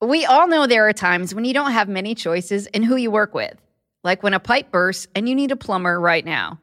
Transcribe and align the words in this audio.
We 0.00 0.24
all 0.24 0.46
know 0.46 0.68
there 0.68 0.88
are 0.88 0.92
times 0.92 1.34
when 1.34 1.44
you 1.44 1.52
don't 1.52 1.72
have 1.72 1.88
many 1.88 2.14
choices 2.14 2.68
in 2.68 2.84
who 2.84 2.94
you 2.94 3.10
work 3.10 3.34
with, 3.34 3.56
like 4.04 4.22
when 4.22 4.32
a 4.32 4.38
pipe 4.38 4.70
bursts 4.70 5.08
and 5.16 5.28
you 5.28 5.34
need 5.34 5.50
a 5.50 5.56
plumber 5.56 6.00
right 6.00 6.24
now. 6.24 6.60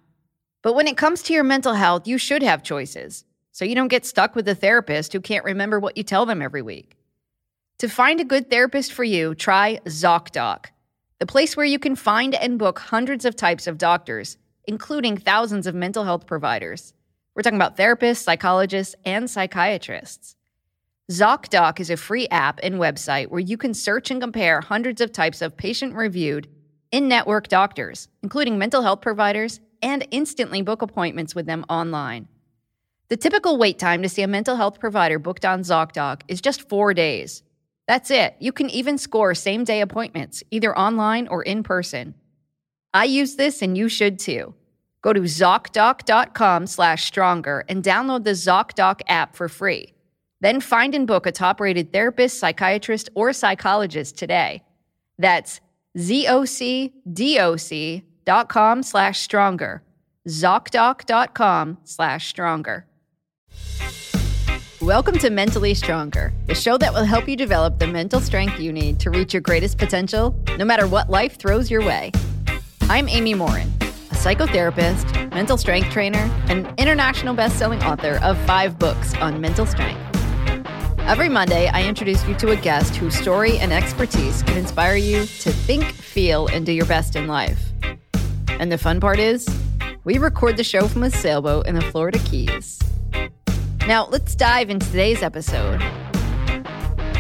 But 0.62 0.74
when 0.74 0.88
it 0.88 0.96
comes 0.96 1.22
to 1.24 1.34
your 1.34 1.44
mental 1.44 1.74
health, 1.74 2.08
you 2.08 2.18
should 2.18 2.42
have 2.44 2.64
choices, 2.64 3.26
so 3.52 3.66
you 3.66 3.76
don't 3.76 3.90
get 3.90 4.06
stuck 4.06 4.36
with 4.36 4.48
a 4.48 4.56
therapist 4.56 5.12
who 5.12 5.20
can't 5.20 5.44
remember 5.44 5.82
what 5.82 5.98
you 5.98 6.04
tell 6.04 6.26
them 6.26 6.42
every 6.42 6.62
week. 6.62 6.96
To 7.80 7.90
find 7.90 8.22
a 8.22 8.26
good 8.26 8.50
therapist 8.50 8.94
for 8.94 9.04
you, 9.04 9.36
try 9.36 9.82
ZocDoc, 9.84 10.68
the 11.20 11.26
place 11.26 11.58
where 11.58 11.66
you 11.66 11.78
can 11.78 11.98
find 11.98 12.36
and 12.36 12.58
book 12.58 12.80
hundreds 12.80 13.26
of 13.26 13.36
types 13.36 13.68
of 13.68 13.78
doctors, 13.78 14.38
including 14.64 15.18
thousands 15.18 15.68
of 15.68 15.76
mental 15.76 16.06
health 16.06 16.26
providers. 16.26 16.94
We're 17.36 17.42
talking 17.42 17.60
about 17.60 17.76
therapists, 17.76 18.24
psychologists, 18.24 18.96
and 19.04 19.30
psychiatrists. 19.30 20.38
ZocDoc 21.12 21.80
is 21.80 21.92
a 21.92 21.98
free 21.98 22.28
app 22.30 22.60
and 22.64 22.76
website 22.76 23.28
where 23.28 23.40
you 23.40 23.58
can 23.58 23.76
search 23.76 24.10
and 24.10 24.20
compare 24.20 24.60
hundreds 24.60 25.02
of 25.02 25.12
types 25.12 25.44
of 25.44 25.56
patient 25.56 25.94
reviewed 25.94 26.48
in 26.92 27.08
network 27.08 27.48
doctors, 27.48 28.08
including 28.24 28.58
mental 28.58 28.82
health 28.82 29.02
providers, 29.02 29.60
and 29.84 30.08
instantly 30.10 30.64
book 30.64 30.82
appointments 30.82 31.36
with 31.36 31.46
them 31.46 31.64
online. 31.70 32.28
The 33.10 33.18
typical 33.18 33.60
wait 33.60 33.78
time 33.78 34.02
to 34.02 34.10
see 34.10 34.24
a 34.24 34.28
mental 34.28 34.56
health 34.56 34.80
provider 34.80 35.20
booked 35.20 35.46
on 35.46 35.62
ZocDoc 35.62 36.22
is 36.28 36.42
just 36.42 36.68
four 36.68 36.92
days. 36.96 37.44
That's 37.88 38.10
it. 38.10 38.36
You 38.40 38.52
can 38.52 38.72
even 38.72 38.98
score 38.98 39.36
same 39.36 39.64
day 39.64 39.82
appointments, 39.82 40.42
either 40.50 40.76
online 40.76 41.28
or 41.28 41.44
in 41.44 41.62
person. 41.62 42.16
I 42.96 43.06
use 43.06 43.36
this 43.36 43.62
and 43.62 43.78
you 43.78 43.90
should 43.90 44.18
too. 44.18 44.56
Go 45.04 45.14
to 45.14 45.22
ZocDoc.com 45.22 46.66
slash 46.66 47.06
stronger 47.06 47.64
and 47.70 47.84
download 47.84 48.24
the 48.24 48.32
ZocDoc 48.32 49.02
app 49.08 49.36
for 49.36 49.48
free. 49.48 49.95
Then 50.42 50.60
find 50.62 50.94
and 50.94 51.08
book 51.08 51.26
a 51.26 51.32
top 51.32 51.60
rated 51.60 51.94
therapist, 51.94 52.40
psychiatrist, 52.40 53.10
or 53.16 53.34
psychologist 53.34 54.18
today. 54.18 54.64
That's 55.18 55.62
zocdoc.com 55.98 56.94
slash 58.84 59.20
stronger. 59.22 59.82
ZocDoc.com 60.28 61.78
slash 61.84 62.28
stronger. 62.28 62.86
Welcome 64.82 65.18
to 65.20 65.30
Mentally 65.30 65.74
Stronger, 65.74 66.34
the 66.48 66.54
show 66.54 66.78
that 66.78 66.94
will 66.94 67.06
help 67.06 67.30
you 67.30 67.36
develop 67.36 67.80
the 67.80 67.88
mental 67.88 68.20
strength 68.20 68.60
you 68.60 68.74
need 68.74 69.00
to 69.00 69.10
reach 69.10 69.34
your 69.34 69.42
greatest 69.42 69.78
potential, 69.78 70.36
no 70.58 70.66
matter 70.66 70.86
what 70.86 71.10
life 71.10 71.40
throws 71.40 71.72
your 71.72 71.82
way. 71.82 72.12
I'm 72.82 73.08
Amy 73.08 73.34
Morin, 73.34 73.72
a 73.82 74.16
psychotherapist, 74.16 75.34
mental 75.34 75.58
strength 75.58 75.92
trainer, 75.92 76.30
and 76.50 76.72
international 76.78 77.34
best-selling 77.34 77.82
author 77.84 78.20
of 78.22 78.38
five 78.46 78.78
books 78.78 79.16
on 79.16 79.40
mental 79.40 79.66
strength. 79.66 80.15
Every 81.08 81.30
Monday, 81.30 81.68
I 81.68 81.84
introduce 81.84 82.28
you 82.28 82.34
to 82.38 82.50
a 82.50 82.56
guest 82.56 82.96
whose 82.96 83.16
story 83.16 83.60
and 83.60 83.72
expertise 83.72 84.42
can 84.42 84.58
inspire 84.58 84.96
you 84.96 85.20
to 85.20 85.52
think, 85.52 85.84
feel, 85.84 86.48
and 86.48 86.66
do 86.66 86.72
your 86.72 86.88
best 86.88 87.16
in 87.16 87.28
life. 87.28 87.64
And 88.48 88.72
the 88.72 88.80
fun 88.80 89.00
part 89.00 89.20
is, 89.20 89.48
we 90.04 90.18
record 90.18 90.58
the 90.58 90.64
show 90.64 90.88
from 90.88 91.04
a 91.04 91.12
sailboat 91.12 91.68
in 91.68 91.76
the 91.76 91.82
Florida 91.82 92.18
Keys. 92.26 92.80
Now, 93.86 94.08
let's 94.08 94.34
dive 94.34 94.72
into 94.72 94.88
today's 94.88 95.22
episode. 95.22 95.80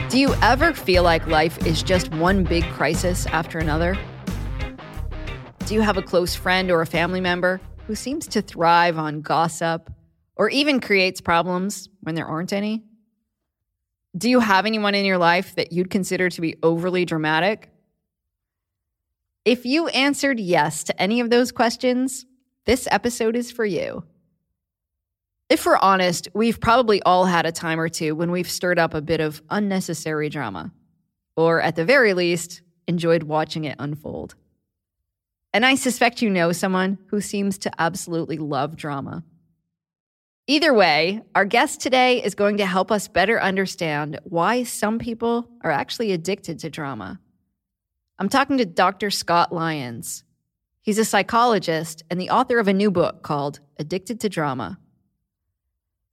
Do 0.09 0.19
you 0.19 0.33
ever 0.41 0.73
feel 0.73 1.03
like 1.03 1.27
life 1.27 1.63
is 1.63 1.83
just 1.83 2.11
one 2.15 2.43
big 2.43 2.63
crisis 2.71 3.27
after 3.27 3.59
another? 3.59 3.95
Do 5.67 5.75
you 5.75 5.81
have 5.81 5.97
a 5.97 6.01
close 6.01 6.33
friend 6.33 6.71
or 6.71 6.81
a 6.81 6.87
family 6.87 7.21
member 7.21 7.61
who 7.85 7.93
seems 7.93 8.25
to 8.29 8.41
thrive 8.41 8.97
on 8.97 9.21
gossip 9.21 9.91
or 10.35 10.49
even 10.49 10.79
creates 10.79 11.21
problems 11.21 11.87
when 12.01 12.15
there 12.15 12.25
aren't 12.25 12.51
any? 12.51 12.83
Do 14.17 14.29
you 14.29 14.39
have 14.39 14.65
anyone 14.65 14.95
in 14.95 15.03
your 15.03 15.17
life 15.17 15.55
that 15.55 15.73
you'd 15.73 15.89
consider 15.89 16.29
to 16.29 16.41
be 16.41 16.55
overly 16.63 17.03
dramatic? 17.03 17.69
If 19.43 19.65
you 19.65 19.87
answered 19.89 20.39
yes 20.39 20.85
to 20.85 21.01
any 21.01 21.19
of 21.19 21.29
those 21.29 21.51
questions, 21.51 22.25
this 22.65 22.87
episode 22.89 23.35
is 23.35 23.51
for 23.51 23.65
you. 23.65 24.05
If 25.49 25.65
we're 25.65 25.77
honest, 25.77 26.29
we've 26.33 26.59
probably 26.59 27.03
all 27.03 27.25
had 27.25 27.45
a 27.45 27.51
time 27.51 27.79
or 27.79 27.89
two 27.89 28.15
when 28.15 28.31
we've 28.31 28.49
stirred 28.49 28.79
up 28.79 28.93
a 28.93 29.01
bit 29.01 29.19
of 29.19 29.43
unnecessary 29.49 30.29
drama, 30.29 30.71
or 31.35 31.61
at 31.61 31.75
the 31.75 31.85
very 31.85 32.13
least, 32.13 32.61
enjoyed 32.87 33.23
watching 33.23 33.65
it 33.65 33.75
unfold. 33.79 34.33
And 35.53 35.65
I 35.65 35.75
suspect 35.75 36.21
you 36.21 36.29
know 36.29 36.51
someone 36.51 36.97
who 37.07 37.21
seems 37.21 37.57
to 37.59 37.71
absolutely 37.77 38.37
love 38.37 38.75
drama. 38.75 39.23
Either 40.47 40.75
way, 40.75 41.23
our 41.33 41.43
guest 41.45 41.81
today 41.81 42.23
is 42.23 42.35
going 42.35 42.57
to 42.57 42.67
help 42.67 42.91
us 42.91 43.07
better 43.07 43.41
understand 43.41 44.19
why 44.25 44.61
some 44.63 44.99
people 44.99 45.49
are 45.61 45.71
actually 45.71 46.11
addicted 46.11 46.59
to 46.59 46.69
drama. 46.69 47.19
I'm 48.19 48.29
talking 48.29 48.59
to 48.59 48.65
Dr. 48.65 49.09
Scott 49.09 49.51
Lyons. 49.51 50.23
He's 50.81 50.99
a 50.99 51.05
psychologist 51.05 52.03
and 52.11 52.21
the 52.21 52.29
author 52.29 52.59
of 52.59 52.67
a 52.67 52.73
new 52.73 52.91
book 52.91 53.23
called 53.23 53.59
Addicted 53.79 54.19
to 54.19 54.29
Drama. 54.29 54.77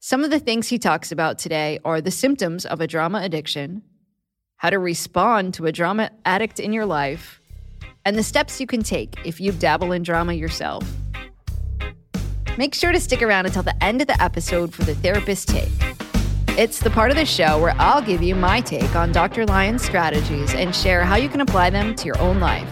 Some 0.00 0.24
of 0.24 0.30
the 0.30 0.40
things 0.40 0.66
he 0.66 0.78
talks 0.78 1.12
about 1.12 1.38
today 1.38 1.78
are 1.84 2.00
the 2.00 2.10
symptoms 2.10 2.64
of 2.64 2.80
a 2.80 2.86
drama 2.86 3.20
addiction, 3.22 3.82
how 4.56 4.70
to 4.70 4.78
respond 4.78 5.52
to 5.54 5.66
a 5.66 5.72
drama 5.72 6.10
addict 6.24 6.58
in 6.58 6.72
your 6.72 6.86
life, 6.86 7.42
and 8.06 8.16
the 8.16 8.22
steps 8.22 8.62
you 8.62 8.66
can 8.66 8.82
take 8.82 9.14
if 9.26 9.42
you 9.42 9.52
dabble 9.52 9.92
in 9.92 10.02
drama 10.02 10.32
yourself. 10.32 10.82
Make 12.58 12.74
sure 12.74 12.92
to 12.92 13.00
stick 13.00 13.22
around 13.22 13.46
until 13.46 13.62
the 13.62 13.82
end 13.82 14.02
of 14.02 14.08
the 14.08 14.22
episode 14.22 14.74
for 14.74 14.84
the 14.84 14.94
therapist 14.94 15.48
take. 15.48 15.72
It's 16.48 16.80
the 16.80 16.90
part 16.90 17.10
of 17.10 17.16
the 17.16 17.24
show 17.24 17.58
where 17.58 17.74
I'll 17.78 18.02
give 18.02 18.22
you 18.22 18.34
my 18.34 18.60
take 18.60 18.94
on 18.94 19.10
Dr. 19.10 19.46
Lyons' 19.46 19.82
strategies 19.82 20.52
and 20.52 20.76
share 20.76 21.02
how 21.02 21.16
you 21.16 21.30
can 21.30 21.40
apply 21.40 21.70
them 21.70 21.94
to 21.94 22.04
your 22.04 22.18
own 22.18 22.40
life. 22.40 22.68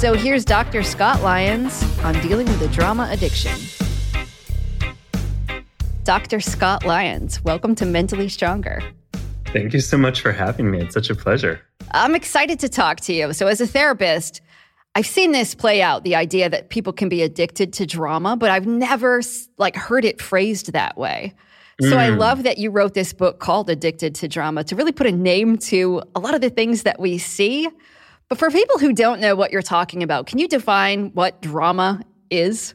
So 0.00 0.14
here's 0.14 0.44
Dr. 0.44 0.82
Scott 0.82 1.22
Lyons 1.22 1.80
on 2.00 2.14
dealing 2.14 2.48
with 2.48 2.60
a 2.60 2.68
drama 2.68 3.08
addiction. 3.12 3.56
Dr. 6.02 6.40
Scott 6.40 6.84
Lyons, 6.84 7.44
welcome 7.44 7.76
to 7.76 7.86
Mentally 7.86 8.28
Stronger. 8.28 8.82
Thank 9.52 9.72
you 9.72 9.80
so 9.80 9.96
much 9.96 10.22
for 10.22 10.32
having 10.32 10.72
me. 10.72 10.80
It's 10.80 10.94
such 10.94 11.08
a 11.08 11.14
pleasure. 11.14 11.60
I'm 11.92 12.16
excited 12.16 12.58
to 12.60 12.68
talk 12.68 12.98
to 13.02 13.12
you. 13.12 13.32
So, 13.32 13.46
as 13.46 13.60
a 13.60 13.66
therapist, 13.66 14.40
I've 14.98 15.06
seen 15.06 15.30
this 15.30 15.54
play 15.54 15.80
out, 15.80 16.02
the 16.02 16.16
idea 16.16 16.50
that 16.50 16.70
people 16.70 16.92
can 16.92 17.08
be 17.08 17.22
addicted 17.22 17.72
to 17.74 17.86
drama, 17.86 18.36
but 18.36 18.50
I've 18.50 18.66
never 18.66 19.22
like 19.56 19.76
heard 19.76 20.04
it 20.04 20.20
phrased 20.20 20.72
that 20.72 20.98
way. 20.98 21.36
So 21.80 21.92
mm. 21.92 21.98
I 21.98 22.08
love 22.08 22.42
that 22.42 22.58
you 22.58 22.72
wrote 22.72 22.94
this 22.94 23.12
book 23.12 23.38
called 23.38 23.70
Addicted 23.70 24.16
to 24.16 24.26
Drama 24.26 24.64
to 24.64 24.74
really 24.74 24.90
put 24.90 25.06
a 25.06 25.12
name 25.12 25.56
to 25.58 26.02
a 26.16 26.18
lot 26.18 26.34
of 26.34 26.40
the 26.40 26.50
things 26.50 26.82
that 26.82 26.98
we 26.98 27.16
see. 27.16 27.68
But 28.28 28.40
for 28.40 28.50
people 28.50 28.80
who 28.80 28.92
don't 28.92 29.20
know 29.20 29.36
what 29.36 29.52
you're 29.52 29.62
talking 29.62 30.02
about, 30.02 30.26
can 30.26 30.40
you 30.40 30.48
define 30.48 31.12
what 31.12 31.40
drama 31.42 32.02
is? 32.28 32.74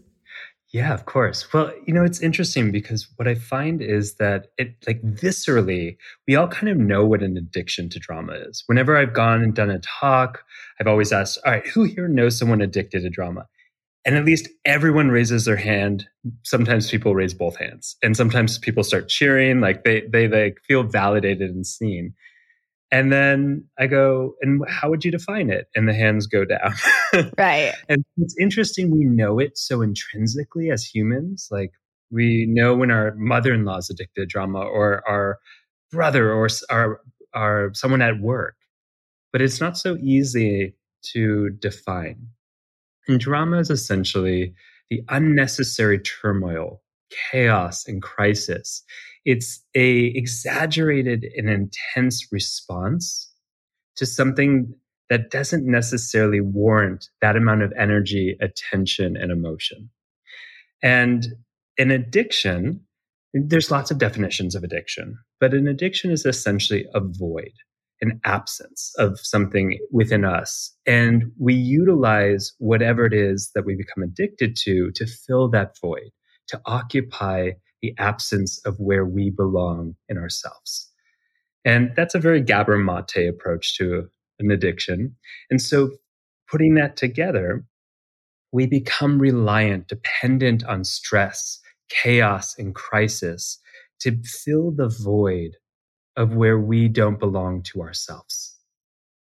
Yeah, 0.73 0.91
of 0.93 1.05
course. 1.05 1.53
Well, 1.53 1.71
you 1.85 1.93
know, 1.93 2.03
it's 2.03 2.19
interesting 2.21 2.71
because 2.71 3.07
what 3.17 3.27
I 3.27 3.35
find 3.35 3.79
is 3.79 4.15
that 4.15 4.47
it, 4.57 4.75
like, 4.87 5.01
viscerally, 5.03 5.97
we 6.27 6.35
all 6.35 6.47
kind 6.47 6.67
of 6.69 6.77
know 6.77 7.05
what 7.05 7.21
an 7.21 7.37
addiction 7.37 7.89
to 7.89 7.99
drama 7.99 8.33
is. 8.33 8.63
Whenever 8.65 8.97
I've 8.97 9.13
gone 9.13 9.43
and 9.43 9.53
done 9.53 9.69
a 9.69 9.79
talk, 9.79 10.43
I've 10.79 10.87
always 10.87 11.11
asked, 11.13 11.37
all 11.45 11.51
right, 11.51 11.67
who 11.67 11.83
here 11.83 12.07
knows 12.07 12.39
someone 12.39 12.59
addicted 12.59 13.01
to 13.01 13.09
drama? 13.11 13.45
And 14.05 14.15
at 14.15 14.25
least 14.25 14.49
everyone 14.65 15.09
raises 15.09 15.45
their 15.45 15.57
hand. 15.57 16.07
Sometimes 16.43 16.89
people 16.91 17.15
raise 17.15 17.33
both 17.35 17.57
hands, 17.57 17.97
and 18.03 18.17
sometimes 18.17 18.57
people 18.59 18.83
start 18.83 19.09
cheering, 19.09 19.61
like 19.61 19.83
they 19.85 20.01
they 20.11 20.27
like 20.27 20.59
feel 20.67 20.83
validated 20.83 21.51
and 21.51 21.67
seen. 21.67 22.13
And 22.93 23.11
then 23.11 23.65
I 23.79 23.87
go, 23.87 24.35
and 24.43 24.61
how 24.69 24.87
would 24.91 25.03
you 25.03 25.09
define 25.09 25.49
it? 25.49 25.65
And 25.73 25.89
the 25.89 25.95
hands 25.95 26.27
go 26.27 26.45
down. 26.45 26.73
right. 27.39 27.73
And 27.89 28.05
it's 28.17 28.35
interesting. 28.39 28.91
We 28.91 29.05
know 29.05 29.39
it 29.39 29.57
so 29.57 29.81
intrinsically 29.81 30.69
as 30.69 30.85
humans. 30.85 31.47
Like 31.49 31.71
we 32.11 32.45
know 32.47 32.75
when 32.75 32.91
our 32.91 33.15
mother-in-law 33.15 33.77
is 33.77 33.89
addicted 33.89 34.21
to 34.21 34.25
drama 34.27 34.59
or 34.59 35.01
our 35.09 35.39
brother 35.91 36.31
or 36.31 36.47
our, 36.69 37.01
our 37.33 37.71
someone 37.73 38.03
at 38.03 38.21
work, 38.21 38.57
but 39.31 39.41
it's 39.41 39.59
not 39.59 39.75
so 39.75 39.97
easy 39.99 40.75
to 41.13 41.49
define. 41.49 42.27
And 43.07 43.19
drama 43.19 43.57
is 43.57 43.71
essentially 43.71 44.53
the 44.91 45.01
unnecessary 45.09 45.97
turmoil, 45.97 46.83
chaos, 47.31 47.87
and 47.87 48.03
crisis 48.03 48.83
it's 49.25 49.63
a 49.75 50.05
exaggerated 50.15 51.25
and 51.37 51.49
intense 51.49 52.27
response 52.31 53.31
to 53.95 54.05
something 54.05 54.73
that 55.09 55.29
doesn't 55.29 55.65
necessarily 55.65 56.41
warrant 56.41 57.09
that 57.21 57.35
amount 57.35 57.61
of 57.61 57.73
energy, 57.77 58.37
attention, 58.41 59.15
and 59.15 59.31
emotion. 59.31 59.89
And 60.81 61.27
an 61.77 61.91
addiction, 61.91 62.81
there's 63.33 63.71
lots 63.71 63.91
of 63.91 63.97
definitions 63.97 64.55
of 64.55 64.63
addiction, 64.63 65.17
but 65.39 65.53
an 65.53 65.67
addiction 65.67 66.11
is 66.11 66.25
essentially 66.25 66.85
a 66.93 66.99
void, 66.99 67.53
an 68.01 68.19
absence 68.25 68.91
of 68.97 69.19
something 69.19 69.77
within 69.91 70.25
us. 70.25 70.73
And 70.85 71.31
we 71.39 71.53
utilize 71.53 72.51
whatever 72.57 73.05
it 73.05 73.13
is 73.13 73.51
that 73.55 73.65
we 73.65 73.75
become 73.75 74.03
addicted 74.03 74.55
to 74.63 74.91
to 74.95 75.05
fill 75.05 75.49
that 75.49 75.77
void, 75.81 76.11
to 76.47 76.61
occupy 76.65 77.51
the 77.83 77.93
absence 77.99 78.59
of 78.65 78.79
where 78.79 79.05
we 79.05 79.29
belong 79.29 79.93
in 80.07 80.17
ourselves. 80.17 80.89
And 81.65 81.93
that's 81.95 82.15
a 82.15 82.19
very 82.19 82.41
Gabor 82.41 82.77
Mate 82.77 83.27
approach 83.27 83.77
to 83.77 84.09
an 84.39 84.49
addiction. 84.51 85.15
And 85.51 85.61
so 85.61 85.91
putting 86.49 86.75
that 86.75 86.95
together, 86.95 87.65
we 88.53 88.67
become 88.67 89.19
reliant, 89.19 89.89
dependent 89.89 90.63
on 90.63 90.85
stress, 90.85 91.59
chaos, 91.89 92.57
and 92.57 92.73
crisis 92.73 93.59
to 93.99 94.17
fill 94.23 94.71
the 94.71 94.89
void 94.89 95.57
of 96.15 96.35
where 96.35 96.59
we 96.59 96.87
don't 96.87 97.19
belong 97.19 97.63
to 97.63 97.81
ourselves 97.81 98.55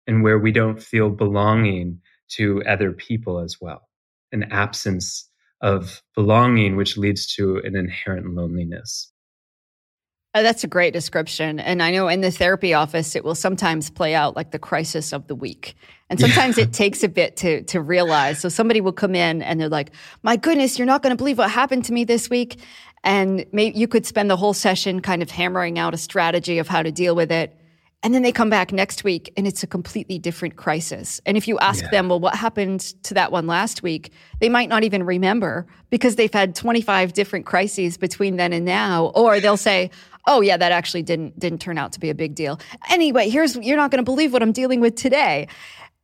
and 0.07 0.23
where 0.23 0.39
we 0.39 0.53
don't 0.53 0.81
feel 0.81 1.11
belonging 1.11 2.01
to 2.29 2.63
other 2.69 2.93
people 2.93 3.41
as 3.41 3.61
well. 3.61 3.89
An 4.31 4.45
absence 4.53 5.29
of 5.61 6.03
belonging, 6.15 6.77
which 6.77 6.97
leads 6.97 7.27
to 7.35 7.59
an 7.65 7.77
inherent 7.77 8.35
loneliness. 8.35 9.13
Uh, 10.35 10.43
that's 10.43 10.65
a 10.65 10.67
great 10.67 10.93
description. 10.93 11.61
And 11.61 11.81
I 11.81 11.93
know 11.93 12.09
in 12.09 12.21
the 12.21 12.31
therapy 12.33 12.75
office, 12.75 13.15
it 13.15 13.23
will 13.23 13.37
sometimes 13.37 13.89
play 13.89 14.17
out 14.17 14.35
like 14.35 14.51
the 14.51 14.59
crisis 14.59 15.13
of 15.13 15.29
the 15.29 15.35
week. 15.35 15.77
And 16.11 16.19
sometimes 16.19 16.59
yeah. 16.59 16.65
it 16.65 16.73
takes 16.73 17.05
a 17.05 17.09
bit 17.09 17.37
to, 17.37 17.63
to 17.65 17.81
realize. 17.81 18.41
So 18.41 18.49
somebody 18.49 18.81
will 18.81 18.93
come 18.93 19.15
in 19.15 19.43
and 19.43 19.61
they're 19.61 19.69
like, 19.69 19.93
my 20.25 20.37
goodness, 20.37 20.77
you're 20.77 20.87
not 20.87 21.03
going 21.03 21.13
to 21.13 21.17
believe 21.17 21.39
what 21.39 21.51
happened 21.51 21.85
to 21.85 21.93
me 21.93 22.03
this 22.03 22.29
week. 22.29 22.61
And 23.05 23.47
maybe 23.53 23.79
you 23.79 23.87
could 23.87 24.07
spend 24.07 24.29
the 24.29 24.37
whole 24.37 24.55
session 24.55 25.01
kind 25.01 25.23
of 25.23 25.31
hammering 25.31 25.79
out 25.79 25.95
a 25.95 25.99
strategy 25.99 26.59
of 26.59 26.67
how 26.67 26.83
to 26.83 26.91
deal 26.91 27.15
with 27.15 27.31
it. 27.31 27.57
And 28.05 28.13
then 28.13 28.21
they 28.21 28.33
come 28.33 28.51
back 28.51 28.71
next 28.71 29.03
week 29.03 29.33
and 29.35 29.47
it's 29.47 29.63
a 29.63 29.67
completely 29.67 30.19
different 30.19 30.57
crisis. 30.57 31.23
And 31.25 31.39
if 31.39 31.49
you 31.49 31.59
ask 31.61 31.83
yeah. 31.85 31.91
them, 31.91 32.11
well, 32.11 32.21
what 32.21 32.37
happened 32.37 32.81
to 33.05 33.15
that 33.15 33.33
one 33.33 33.47
last 33.47 33.83
week? 33.83 34.13
They 34.41 34.51
might 34.51 34.69
not 34.69 34.85
even 34.85 35.03
remember 35.05 35.67
because 35.89 36.17
they've 36.17 36.33
had 36.33 36.55
25 36.55 37.15
different 37.15 37.47
crises 37.47 37.97
between 37.97 38.37
then 38.37 38.53
and 38.53 38.67
now. 38.67 39.07
Or 39.15 39.41
they'll 39.41 39.57
say, 39.57 39.91
oh 40.27 40.43
yeah, 40.43 40.59
that 40.59 40.71
actually 40.71 41.03
didn't 41.03 41.39
didn't 41.39 41.63
turn 41.63 41.79
out 41.79 41.93
to 41.93 42.01
be 42.01 42.11
a 42.11 42.15
big 42.15 42.35
deal. 42.35 42.61
Anyway, 42.91 43.31
here's 43.31 43.57
you're 43.57 43.79
not 43.79 43.91
going 43.91 44.05
to 44.05 44.11
believe 44.11 44.35
what 44.35 44.43
I'm 44.43 44.53
dealing 44.53 44.81
with 44.81 44.97
today. 44.97 45.49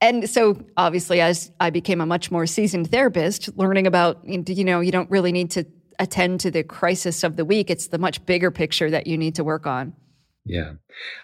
And 0.01 0.29
so 0.29 0.59
obviously 0.79 1.21
as 1.21 1.53
I 1.61 1.69
became 1.69 2.01
a 2.01 2.07
much 2.07 2.31
more 2.31 2.47
seasoned 2.47 2.91
therapist, 2.91 3.55
learning 3.59 3.87
about 3.87 4.27
you 4.27 4.65
know, 4.65 4.81
you 4.81 4.91
don't 4.91 5.11
really 5.11 5.33
need 5.33 5.51
to 5.51 5.67
attend 5.99 6.41
to 6.41 6.51
the 6.51 6.63
crisis 6.63 7.25
of 7.25 7.37
the 7.37 7.45
week. 7.45 7.69
It's 7.69 7.89
the 7.89 7.99
much 7.99 8.25
bigger 8.25 8.51
picture 8.51 8.91
that 8.91 9.07
you 9.07 9.19
need 9.19 9.35
to 9.35 9.45
work 9.45 9.67
on. 9.67 9.93
Yeah. 10.51 10.73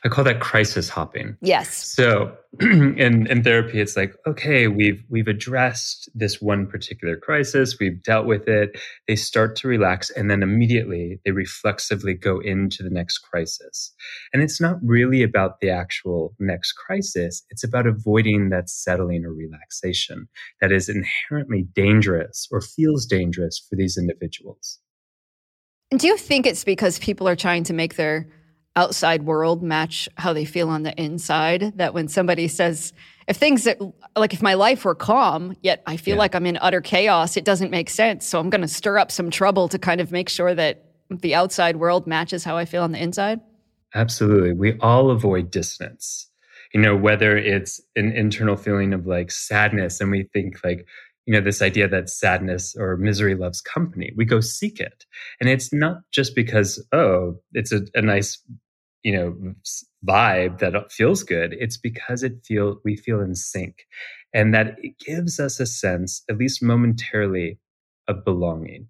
I 0.04 0.08
call 0.08 0.22
that 0.22 0.38
crisis 0.38 0.88
hopping. 0.88 1.36
Yes. 1.40 1.84
So 1.84 2.32
in, 2.60 3.26
in 3.26 3.42
therapy, 3.42 3.80
it's 3.80 3.96
like, 3.96 4.14
okay, 4.24 4.68
we've 4.68 5.02
we've 5.10 5.26
addressed 5.26 6.08
this 6.14 6.40
one 6.40 6.68
particular 6.68 7.16
crisis, 7.16 7.76
we've 7.80 8.00
dealt 8.04 8.26
with 8.26 8.46
it. 8.46 8.78
They 9.08 9.16
start 9.16 9.56
to 9.56 9.68
relax, 9.68 10.10
and 10.10 10.30
then 10.30 10.44
immediately 10.44 11.18
they 11.24 11.32
reflexively 11.32 12.14
go 12.14 12.38
into 12.38 12.84
the 12.84 12.88
next 12.90 13.18
crisis. 13.18 13.92
And 14.32 14.44
it's 14.44 14.60
not 14.60 14.76
really 14.80 15.24
about 15.24 15.58
the 15.58 15.70
actual 15.70 16.36
next 16.38 16.74
crisis, 16.74 17.42
it's 17.50 17.64
about 17.64 17.88
avoiding 17.88 18.50
that 18.50 18.70
settling 18.70 19.24
or 19.24 19.32
relaxation 19.32 20.28
that 20.60 20.70
is 20.70 20.88
inherently 20.88 21.66
dangerous 21.74 22.46
or 22.52 22.60
feels 22.60 23.06
dangerous 23.06 23.58
for 23.58 23.74
these 23.74 23.98
individuals. 23.98 24.78
Do 25.90 26.06
you 26.06 26.16
think 26.16 26.46
it's 26.46 26.62
because 26.62 27.00
people 27.00 27.26
are 27.26 27.36
trying 27.36 27.64
to 27.64 27.72
make 27.72 27.96
their 27.96 28.28
outside 28.76 29.24
world 29.24 29.62
match 29.62 30.08
how 30.16 30.32
they 30.32 30.44
feel 30.44 30.68
on 30.68 30.82
the 30.82 30.94
inside. 31.00 31.76
That 31.76 31.94
when 31.94 32.08
somebody 32.08 32.46
says, 32.46 32.92
if 33.26 33.36
things 33.36 33.64
that, 33.64 33.78
like 34.14 34.32
if 34.32 34.42
my 34.42 34.54
life 34.54 34.84
were 34.84 34.94
calm, 34.94 35.56
yet 35.62 35.82
I 35.86 35.96
feel 35.96 36.14
yeah. 36.14 36.20
like 36.20 36.34
I'm 36.34 36.46
in 36.46 36.58
utter 36.60 36.80
chaos, 36.80 37.36
it 37.36 37.44
doesn't 37.44 37.70
make 37.70 37.90
sense. 37.90 38.26
So 38.26 38.38
I'm 38.38 38.50
going 38.50 38.60
to 38.60 38.68
stir 38.68 38.98
up 38.98 39.10
some 39.10 39.30
trouble 39.30 39.68
to 39.68 39.78
kind 39.78 40.00
of 40.00 40.12
make 40.12 40.28
sure 40.28 40.54
that 40.54 40.84
the 41.10 41.34
outside 41.34 41.76
world 41.76 42.06
matches 42.06 42.44
how 42.44 42.56
I 42.56 42.64
feel 42.64 42.82
on 42.82 42.92
the 42.92 43.02
inside. 43.02 43.40
Absolutely. 43.94 44.52
We 44.52 44.78
all 44.80 45.10
avoid 45.10 45.50
dissonance. 45.50 46.28
You 46.74 46.80
know, 46.80 46.96
whether 46.96 47.36
it's 47.36 47.80
an 47.94 48.12
internal 48.12 48.56
feeling 48.56 48.92
of 48.92 49.06
like 49.06 49.30
sadness 49.30 50.00
and 50.00 50.10
we 50.10 50.24
think 50.32 50.62
like, 50.62 50.86
you 51.24 51.32
know, 51.32 51.40
this 51.40 51.62
idea 51.62 51.88
that 51.88 52.10
sadness 52.10 52.76
or 52.78 52.96
misery 52.96 53.34
loves 53.34 53.60
company. 53.60 54.12
We 54.16 54.24
go 54.24 54.40
seek 54.40 54.78
it. 54.78 55.06
And 55.40 55.48
it's 55.48 55.72
not 55.72 55.98
just 56.12 56.34
because, 56.34 56.84
oh, 56.92 57.40
it's 57.52 57.72
a, 57.72 57.82
a 57.94 58.02
nice 58.02 58.40
you 59.06 59.12
know 59.12 59.54
vibe 60.04 60.58
that 60.58 60.74
feels 60.90 61.22
good 61.22 61.54
it's 61.60 61.76
because 61.76 62.24
it 62.24 62.34
feel 62.44 62.80
we 62.84 62.96
feel 62.96 63.20
in 63.20 63.36
sync 63.36 63.84
and 64.34 64.52
that 64.52 64.74
it 64.82 64.98
gives 64.98 65.38
us 65.38 65.60
a 65.60 65.66
sense 65.66 66.22
at 66.28 66.36
least 66.36 66.62
momentarily 66.62 67.58
of 68.08 68.24
belonging. 68.24 68.88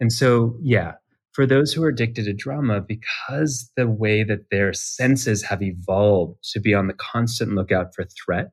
And 0.00 0.12
so 0.12 0.56
yeah 0.62 0.92
for 1.32 1.46
those 1.46 1.72
who 1.72 1.82
are 1.82 1.88
addicted 1.88 2.26
to 2.26 2.34
drama 2.34 2.78
because 2.82 3.70
the 3.74 3.88
way 3.88 4.22
that 4.22 4.50
their 4.50 4.74
senses 4.74 5.42
have 5.42 5.62
evolved 5.62 6.38
to 6.52 6.60
be 6.60 6.74
on 6.74 6.88
the 6.88 6.94
constant 7.12 7.54
lookout 7.54 7.94
for 7.94 8.04
threat 8.04 8.52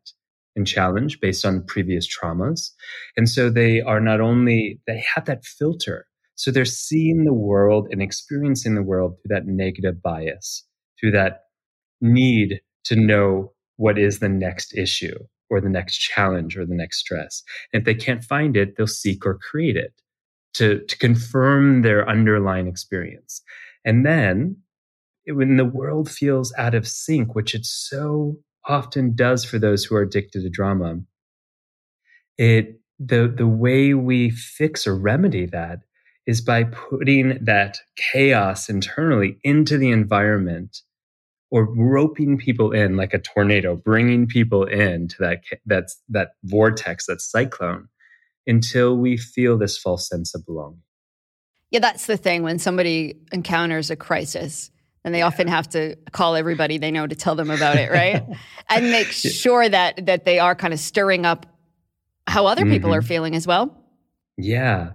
and 0.56 0.66
challenge 0.66 1.20
based 1.20 1.46
on 1.46 1.66
previous 1.66 2.08
traumas 2.08 2.70
and 3.18 3.28
so 3.28 3.50
they 3.50 3.82
are 3.82 4.00
not 4.00 4.22
only 4.22 4.80
they 4.88 5.04
have 5.14 5.26
that 5.26 5.44
filter 5.44 6.06
so 6.36 6.52
they're 6.52 6.64
seeing 6.64 7.26
the 7.26 7.34
world 7.34 7.88
and 7.92 8.02
experiencing 8.02 8.76
the 8.76 8.84
world 8.84 9.16
through 9.18 9.36
that 9.36 9.46
negative 9.46 10.02
bias 10.02 10.64
through 11.00 11.12
that 11.12 11.44
need 12.02 12.62
to 12.86 12.96
know 12.96 13.54
what 13.78 13.98
is 13.98 14.20
the 14.20 14.30
next 14.30 14.76
issue 14.78 15.18
or 15.50 15.62
the 15.62 15.70
next 15.70 15.98
challenge 15.98 16.58
or 16.58 16.66
the 16.66 16.76
next 16.76 17.00
stress. 17.00 17.44
And 17.74 17.82
if 17.82 17.86
they 17.86 17.96
can't 17.96 18.24
find 18.24 18.56
it, 18.56 18.76
they'll 18.78 18.88
seek 18.88 19.26
or 19.26 19.38
create 19.38 19.76
it 19.76 19.94
to, 20.56 20.80
to 20.86 20.98
confirm 20.98 21.82
their 21.82 22.08
underlying 22.08 22.68
experience. 22.68 23.42
And 23.86 24.06
then 24.06 24.58
when 25.26 25.58
the 25.58 25.66
world 25.66 26.10
feels 26.10 26.54
out 26.58 26.76
of 26.76 26.88
sync, 26.88 27.36
which 27.36 27.56
it 27.56 27.66
so 27.66 28.38
often 28.68 29.16
does 29.16 29.46
for 29.46 29.60
those 29.60 29.84
who 29.86 29.96
are 29.96 30.02
addicted 30.02 30.42
to 30.42 30.50
drama, 30.50 31.00
it 32.38 32.80
the 33.00 33.34
the 33.34 33.48
way 33.48 33.94
we 33.94 34.30
fix 34.30 34.86
or 34.86 34.96
remedy 34.96 35.46
that 35.46 35.80
is 36.26 36.42
by 36.42 36.64
putting 36.64 37.44
that 37.44 37.80
chaos 37.96 38.70
internally 38.70 39.40
into 39.44 39.78
the 39.78 39.90
environment 39.90 40.82
or 41.52 41.66
roping 41.76 42.38
people 42.38 42.72
in 42.72 42.96
like 42.96 43.14
a 43.14 43.20
tornado, 43.20 43.76
bringing 43.76 44.28
people 44.28 44.64
into 44.64 45.16
that 45.20 45.42
that's 45.66 46.02
that 46.10 46.32
vortex, 46.44 47.08
that 47.08 47.22
cyclone, 47.22 47.88
until 48.46 48.98
we 48.98 49.18
feel 49.18 49.58
this 49.58 49.78
false 49.78 50.08
sense 50.08 50.36
of 50.36 50.46
belonging. 50.46 50.82
Yeah, 51.72 51.80
that's 51.80 52.06
the 52.08 52.18
thing. 52.18 52.44
When 52.44 52.60
somebody 52.60 53.20
encounters 53.32 53.90
a 53.90 53.96
crisis, 53.96 54.72
and 55.04 55.14
they 55.14 55.22
often 55.22 55.48
have 55.48 55.70
to 55.70 55.96
call 56.12 56.36
everybody 56.36 56.78
they 56.78 56.92
know 56.92 57.08
to 57.08 57.16
tell 57.16 57.36
them 57.36 57.50
about 57.50 57.78
it, 57.78 57.92
right? 57.92 58.24
and 58.70 58.92
make 58.92 59.08
sure 59.08 59.68
that 59.68 60.06
that 60.06 60.26
they 60.26 60.40
are 60.40 60.56
kind 60.56 60.74
of 60.74 60.80
stirring 60.80 61.26
up 61.26 61.46
how 62.28 62.46
other 62.46 62.66
people 62.66 62.92
mm-hmm. 62.92 63.00
are 63.00 63.02
feeling 63.02 63.36
as 63.36 63.48
well. 63.48 63.76
Yeah, 64.38 64.92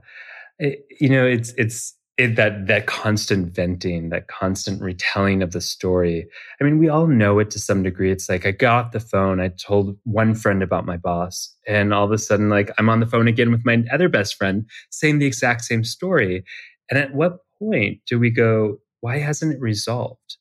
it, 0.58 0.87
you 1.00 1.08
know, 1.08 1.26
it's 1.26 1.52
it's 1.56 1.94
it, 2.16 2.37
that 2.37 2.68
that 2.68 2.87
constant 2.87 3.52
venting, 3.54 4.11
that 4.11 4.28
constant 4.28 4.80
retelling 4.80 5.42
of 5.42 5.50
the 5.50 5.61
story. 5.61 6.26
I 6.61 6.64
mean, 6.64 6.78
we 6.78 6.88
all 6.88 7.09
know 7.09 7.40
it 7.40 7.50
to 7.50 7.59
some 7.59 7.83
degree. 7.83 8.12
It's 8.12 8.28
like 8.28 8.47
I 8.47 8.52
got 8.52 8.92
the 8.92 9.00
phone, 9.00 9.40
I 9.40 9.49
told 9.49 9.99
one 10.04 10.35
friend 10.35 10.62
about 10.62 10.87
my 10.87 10.97
boss, 10.97 11.54
and 11.66 11.92
all 11.92 12.04
of 12.04 12.12
a 12.12 12.18
sudden, 12.18 12.50
like 12.50 12.71
I'm 12.78 12.88
on 12.88 13.00
the 13.00 13.06
phone 13.06 13.26
again 13.26 13.50
with 13.50 13.64
my 13.64 13.83
other 13.92 14.09
best 14.09 14.37
friend, 14.37 14.64
saying 14.90 15.18
the 15.18 15.26
exact 15.26 15.64
same 15.64 15.83
story. 15.83 16.44
And 16.88 16.99
at 16.99 17.14
what 17.14 17.38
point 17.59 17.99
do 18.06 18.18
we 18.18 18.30
go, 18.30 18.78
why 19.00 19.18
hasn't 19.18 19.54
it 19.54 19.61
resolved? 19.61 20.37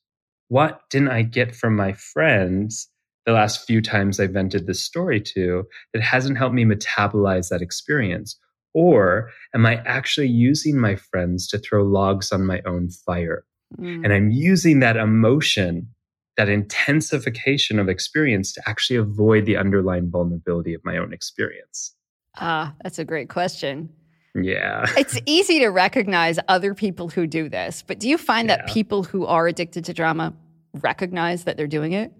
What 0.48 0.82
didn't 0.90 1.08
I 1.08 1.22
get 1.22 1.56
from 1.56 1.74
my 1.74 1.92
friends 1.92 2.88
the 3.26 3.32
last 3.32 3.66
few 3.66 3.80
times 3.82 4.20
I 4.20 4.26
vented 4.26 4.66
this 4.66 4.84
story 4.84 5.20
to 5.34 5.64
that 5.92 6.02
hasn't 6.02 6.38
helped 6.38 6.54
me 6.54 6.64
metabolize 6.64 7.48
that 7.48 7.62
experience? 7.62 8.38
Or 8.74 9.30
am 9.54 9.64
I 9.64 9.76
actually 9.86 10.28
using 10.28 10.78
my 10.78 10.96
friends 10.96 11.46
to 11.48 11.58
throw 11.58 11.84
logs 11.84 12.32
on 12.32 12.44
my 12.44 12.60
own 12.66 12.90
fire? 12.90 13.44
Mm. 13.78 14.04
And 14.04 14.12
I'm 14.12 14.30
using 14.30 14.80
that 14.80 14.96
emotion, 14.96 15.88
that 16.36 16.48
intensification 16.48 17.78
of 17.78 17.88
experience 17.88 18.52
to 18.52 18.62
actually 18.68 18.96
avoid 18.96 19.46
the 19.46 19.56
underlying 19.56 20.10
vulnerability 20.10 20.74
of 20.74 20.84
my 20.84 20.96
own 20.98 21.12
experience. 21.12 21.94
Ah, 22.36 22.74
that's 22.82 22.98
a 22.98 23.04
great 23.04 23.28
question. 23.28 23.88
Yeah. 24.34 24.86
it's 24.96 25.18
easy 25.26 25.60
to 25.60 25.68
recognize 25.68 26.38
other 26.48 26.74
people 26.74 27.08
who 27.08 27.26
do 27.26 27.48
this, 27.48 27.84
but 27.86 28.00
do 28.00 28.08
you 28.08 28.18
find 28.18 28.48
yeah. 28.48 28.56
that 28.56 28.68
people 28.68 29.04
who 29.04 29.24
are 29.26 29.46
addicted 29.46 29.84
to 29.84 29.94
drama 29.94 30.34
recognize 30.74 31.44
that 31.44 31.56
they're 31.56 31.68
doing 31.68 31.92
it? 31.92 32.12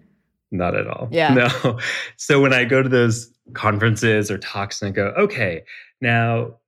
Not 0.51 0.75
at 0.75 0.87
all. 0.87 1.09
Yeah. 1.11 1.33
No. 1.63 1.79
So 2.17 2.39
when 2.41 2.53
I 2.53 2.63
go 2.63 2.81
to 2.81 2.87
those 2.87 3.29
conferences 3.53 4.31
or 4.31 4.37
talks 4.37 4.81
and 4.81 4.89
I 4.89 4.91
go, 4.91 5.07
okay, 5.17 5.63
now, 6.05 6.59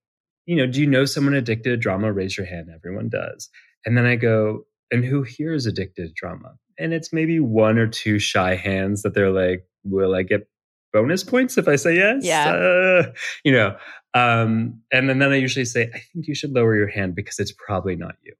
you 0.47 0.55
know, 0.55 0.65
do 0.65 0.81
you 0.81 0.87
know 0.87 1.05
someone 1.05 1.35
addicted 1.35 1.69
to 1.69 1.77
drama? 1.77 2.11
Raise 2.11 2.35
your 2.35 2.47
hand. 2.47 2.69
Everyone 2.73 3.07
does. 3.07 3.49
And 3.85 3.95
then 3.95 4.07
I 4.07 4.15
go, 4.15 4.63
and 4.89 5.05
who 5.05 5.21
here 5.21 5.53
is 5.53 5.67
addicted 5.67 6.07
to 6.07 6.13
drama? 6.13 6.55
And 6.79 6.91
it's 6.91 7.13
maybe 7.13 7.39
one 7.39 7.77
or 7.77 7.85
two 7.85 8.17
shy 8.17 8.55
hands 8.55 9.03
that 9.03 9.13
they're 9.13 9.29
like, 9.29 9.63
will 9.83 10.15
I 10.15 10.23
get 10.23 10.49
bonus 10.91 11.23
points 11.23 11.57
if 11.59 11.67
I 11.67 11.75
say 11.75 11.97
yes? 11.97 12.25
Yeah. 12.25 12.49
Uh, 12.49 13.11
you 13.43 13.51
know, 13.51 13.77
um, 14.15 14.81
and 14.91 15.07
then, 15.07 15.19
then 15.19 15.31
I 15.31 15.35
usually 15.35 15.65
say, 15.65 15.91
I 15.93 15.99
think 15.99 16.27
you 16.27 16.33
should 16.33 16.53
lower 16.53 16.75
your 16.75 16.89
hand 16.89 17.13
because 17.13 17.37
it's 17.37 17.53
probably 17.53 17.95
not 17.95 18.15
you. 18.23 18.33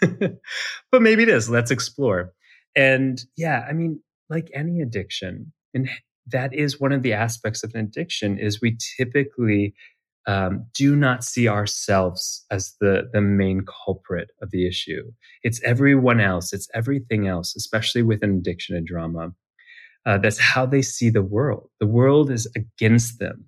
but 0.92 1.02
maybe 1.02 1.24
it 1.24 1.28
is. 1.28 1.50
Let's 1.50 1.72
explore. 1.72 2.32
And 2.76 3.20
yeah, 3.36 3.66
I 3.68 3.72
mean, 3.72 4.00
like 4.28 4.48
any 4.54 4.80
addiction, 4.80 5.52
and 5.74 5.88
that 6.28 6.54
is 6.54 6.78
one 6.78 6.92
of 6.92 7.02
the 7.02 7.14
aspects 7.14 7.64
of 7.64 7.74
an 7.74 7.80
addiction 7.80 8.38
is 8.38 8.60
we 8.60 8.78
typically 8.96 9.74
um, 10.26 10.66
do 10.74 10.94
not 10.94 11.24
see 11.24 11.48
ourselves 11.48 12.44
as 12.50 12.74
the 12.80 13.08
the 13.12 13.20
main 13.20 13.64
culprit 13.84 14.30
of 14.42 14.50
the 14.50 14.66
issue. 14.66 15.10
It's 15.42 15.62
everyone 15.64 16.20
else. 16.20 16.52
It's 16.52 16.68
everything 16.74 17.26
else, 17.26 17.56
especially 17.56 18.02
with 18.02 18.22
an 18.22 18.36
addiction 18.36 18.76
and 18.76 18.86
drama. 18.86 19.32
Uh, 20.06 20.18
that's 20.18 20.38
how 20.38 20.66
they 20.66 20.82
see 20.82 21.10
the 21.10 21.22
world. 21.22 21.68
The 21.78 21.86
world 21.86 22.30
is 22.30 22.50
against 22.56 23.18
them. 23.18 23.46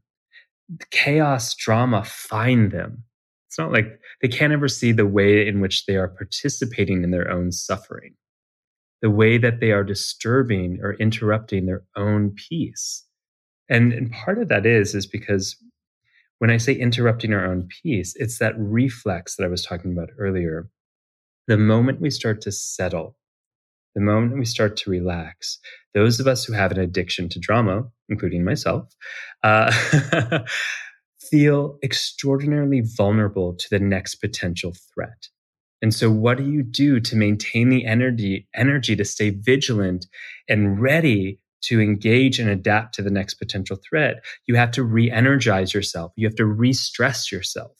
Chaos, 0.90 1.54
drama 1.54 2.04
find 2.04 2.70
them. 2.72 3.04
It's 3.48 3.58
not 3.58 3.72
like 3.72 3.98
they 4.22 4.28
can't 4.28 4.52
ever 4.52 4.68
see 4.68 4.92
the 4.92 5.06
way 5.06 5.46
in 5.46 5.60
which 5.60 5.84
they 5.84 5.96
are 5.96 6.08
participating 6.08 7.04
in 7.04 7.10
their 7.10 7.30
own 7.30 7.52
suffering, 7.52 8.14
the 9.02 9.10
way 9.10 9.36
that 9.36 9.60
they 9.60 9.72
are 9.72 9.84
disturbing 9.84 10.78
or 10.82 10.94
interrupting 10.94 11.66
their 11.66 11.82
own 11.94 12.34
peace. 12.48 13.04
And, 13.68 13.92
and 13.92 14.10
part 14.10 14.38
of 14.38 14.48
that 14.48 14.64
is, 14.64 14.94
is 14.94 15.06
because 15.06 15.56
when 16.42 16.50
I 16.50 16.56
say 16.56 16.72
interrupting 16.72 17.32
our 17.32 17.46
own 17.46 17.68
peace, 17.68 18.16
it's 18.16 18.38
that 18.38 18.58
reflex 18.58 19.36
that 19.36 19.44
I 19.44 19.48
was 19.48 19.64
talking 19.64 19.92
about 19.92 20.08
earlier. 20.18 20.68
The 21.46 21.56
moment 21.56 22.00
we 22.00 22.10
start 22.10 22.40
to 22.40 22.50
settle, 22.50 23.16
the 23.94 24.00
moment 24.00 24.36
we 24.36 24.44
start 24.44 24.76
to 24.78 24.90
relax, 24.90 25.60
those 25.94 26.18
of 26.18 26.26
us 26.26 26.44
who 26.44 26.52
have 26.52 26.72
an 26.72 26.80
addiction 26.80 27.28
to 27.28 27.38
drama, 27.38 27.84
including 28.08 28.42
myself, 28.42 28.92
uh, 29.44 29.72
feel 31.30 31.78
extraordinarily 31.80 32.82
vulnerable 32.96 33.54
to 33.54 33.66
the 33.70 33.78
next 33.78 34.16
potential 34.16 34.74
threat. 34.92 35.28
And 35.80 35.94
so 35.94 36.10
what 36.10 36.38
do 36.38 36.50
you 36.50 36.64
do 36.64 36.98
to 36.98 37.14
maintain 37.14 37.68
the 37.68 37.86
energy 37.86 38.48
energy 38.52 38.96
to 38.96 39.04
stay 39.04 39.30
vigilant 39.30 40.06
and 40.48 40.82
ready 40.82 41.38
to 41.62 41.80
engage 41.80 42.38
and 42.38 42.48
adapt 42.48 42.94
to 42.94 43.02
the 43.02 43.10
next 43.10 43.34
potential 43.34 43.76
threat? 43.76 44.24
You 44.46 44.56
have 44.56 44.70
to 44.72 44.82
re-energize 44.82 45.72
yourself. 45.74 46.12
You 46.16 46.26
have 46.26 46.36
to 46.36 46.46
re-stress 46.46 47.32
yourself. 47.32 47.72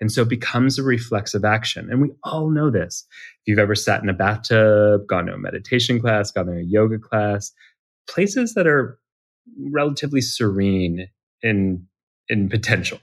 And 0.00 0.12
so 0.12 0.22
it 0.22 0.28
becomes 0.28 0.78
a 0.78 0.82
reflexive 0.82 1.44
action. 1.44 1.88
And 1.90 2.02
we 2.02 2.10
all 2.22 2.50
know 2.50 2.70
this. 2.70 3.06
If 3.40 3.48
you've 3.48 3.58
ever 3.58 3.74
sat 3.74 4.02
in 4.02 4.08
a 4.08 4.14
bathtub, 4.14 5.06
gone 5.06 5.26
to 5.26 5.32
a 5.32 5.38
meditation 5.38 6.00
class, 6.00 6.30
gone 6.30 6.46
to 6.46 6.52
a 6.52 6.62
yoga 6.62 6.98
class, 6.98 7.50
places 8.08 8.54
that 8.54 8.66
are 8.66 8.98
relatively 9.58 10.20
serene 10.20 11.08
in 11.42 11.86
in 12.28 12.48
potential. 12.48 12.98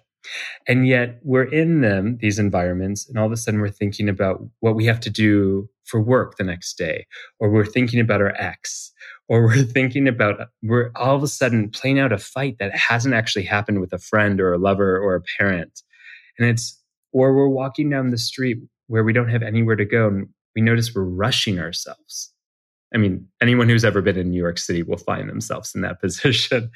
And 0.68 0.88
yet 0.88 1.20
we're 1.24 1.44
in 1.44 1.82
them, 1.82 2.18
these 2.22 2.40
environments, 2.40 3.08
and 3.08 3.18
all 3.18 3.26
of 3.26 3.32
a 3.32 3.38
sudden 3.38 3.60
we're 3.60 3.70
thinking 3.70 4.08
about 4.08 4.42
what 4.60 4.76
we 4.76 4.86
have 4.86 5.00
to 5.02 5.10
do 5.10 5.70
for 5.86 6.02
work 6.02 6.38
the 6.38 6.44
next 6.44 6.78
day, 6.78 7.06
or 7.40 7.50
we're 7.50 7.66
thinking 7.66 8.00
about 8.00 8.22
our 8.22 8.34
ex, 8.38 8.94
or 9.30 9.44
we're 9.44 9.64
thinking 9.64 10.08
about, 10.08 10.48
we're 10.62 10.92
all 10.96 11.16
of 11.16 11.24
a 11.24 11.28
sudden 11.28 11.70
playing 11.70 12.00
out 12.00 12.12
a 12.12 12.18
fight 12.18 12.58
that 12.60 12.76
hasn't 12.76 13.14
actually 13.14 13.46
happened 13.46 13.82
with 13.82 13.94
a 13.94 14.00
friend 14.00 14.40
or 14.42 14.54
a 14.54 14.58
lover 14.58 14.98
or 14.98 15.16
a 15.16 15.22
parent. 15.38 15.82
And 16.38 16.48
it's, 16.48 16.80
or 17.12 17.36
we're 17.36 17.48
walking 17.48 17.90
down 17.90 18.10
the 18.10 18.18
street 18.18 18.58
where 18.88 19.04
we 19.04 19.14
don't 19.14 19.30
have 19.30 19.44
anywhere 19.44 19.76
to 19.76 19.86
go 19.86 20.08
and 20.08 20.28
we 20.56 20.62
notice 20.62 20.94
we're 20.94 21.04
rushing 21.04 21.60
ourselves. 21.60 22.32
I 22.94 22.98
mean, 22.98 23.28
anyone 23.42 23.70
who's 23.70 23.86
ever 23.86 24.02
been 24.02 24.18
in 24.18 24.30
New 24.30 24.38
York 24.38 24.60
City 24.60 24.84
will 24.84 24.98
find 24.98 25.28
themselves 25.28 25.74
in 25.74 25.82
that 25.82 26.00
position. 26.02 26.70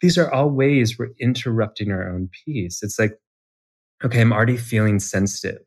These 0.00 0.18
are 0.18 0.32
all 0.32 0.50
ways 0.50 0.98
we're 0.98 1.10
interrupting 1.18 1.90
our 1.90 2.08
own 2.08 2.28
peace. 2.44 2.82
It's 2.82 2.98
like, 2.98 3.18
okay, 4.04 4.20
I'm 4.20 4.32
already 4.32 4.56
feeling 4.56 4.98
sensitive. 4.98 5.60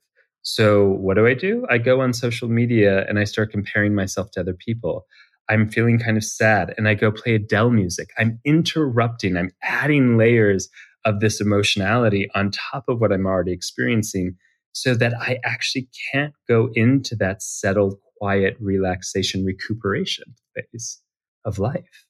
So 0.44 0.90
what 0.90 1.16
do 1.16 1.28
I 1.28 1.34
do? 1.34 1.66
I 1.70 1.78
go 1.78 2.02
on 2.02 2.14
social 2.14 2.48
media 2.48 3.06
and 3.10 3.20
I 3.20 3.26
start 3.26 3.52
comparing 3.52 3.96
myself 3.96 4.32
to 4.32 4.40
other 4.40 4.54
people. 4.54 5.06
I'm 5.50 5.70
feeling 5.70 6.00
kind 6.00 6.18
of 6.18 6.24
sad 6.24 6.74
and 6.78 6.88
I 6.88 6.94
go 6.94 7.12
play 7.12 7.36
Adele 7.36 7.72
music. 7.72 8.10
I'm 8.18 8.40
interrupting, 8.46 9.38
I'm 9.38 9.52
adding 9.64 10.18
layers 10.18 10.70
of 11.06 11.20
this 11.20 11.40
emotionality 11.40 12.30
on 12.36 12.52
top 12.52 12.86
of 12.90 13.00
what 13.00 13.14
I'm 13.14 13.26
already 13.26 13.54
experiencing 13.54 14.36
so 14.74 14.94
that 14.96 15.14
I 15.20 15.40
actually 15.44 15.88
can't 16.12 16.34
go 16.48 16.70
into 16.74 17.16
that 17.16 17.42
settled 17.42 17.96
quiet 18.20 18.58
relaxation 18.60 19.46
recuperation 19.46 20.26
phase 20.56 21.02
of 21.46 21.60
life. 21.60 22.06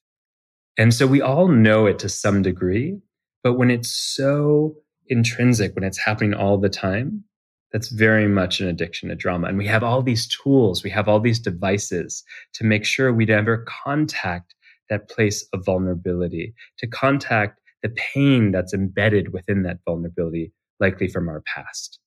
And 0.76 0.92
so 0.92 1.06
we 1.06 1.20
all 1.20 1.48
know 1.48 1.86
it 1.86 1.98
to 2.00 2.08
some 2.08 2.42
degree, 2.42 2.98
but 3.42 3.54
when 3.54 3.70
it's 3.70 3.90
so 3.90 4.76
intrinsic, 5.08 5.74
when 5.74 5.84
it's 5.84 5.98
happening 5.98 6.34
all 6.34 6.58
the 6.58 6.68
time, 6.68 7.24
that's 7.72 7.88
very 7.88 8.28
much 8.28 8.60
an 8.60 8.68
addiction 8.68 9.08
to 9.08 9.14
drama. 9.14 9.48
And 9.48 9.58
we 9.58 9.66
have 9.66 9.82
all 9.82 10.02
these 10.02 10.26
tools, 10.26 10.82
we 10.82 10.90
have 10.90 11.08
all 11.08 11.20
these 11.20 11.38
devices 11.38 12.24
to 12.54 12.64
make 12.64 12.84
sure 12.84 13.12
we 13.12 13.26
never 13.26 13.64
contact 13.84 14.54
that 14.88 15.08
place 15.10 15.46
of 15.52 15.64
vulnerability, 15.64 16.54
to 16.78 16.86
contact 16.86 17.60
the 17.82 17.90
pain 17.90 18.52
that's 18.52 18.72
embedded 18.72 19.32
within 19.32 19.62
that 19.62 19.78
vulnerability, 19.84 20.52
likely 20.80 21.08
from 21.08 21.28
our 21.28 21.42
past. 21.42 21.98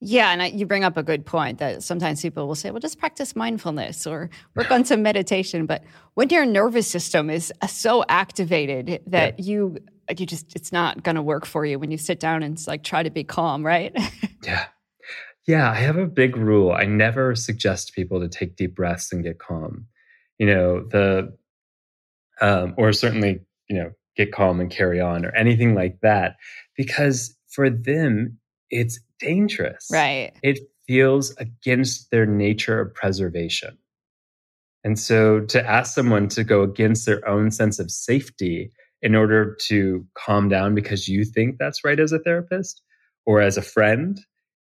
Yeah, 0.00 0.30
and 0.30 0.42
I, 0.42 0.46
you 0.46 0.64
bring 0.64 0.84
up 0.84 0.96
a 0.96 1.02
good 1.02 1.26
point 1.26 1.58
that 1.58 1.82
sometimes 1.82 2.22
people 2.22 2.46
will 2.46 2.54
say, 2.54 2.70
well, 2.70 2.78
just 2.78 3.00
practice 3.00 3.34
mindfulness 3.34 4.06
or 4.06 4.30
work 4.54 4.70
on 4.70 4.84
some 4.84 5.02
meditation. 5.02 5.66
But 5.66 5.82
when 6.14 6.28
your 6.28 6.46
nervous 6.46 6.86
system 6.86 7.30
is 7.30 7.52
uh, 7.62 7.66
so 7.66 8.04
activated 8.08 9.02
that 9.06 9.40
yeah. 9.40 9.44
you 9.44 9.78
you 10.16 10.24
just 10.24 10.54
it's 10.54 10.72
not 10.72 11.02
going 11.02 11.16
to 11.16 11.22
work 11.22 11.44
for 11.44 11.66
you 11.66 11.78
when 11.78 11.90
you 11.90 11.98
sit 11.98 12.20
down 12.20 12.42
and 12.42 12.64
like 12.66 12.84
try 12.84 13.02
to 13.02 13.10
be 13.10 13.24
calm, 13.24 13.66
right? 13.66 13.94
yeah. 14.44 14.66
Yeah, 15.48 15.70
I 15.70 15.76
have 15.76 15.96
a 15.96 16.06
big 16.06 16.36
rule. 16.36 16.72
I 16.72 16.84
never 16.84 17.34
suggest 17.34 17.94
people 17.94 18.20
to 18.20 18.28
take 18.28 18.54
deep 18.54 18.76
breaths 18.76 19.10
and 19.10 19.24
get 19.24 19.38
calm. 19.38 19.86
You 20.38 20.46
know, 20.46 20.84
the 20.84 21.34
um, 22.42 22.74
or 22.76 22.92
certainly, 22.92 23.40
you 23.66 23.76
know, 23.78 23.92
get 24.14 24.30
calm 24.30 24.60
and 24.60 24.70
carry 24.70 25.00
on 25.00 25.24
or 25.24 25.34
anything 25.34 25.74
like 25.74 26.00
that 26.02 26.36
because 26.76 27.34
for 27.48 27.70
them 27.70 28.38
it's 28.70 29.00
dangerous. 29.20 29.88
Right. 29.90 30.32
It 30.42 30.58
feels 30.86 31.34
against 31.38 32.10
their 32.10 32.26
nature 32.26 32.78
of 32.78 32.94
preservation. 32.94 33.78
And 34.84 34.98
so 34.98 35.40
to 35.40 35.66
ask 35.66 35.94
someone 35.94 36.28
to 36.28 36.44
go 36.44 36.62
against 36.62 37.06
their 37.06 37.26
own 37.26 37.50
sense 37.52 37.78
of 37.78 37.90
safety 37.90 38.70
in 39.00 39.14
order 39.14 39.56
to 39.68 40.04
calm 40.14 40.50
down 40.50 40.74
because 40.74 41.08
you 41.08 41.24
think 41.24 41.56
that's 41.58 41.84
right 41.84 41.98
as 41.98 42.12
a 42.12 42.18
therapist 42.18 42.82
or 43.24 43.40
as 43.40 43.56
a 43.56 43.62
friend 43.62 44.20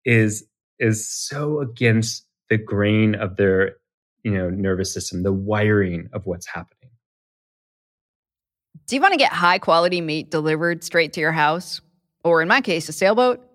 is 0.05 0.43
is 0.81 1.09
so 1.09 1.61
against 1.61 2.25
the 2.49 2.57
grain 2.57 3.15
of 3.15 3.37
their 3.37 3.77
you 4.23 4.31
know 4.31 4.49
nervous 4.49 4.93
system 4.93 5.23
the 5.23 5.31
wiring 5.31 6.09
of 6.11 6.25
what's 6.25 6.47
happening 6.47 6.89
do 8.87 8.95
you 8.95 9.01
want 9.01 9.13
to 9.13 9.17
get 9.17 9.31
high 9.31 9.59
quality 9.59 10.01
meat 10.01 10.29
delivered 10.29 10.83
straight 10.83 11.13
to 11.13 11.21
your 11.21 11.31
house 11.31 11.79
or 12.23 12.41
in 12.41 12.47
my 12.49 12.59
case 12.59 12.89
a 12.89 12.93
sailboat 12.93 13.47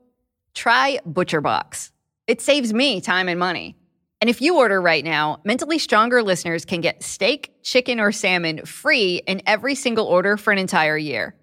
try 0.56 0.98
ButcherBox. 1.08 1.90
It 2.26 2.40
saves 2.40 2.74
me 2.74 3.00
time 3.00 3.28
and 3.28 3.38
money. 3.38 3.76
And 4.20 4.30
if 4.30 4.40
you 4.40 4.56
order 4.56 4.80
right 4.80 5.04
now, 5.04 5.40
Mentally 5.44 5.78
Stronger 5.78 6.22
listeners 6.22 6.64
can 6.64 6.80
get 6.80 7.04
steak, 7.04 7.54
chicken, 7.62 8.00
or 8.00 8.10
salmon 8.10 8.64
free 8.64 9.22
in 9.26 9.42
every 9.46 9.74
single 9.74 10.06
order 10.06 10.36
for 10.38 10.52
an 10.52 10.58
entire 10.58 10.96
year. 10.96 11.36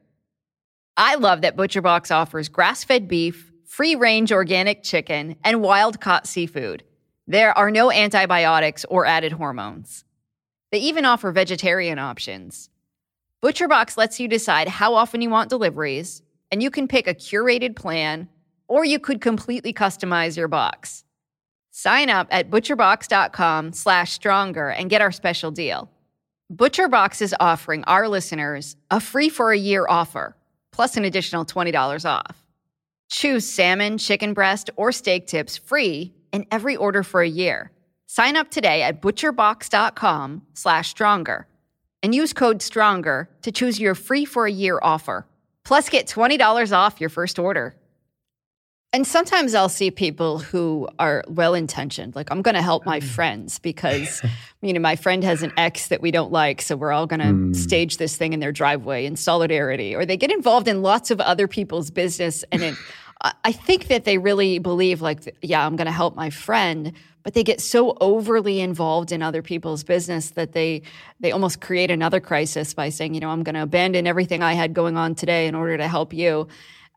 I 0.98 1.16
love 1.16 1.42
that 1.42 1.56
ButcherBox 1.56 2.14
offers 2.14 2.50
grass 2.50 2.84
fed 2.84 3.08
beef, 3.08 3.53
free 3.74 3.96
range 3.96 4.32
organic 4.32 4.84
chicken, 4.84 5.36
and 5.44 5.60
wild 5.60 6.00
caught 6.00 6.28
seafood. 6.28 6.84
There 7.26 7.58
are 7.58 7.72
no 7.72 7.92
antibiotics 7.92 8.86
or 8.88 9.08
added 9.08 9.32
hormones. 9.32 10.06
They 10.72 10.78
even 10.78 11.06
offer 11.06 11.32
vegetarian 11.32 11.98
options. 11.98 12.70
ButcherBox 13.44 13.98
lets 13.98 14.20
you 14.20 14.28
decide 14.28 14.68
how 14.68 14.94
often 14.94 15.22
you 15.24 15.32
want 15.32 15.50
deliveries, 15.50 16.22
and 16.52 16.62
you 16.62 16.70
can 16.70 16.88
pick 16.88 17.08
a 17.08 17.16
curated 17.16 17.76
plan 17.76 18.30
or 18.68 18.86
you 18.86 19.00
could 19.00 19.22
completely 19.22 19.74
customize 19.74 20.38
your 20.38 20.48
box. 20.48 21.04
Sign 21.72 22.12
up 22.12 22.28
at 22.30 22.52
butcherbox.com 22.52 23.74
slash 23.74 24.12
stronger 24.12 24.70
and 24.70 24.92
get 24.92 25.02
our 25.02 25.12
special 25.12 25.50
deal. 25.50 25.90
ButcherBox 26.54 27.24
is 27.24 27.36
offering 27.40 27.84
our 27.86 28.08
listeners 28.08 28.76
a 28.92 29.00
free 29.00 29.30
for 29.30 29.52
a 29.52 29.58
year 29.58 29.88
offer, 29.90 30.38
plus 30.72 30.96
an 30.96 31.06
additional 31.06 31.44
$20 31.44 32.06
off. 32.08 32.43
Choose 33.14 33.46
salmon, 33.46 34.00
chicken 34.00 34.34
breast, 34.34 34.72
or 34.76 34.92
steak 34.92 35.28
tips 35.28 35.56
free 35.56 36.16
in 36.32 36.48
every 36.50 36.76
order 36.76 37.04
for 37.04 37.22
a 37.22 37.30
year. 37.30 37.72
Sign 38.08 38.36
up 38.36 38.50
today 38.50 38.82
at 38.82 39.04
butcherbox.com 39.04 40.42
slash 40.56 40.90
stronger 40.90 41.48
and 42.02 42.16
use 42.16 42.34
code 42.34 42.64
STRONGER 42.64 43.30
to 43.44 43.52
choose 43.52 43.80
your 43.80 43.94
free 43.94 44.26
for 44.26 44.48
a 44.48 44.52
year 44.52 44.80
offer. 44.82 45.28
Plus, 45.64 45.90
get 45.90 46.08
$20 46.08 46.76
off 46.76 47.00
your 47.00 47.12
first 47.12 47.38
order. 47.38 47.76
And 48.94 49.06
sometimes 49.08 49.56
I'll 49.56 49.70
see 49.70 49.90
people 49.90 50.40
who 50.40 50.88
are 51.00 51.24
well 51.28 51.54
intentioned, 51.54 52.16
like 52.16 52.30
I'm 52.32 52.42
going 52.42 52.56
to 52.56 52.62
help 52.62 52.86
my 52.86 53.00
mm. 53.00 53.04
friends 53.04 53.58
because, 53.58 54.22
you 54.62 54.74
know, 54.74 54.80
my 54.80 54.96
friend 54.96 55.24
has 55.24 55.42
an 55.44 55.52
ex 55.58 55.88
that 55.88 56.02
we 56.02 56.10
don't 56.12 56.32
like, 56.32 56.62
so 56.62 56.76
we're 56.76 56.92
all 56.92 57.08
going 57.08 57.20
to 57.20 57.26
mm. 57.26 57.56
stage 57.56 57.98
this 57.98 58.18
thing 58.18 58.34
in 58.34 58.40
their 58.40 58.52
driveway 58.52 59.06
in 59.06 59.16
solidarity. 59.16 59.96
Or 59.96 60.06
they 60.06 60.18
get 60.18 60.32
involved 60.32 60.68
in 60.68 60.82
lots 60.82 61.10
of 61.10 61.20
other 61.22 61.48
people's 61.48 61.90
business, 61.90 62.44
and 62.52 62.62
it, 62.62 62.76
I 63.24 63.54
think 63.54 63.88
that 63.88 64.04
they 64.04 64.18
really 64.18 64.60
believe, 64.60 65.02
like, 65.02 65.36
yeah, 65.42 65.66
I'm 65.66 65.78
going 65.78 65.86
to 65.86 65.94
help 65.94 66.16
my 66.16 66.30
friend, 66.30 66.92
but 67.24 67.34
they 67.34 67.44
get 67.44 67.62
so 67.62 67.98
overly 68.02 68.60
involved 68.60 69.14
in 69.14 69.22
other 69.22 69.42
people's 69.42 69.84
business 69.84 70.32
that 70.32 70.52
they 70.52 70.82
they 71.22 71.32
almost 71.32 71.62
create 71.62 71.90
another 71.90 72.20
crisis 72.20 72.74
by 72.74 72.90
saying, 72.90 73.14
you 73.14 73.22
know, 73.22 73.30
I'm 73.30 73.44
going 73.44 73.56
to 73.56 73.64
abandon 73.64 74.08
everything 74.08 74.44
I 74.44 74.54
had 74.54 74.74
going 74.74 74.98
on 74.98 75.16
today 75.16 75.48
in 75.48 75.56
order 75.56 75.78
to 75.78 75.88
help 75.88 76.14
you. 76.14 76.50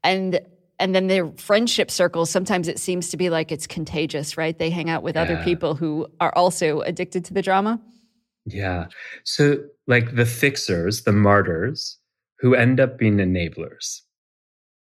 And 0.03 0.41
and 0.79 0.95
then 0.95 1.07
their 1.07 1.29
friendship 1.37 1.91
circles 1.91 2.29
sometimes 2.29 2.67
it 2.67 2.81
seems 2.81 3.09
to 3.11 3.17
be 3.17 3.31
like 3.31 3.53
it's 3.53 3.69
contagious, 3.69 4.37
right? 4.37 4.59
They 4.59 4.71
hang 4.71 4.91
out 4.91 5.05
with 5.05 5.15
yeah. 5.15 5.23
other 5.23 5.37
people 5.45 5.77
who 5.77 6.09
are 6.19 6.35
also 6.35 6.81
addicted 6.81 7.25
to 7.27 7.35
the 7.35 7.43
drama. 7.43 7.81
Yeah. 8.47 8.87
So 9.25 9.59
like 9.87 10.17
the 10.17 10.27
fixers, 10.27 11.03
the 11.03 11.13
martyrs 11.13 11.99
who 12.41 12.55
end 12.55 12.81
up 12.81 12.99
being 12.99 13.17
enablers 13.17 14.01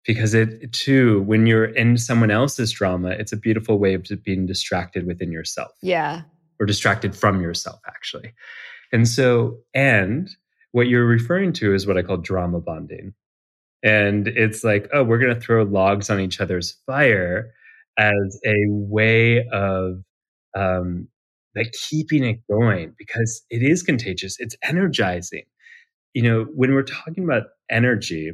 because 0.04 0.34
it 0.34 0.72
too 0.72 1.22
when 1.22 1.46
you're 1.46 1.66
in 1.66 1.96
someone 1.96 2.30
else's 2.30 2.72
drama 2.72 3.10
it's 3.10 3.32
a 3.32 3.36
beautiful 3.36 3.78
way 3.78 3.94
of 3.94 4.06
being 4.24 4.46
distracted 4.46 5.06
within 5.06 5.30
yourself. 5.30 5.72
Yeah. 5.82 6.22
Or 6.60 6.66
distracted 6.66 7.14
from 7.16 7.40
yourself 7.40 7.80
actually. 7.86 8.32
And 8.92 9.08
so 9.08 9.58
and 9.74 10.28
what 10.72 10.88
you're 10.88 11.06
referring 11.06 11.52
to 11.52 11.74
is 11.74 11.86
what 11.86 11.98
i 11.98 12.02
call 12.02 12.16
drama 12.16 12.60
bonding. 12.60 13.14
And 13.82 14.28
it's 14.28 14.64
like 14.64 14.88
oh 14.92 15.04
we're 15.04 15.18
going 15.18 15.34
to 15.34 15.40
throw 15.40 15.62
logs 15.62 16.10
on 16.10 16.20
each 16.20 16.40
other's 16.40 16.76
fire 16.86 17.52
as 17.98 18.40
a 18.46 18.54
way 18.68 19.46
of 19.48 20.02
um 20.56 21.08
like 21.54 21.72
keeping 21.72 22.24
it 22.24 22.40
going 22.50 22.94
because 22.96 23.42
it 23.50 23.62
is 23.62 23.82
contagious. 23.82 24.36
It's 24.40 24.56
energizing. 24.62 25.44
You 26.14 26.22
know 26.22 26.46
when 26.54 26.74
we're 26.74 26.82
talking 26.82 27.24
about 27.24 27.44
energy 27.70 28.32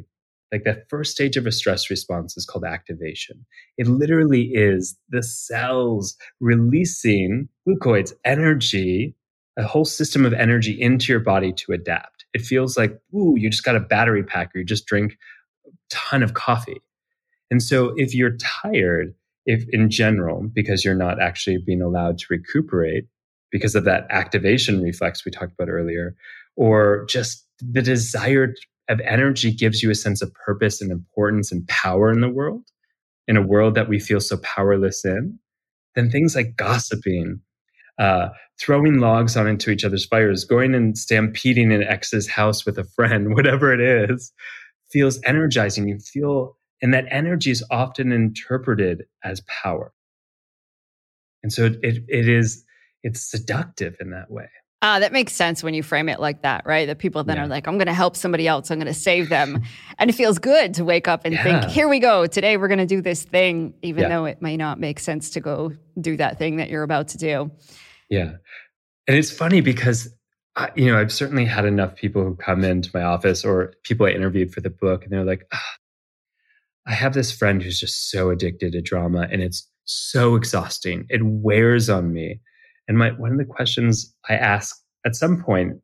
like 0.53 0.65
the 0.65 0.83
first 0.89 1.13
stage 1.13 1.37
of 1.37 1.47
a 1.47 1.53
stress 1.53 1.91
response 1.91 2.37
is 2.37 2.47
called 2.47 2.65
activation. 2.65 3.45
It 3.77 3.87
literally 3.87 4.51
is 4.55 4.97
the 5.11 5.23
cells 5.23 6.17
releasing 6.41 7.49
glucoids, 7.69 8.13
energy, 8.25 9.15
a 9.59 9.65
whole 9.65 9.85
system 9.85 10.25
of 10.25 10.33
energy 10.33 10.81
into 10.81 11.13
your 11.13 11.21
body 11.21 11.53
to 11.53 11.73
adapt. 11.73 12.25
It 12.33 12.43
feels 12.43 12.77
like, 12.77 12.99
ooh, 13.15 13.35
you 13.37 13.51
just 13.51 13.65
got 13.65 13.77
a 13.77 13.81
battery 13.81 14.23
pack 14.23 14.55
or 14.55 14.59
you 14.59 14.65
just 14.65 14.87
drink 14.87 15.19
a 15.67 15.71
ton 15.91 16.23
of 16.23 16.35
coffee. 16.35 16.81
And 17.51 17.63
so 17.63 17.93
if 17.97 18.15
you're 18.15 18.37
tired, 18.37 19.15
if 19.47 19.65
in 19.71 19.91
general, 19.91 20.49
because 20.53 20.85
you're 20.85 20.95
not 20.95 21.21
actually 21.21 21.59
being 21.59 21.83
allowed 21.83 22.19
to 22.19 22.27
recuperate 22.31 23.07
because 23.51 23.75
of 23.75 23.85
that 23.85 24.07
activation 24.11 24.83
reflex 24.83 25.25
we 25.25 25.31
talked 25.33 25.53
about 25.53 25.71
earlier, 25.71 26.15
or 26.57 27.07
just 27.09 27.47
the 27.61 27.83
desire 27.83 28.55
of 28.89 29.01
energy 29.01 29.53
gives 29.53 29.83
you 29.83 29.91
a 29.91 29.95
sense 29.95 30.23
of 30.23 30.33
purpose 30.35 30.81
and 30.81 30.91
importance 30.91 31.53
and 31.53 31.67
power 31.69 32.11
in 32.11 32.21
the 32.21 32.29
world, 32.29 32.65
in 33.27 33.37
a 33.37 33.47
world 33.47 33.75
that 33.75 33.89
we 33.89 33.99
feel 33.99 34.21
so 34.21 34.39
powerless 34.39 35.05
in, 35.05 35.39
then 35.95 36.11
things 36.11 36.35
like 36.35 36.57
gossiping, 36.57 37.41
uh, 37.99 38.29
throwing 38.61 38.99
logs 38.99 39.37
on 39.37 39.47
into 39.47 39.71
each 39.71 39.85
other's 39.85 40.07
fires, 40.07 40.45
going 40.45 40.75
and 40.75 40.97
stampeding 40.97 41.71
in 41.71 41.83
ex's 41.83 42.29
house 42.29 42.65
with 42.65 42.79
a 42.79 42.85
friend, 42.85 43.35
whatever 43.35 43.73
it 43.73 43.81
is, 43.81 44.33
feels 44.91 45.21
energizing. 45.25 45.89
You 45.89 45.99
feel, 45.99 46.57
and 46.81 46.95
that 46.95 47.07
energy 47.11 47.51
is 47.51 47.65
often 47.71 48.13
interpreted 48.13 49.05
as 49.25 49.43
power. 49.63 49.93
And 51.43 51.53
so 51.53 51.67
it, 51.67 52.05
it 52.09 52.29
is, 52.29 52.65
it's 53.03 53.21
seductive 53.21 53.97
in 54.01 54.11
that 54.11 54.31
way. 54.31 54.49
Ah, 54.81 55.01
that 55.01 55.13
makes 55.13 55.33
sense 55.33 55.65
when 55.65 55.75
you 55.75 55.83
frame 55.83 56.09
it 56.09 56.21
like 56.21 56.43
that, 56.43 56.65
right? 56.65 56.87
That 56.87 56.99
people 56.99 57.25
then 57.25 57.37
yeah. 57.37 57.45
are 57.45 57.49
like, 57.49 57.67
I'm 57.67 57.79
going 57.79 57.89
to 57.89 57.95
help 57.95 58.15
somebody 58.15 58.47
else. 58.47 58.71
I'm 58.71 58.79
going 58.79 58.87
to 58.87 58.95
save 58.95 59.29
them. 59.29 59.61
and 59.99 60.09
it 60.09 60.13
feels 60.13 60.39
good 60.39 60.73
to 60.75 60.85
wake 60.85 61.09
up 61.09 61.23
and 61.25 61.35
yeah. 61.35 61.43
think, 61.43 61.65
here 61.65 61.89
we 61.89 61.99
go. 61.99 62.29
Today 62.29 62.57
we're 62.57 62.69
going 62.69 62.79
to 62.79 62.87
do 62.87 63.03
this 63.03 63.25
thing, 63.25 63.75
even 63.83 64.05
yeah. 64.05 64.09
though 64.09 64.25
it 64.25 64.41
may 64.41 64.57
not 64.57 64.79
make 64.79 65.01
sense 65.01 65.31
to 65.31 65.41
go 65.41 65.73
do 66.01 66.17
that 66.19 66.39
thing 66.39 66.57
that 66.57 66.71
you're 66.71 66.85
about 66.85 67.09
to 67.09 67.19
do. 67.19 67.51
Yeah. 68.09 68.35
And 69.09 69.17
it's 69.17 69.33
funny 69.33 69.61
because, 69.61 70.15
I, 70.55 70.71
you 70.77 70.87
know, 70.87 70.99
I've 70.99 71.13
certainly 71.13 71.45
had 71.45 71.65
enough 71.65 71.97
people 71.97 72.23
who 72.23 72.37
come 72.37 72.63
into 72.63 72.91
my 72.95 73.03
office 73.03 73.45
or 73.45 73.75
people 73.83 74.07
I 74.07 74.11
interviewed 74.11 74.53
for 74.53 74.61
the 74.61 74.71
book, 74.71 75.03
and 75.03 75.13
they're 75.13 75.25
like, 75.25 75.47
ah, 75.53 75.77
I 76.87 76.93
have 76.93 77.15
this 77.15 77.33
friend 77.33 77.63
who's 77.63 77.81
just 77.81 78.11
so 78.11 78.31
addicted 78.31 78.73
to 78.73 78.81
drama 78.81 79.29
and 79.31 79.43
it's 79.43 79.69
so 79.85 80.37
exhausting. 80.37 81.07
It 81.11 81.23
wears 81.23 81.91
on 81.91 82.13
me. 82.13 82.41
And 82.89 82.99
my 82.99 83.11
one 83.11 83.33
of 83.33 83.39
the 83.39 83.45
questions 83.45 84.15
I 84.29 84.35
ask 84.35 84.77
at 85.07 85.15
some 85.15 85.43
point 85.43 85.75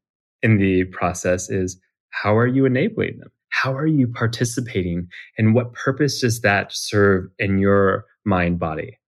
in 0.42 0.58
the 0.58 0.84
process 0.84 1.50
is 1.50 1.80
how 2.10 2.36
are 2.36 2.46
you 2.46 2.64
enabling 2.64 3.18
them? 3.18 3.30
How 3.50 3.74
are 3.74 3.86
you 3.86 4.08
participating? 4.08 5.08
And 5.38 5.54
what 5.54 5.72
purpose 5.74 6.20
does 6.20 6.40
that 6.40 6.72
serve 6.72 7.28
in 7.38 7.58
your 7.58 8.06
mind 8.24 8.58
body? 8.58 8.98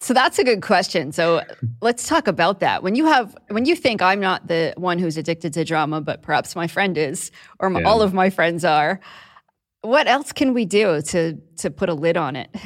So 0.00 0.12
that's 0.12 0.38
a 0.38 0.44
good 0.44 0.62
question. 0.62 1.12
So 1.12 1.42
let's 1.80 2.08
talk 2.08 2.26
about 2.26 2.58
that. 2.60 2.82
When 2.82 2.96
you 2.96 3.06
have, 3.06 3.36
when 3.48 3.66
you 3.66 3.76
think 3.76 4.02
I'm 4.02 4.18
not 4.18 4.48
the 4.48 4.74
one 4.76 4.98
who's 4.98 5.16
addicted 5.16 5.52
to 5.54 5.64
drama, 5.64 6.00
but 6.00 6.22
perhaps 6.22 6.56
my 6.56 6.66
friend 6.66 6.98
is, 6.98 7.30
or 7.60 7.70
my, 7.70 7.80
yeah. 7.80 7.88
all 7.88 8.02
of 8.02 8.12
my 8.12 8.28
friends 8.28 8.64
are, 8.64 8.98
what 9.82 10.08
else 10.08 10.32
can 10.32 10.54
we 10.54 10.64
do 10.64 11.02
to 11.02 11.38
to 11.58 11.70
put 11.70 11.88
a 11.88 11.94
lid 11.94 12.16
on 12.16 12.36
it? 12.36 12.50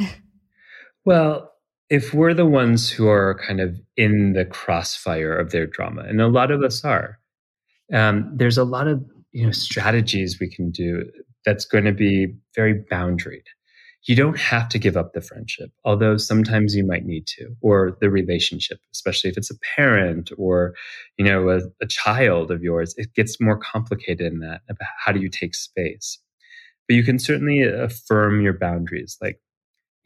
Well, 1.06 1.52
if 1.88 2.12
we're 2.12 2.34
the 2.34 2.46
ones 2.46 2.90
who 2.90 3.08
are 3.08 3.38
kind 3.46 3.60
of 3.60 3.80
in 3.96 4.32
the 4.32 4.44
crossfire 4.44 5.36
of 5.36 5.50
their 5.50 5.66
drama, 5.66 6.02
and 6.02 6.20
a 6.20 6.28
lot 6.28 6.50
of 6.50 6.62
us 6.62 6.84
are, 6.84 7.18
um, 7.92 8.30
there's 8.34 8.58
a 8.58 8.64
lot 8.64 8.88
of 8.88 9.04
you 9.32 9.44
know 9.44 9.52
strategies 9.52 10.40
we 10.40 10.50
can 10.50 10.70
do 10.70 11.04
that's 11.44 11.64
going 11.64 11.84
to 11.84 11.92
be 11.92 12.34
very 12.54 12.74
boundaried. 12.90 13.44
You 14.08 14.14
don't 14.14 14.38
have 14.38 14.68
to 14.68 14.78
give 14.78 14.96
up 14.96 15.12
the 15.12 15.20
friendship, 15.20 15.70
although 15.84 16.16
sometimes 16.16 16.76
you 16.76 16.86
might 16.86 17.04
need 17.04 17.26
to, 17.28 17.56
or 17.60 17.96
the 18.00 18.08
relationship, 18.08 18.78
especially 18.92 19.30
if 19.30 19.36
it's 19.36 19.50
a 19.50 19.58
parent 19.76 20.30
or 20.38 20.74
you 21.18 21.24
know 21.24 21.48
a, 21.50 21.60
a 21.80 21.86
child 21.86 22.50
of 22.50 22.62
yours. 22.62 22.94
It 22.96 23.14
gets 23.14 23.40
more 23.40 23.58
complicated 23.58 24.32
in 24.32 24.40
that. 24.40 24.62
About 24.68 24.88
how 25.04 25.12
do 25.12 25.20
you 25.20 25.28
take 25.28 25.54
space? 25.54 26.18
But 26.88 26.94
you 26.96 27.04
can 27.04 27.18
certainly 27.18 27.62
affirm 27.62 28.40
your 28.40 28.52
boundaries, 28.52 29.16
like 29.20 29.40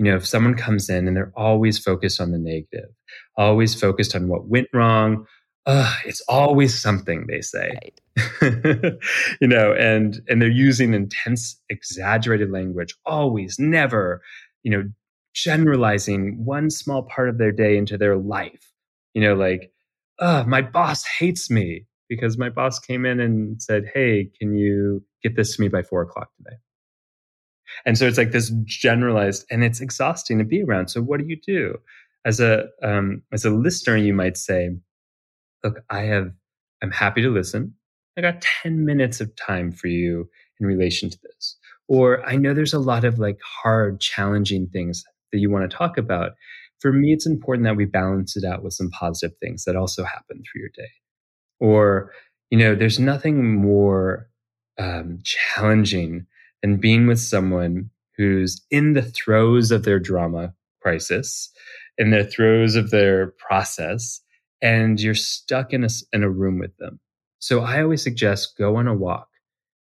you 0.01 0.05
know, 0.05 0.17
if 0.17 0.27
someone 0.27 0.55
comes 0.55 0.89
in 0.89 1.07
and 1.07 1.15
they're 1.15 1.33
always 1.37 1.79
focused 1.79 2.23
on 2.23 2.31
the 2.31 2.39
negative, 2.39 2.89
always 3.37 3.79
focused 3.79 4.17
on 4.17 4.29
what 4.29 4.49
went 4.49 4.69
wrong, 4.73 5.27
uh, 5.67 5.95
it's 6.07 6.23
always 6.23 6.81
something 6.81 7.27
they 7.27 7.43
say. 7.43 7.79
Right. 8.41 8.95
you 9.43 9.47
know, 9.47 9.75
and 9.75 10.23
and 10.27 10.41
they're 10.41 10.49
using 10.49 10.95
intense, 10.95 11.61
exaggerated 11.69 12.51
language, 12.51 12.95
always, 13.05 13.59
never, 13.59 14.23
you 14.63 14.71
know, 14.71 14.85
generalizing 15.35 16.43
one 16.47 16.71
small 16.71 17.03
part 17.03 17.29
of 17.29 17.37
their 17.37 17.53
day 17.53 17.77
into 17.77 17.99
their 17.99 18.17
life. 18.17 18.73
You 19.13 19.21
know, 19.21 19.35
like, 19.35 19.71
uh, 20.19 20.45
my 20.47 20.63
boss 20.63 21.05
hates 21.05 21.51
me 21.51 21.85
because 22.09 22.39
my 22.39 22.49
boss 22.49 22.79
came 22.79 23.05
in 23.05 23.21
and 23.21 23.61
said, 23.61 23.85
Hey, 23.93 24.31
can 24.41 24.57
you 24.57 25.05
get 25.23 25.37
this 25.37 25.57
to 25.57 25.61
me 25.61 25.69
by 25.69 25.83
four 25.83 26.01
o'clock 26.01 26.31
today? 26.39 26.57
And 27.87 27.99
so 27.99 28.07
it's 28.07 28.19
like 28.19 28.33
this 28.33 28.51
generalized, 28.65 29.47
and 29.51 29.65
it's 29.65 29.81
exhausting 29.81 30.39
to 30.39 30.45
be 30.45 30.63
around. 30.63 30.89
So 30.89 31.03
what 31.03 31.21
do 31.21 31.27
you 31.27 31.37
do 31.37 31.79
as 32.25 32.41
a 32.41 32.67
um, 32.83 33.23
as 33.33 33.45
a 33.45 33.51
listener? 33.51 33.97
You 33.97 34.15
might 34.15 34.37
say, 34.37 34.71
"Look, 35.65 35.83
I 35.91 36.01
have. 36.03 36.33
I'm 36.83 36.91
happy 36.91 37.23
to 37.23 37.31
listen. 37.31 37.75
I 38.17 38.23
got 38.23 38.43
10 38.43 38.85
minutes 38.85 39.21
of 39.21 39.35
time 39.37 39.73
for 39.73 39.89
you 39.89 40.29
in 40.61 40.67
relation 40.67 41.11
to 41.11 41.19
this." 41.23 41.57
Or 41.89 42.25
I 42.25 42.37
know 42.37 42.55
there's 42.55 42.73
a 42.73 42.79
lot 42.79 43.05
of 43.05 43.19
like 43.19 43.39
hard, 43.43 44.01
challenging 44.01 44.69
things 44.69 45.05
that 45.33 45.39
you 45.39 45.51
want 45.51 45.69
to 45.69 45.77
talk 45.77 45.99
about. 45.99 46.33
For 46.79 46.93
me, 46.93 47.13
it's 47.13 47.27
important 47.27 47.65
that 47.65 47.77
we 47.77 47.85
balance 47.85 48.37
it 48.37 48.45
out 48.45 48.63
with 48.63 48.75
some 48.75 48.91
positive 48.91 49.37
things 49.39 49.65
that 49.65 49.77
also 49.77 50.05
happen 50.05 50.43
through 50.43 50.61
your 50.61 50.71
day. 50.75 50.91
Or, 51.59 52.13
you 52.51 52.59
know, 52.59 52.75
there's 52.75 52.99
nothing 53.01 53.55
more 53.55 54.29
um, 54.79 55.19
challenging 55.25 56.27
and 56.63 56.81
being 56.81 57.07
with 57.07 57.21
someone 57.21 57.91
who's 58.17 58.65
in 58.71 58.93
the 58.93 59.03
throes 59.03 59.71
of 59.71 59.85
their 59.85 59.99
drama 59.99 60.53
crisis, 60.83 61.51
in 61.99 62.11
the 62.11 62.25
throes 62.25 62.77
of 62.77 62.91
their 62.91 63.29
process, 63.39 64.21
and 64.63 65.01
you're 65.01 65.15
stuck 65.15 65.73
in 65.73 65.85
a, 65.85 65.89
in 66.13 66.23
a 66.23 66.31
room 66.31 66.59
with 66.59 66.77
them. 66.79 67.01
So 67.39 67.61
I 67.61 67.83
always 67.83 68.03
suggest 68.03 68.59
go 68.59 68.77
on 68.77 68.87
a 68.87 68.95
walk, 68.95 69.29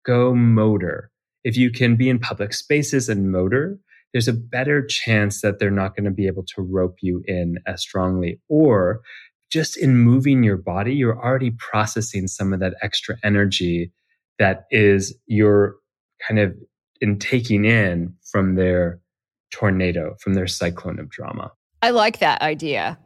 go 0.06 0.34
motor. 0.34 1.12
If 1.44 1.58
you 1.58 1.72
can 1.72 1.98
be 1.98 2.10
in 2.10 2.20
public 2.20 2.54
spaces 2.54 3.10
and 3.10 3.32
motor, 3.32 3.78
there's 4.14 4.28
a 4.30 4.34
better 4.34 4.86
chance 4.86 5.42
that 5.42 5.60
they're 5.60 5.72
not 5.72 5.96
going 5.96 6.06
to 6.06 6.12
be 6.12 6.28
able 6.28 6.46
to 6.56 6.62
rope 6.62 6.98
you 7.02 7.24
in 7.28 7.58
as 7.68 7.82
strongly. 7.82 8.40
Or 8.48 9.02
just 9.52 9.76
in 9.78 9.98
moving 9.98 10.44
your 10.44 10.58
body, 10.58 10.94
you're 10.94 11.20
already 11.20 11.52
processing 11.52 12.28
some 12.28 12.54
of 12.54 12.60
that 12.60 12.76
extra 12.82 13.18
energy 13.24 13.92
that 14.40 14.66
is 14.72 15.16
your 15.26 15.76
kind 16.28 16.40
of 16.40 16.56
in 17.02 17.20
taking 17.20 17.66
in 17.66 18.14
from 18.32 18.56
their 18.56 19.00
tornado, 19.52 20.16
from 20.20 20.34
their 20.34 20.48
cyclone 20.48 21.00
of 21.00 21.10
drama. 21.10 21.52
I 21.82 21.90
like 21.90 22.20
that 22.20 22.42
idea. 22.42 22.98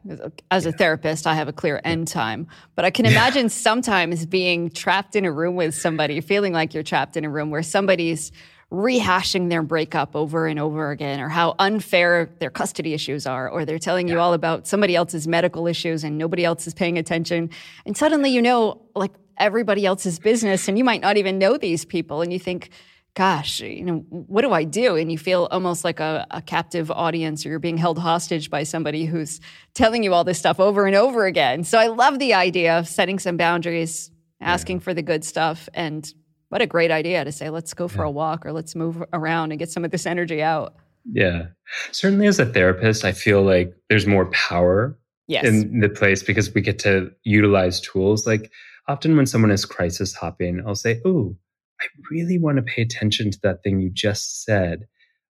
As 0.52 0.64
a 0.64 0.70
yeah. 0.70 0.76
therapist, 0.76 1.26
I 1.26 1.34
have 1.34 1.48
a 1.48 1.52
clear 1.52 1.80
end 1.84 2.06
time, 2.06 2.46
but 2.76 2.84
I 2.84 2.90
can 2.90 3.06
imagine 3.06 3.46
yeah. 3.46 3.48
sometimes 3.48 4.24
being 4.24 4.70
trapped 4.70 5.16
in 5.16 5.24
a 5.24 5.32
room 5.32 5.56
with 5.56 5.74
somebody, 5.74 6.20
feeling 6.20 6.52
like 6.52 6.74
you're 6.74 6.84
trapped 6.84 7.16
in 7.16 7.24
a 7.24 7.28
room 7.28 7.50
where 7.50 7.64
somebody's 7.64 8.30
rehashing 8.70 9.48
their 9.50 9.62
breakup 9.62 10.14
over 10.14 10.46
and 10.46 10.60
over 10.60 10.92
again, 10.92 11.18
or 11.18 11.28
how 11.28 11.56
unfair 11.58 12.30
their 12.38 12.50
custody 12.50 12.94
issues 12.94 13.26
are, 13.26 13.48
or 13.48 13.64
they're 13.64 13.80
telling 13.80 14.06
yeah. 14.06 14.14
you 14.14 14.20
all 14.20 14.32
about 14.32 14.68
somebody 14.68 14.94
else's 14.94 15.26
medical 15.26 15.66
issues 15.66 16.04
and 16.04 16.16
nobody 16.16 16.44
else 16.44 16.66
is 16.66 16.74
paying 16.74 16.98
attention. 16.98 17.50
And 17.84 17.96
suddenly 17.96 18.30
you 18.30 18.42
know, 18.42 18.80
like, 18.94 19.12
everybody 19.38 19.86
else's 19.86 20.18
business, 20.18 20.68
and 20.68 20.76
you 20.76 20.84
might 20.84 21.00
not 21.00 21.16
even 21.16 21.38
know 21.38 21.56
these 21.56 21.84
people. 21.84 22.22
And 22.22 22.32
you 22.32 22.38
think, 22.38 22.70
gosh, 23.14 23.60
you 23.60 23.84
know, 23.84 23.96
what 24.10 24.42
do 24.42 24.52
I 24.52 24.64
do? 24.64 24.96
And 24.96 25.10
you 25.10 25.18
feel 25.18 25.48
almost 25.50 25.84
like 25.84 25.98
a, 25.98 26.26
a, 26.30 26.40
captive 26.40 26.90
audience 26.90 27.44
or 27.44 27.48
you're 27.48 27.58
being 27.58 27.76
held 27.76 27.98
hostage 27.98 28.48
by 28.48 28.62
somebody 28.62 29.06
who's 29.06 29.40
telling 29.74 30.04
you 30.04 30.14
all 30.14 30.22
this 30.22 30.38
stuff 30.38 30.60
over 30.60 30.86
and 30.86 30.94
over 30.94 31.26
again. 31.26 31.64
So 31.64 31.78
I 31.78 31.88
love 31.88 32.20
the 32.20 32.34
idea 32.34 32.78
of 32.78 32.86
setting 32.86 33.18
some 33.18 33.36
boundaries, 33.36 34.12
asking 34.40 34.76
yeah. 34.76 34.82
for 34.84 34.94
the 34.94 35.02
good 35.02 35.24
stuff. 35.24 35.68
And 35.74 36.08
what 36.48 36.62
a 36.62 36.66
great 36.66 36.90
idea 36.92 37.24
to 37.24 37.32
say, 37.32 37.50
let's 37.50 37.74
go 37.74 37.88
for 37.88 38.02
yeah. 38.02 38.08
a 38.08 38.10
walk 38.10 38.46
or 38.46 38.52
let's 38.52 38.76
move 38.76 39.02
around 39.12 39.50
and 39.50 39.58
get 39.58 39.70
some 39.70 39.84
of 39.84 39.90
this 39.90 40.06
energy 40.06 40.40
out. 40.40 40.76
Yeah. 41.12 41.46
Certainly 41.90 42.26
as 42.28 42.38
a 42.38 42.46
therapist, 42.46 43.04
I 43.04 43.12
feel 43.12 43.42
like 43.42 43.74
there's 43.88 44.06
more 44.06 44.26
power 44.26 44.96
yes. 45.26 45.44
in 45.44 45.80
the 45.80 45.88
place 45.88 46.22
because 46.22 46.52
we 46.54 46.60
get 46.60 46.78
to 46.80 47.10
utilize 47.24 47.80
tools. 47.80 48.26
Like 48.26 48.50
often 48.86 49.16
when 49.16 49.26
someone 49.26 49.50
is 49.50 49.64
crisis 49.64 50.14
hopping, 50.14 50.62
I'll 50.66 50.74
say, 50.74 51.00
Oh, 51.04 51.36
I 51.80 51.86
really 52.10 52.38
want 52.38 52.56
to 52.56 52.62
pay 52.62 52.82
attention 52.82 53.30
to 53.30 53.38
that 53.42 53.62
thing 53.62 53.80
you 53.80 53.90
just 53.90 54.44
said. 54.44 54.86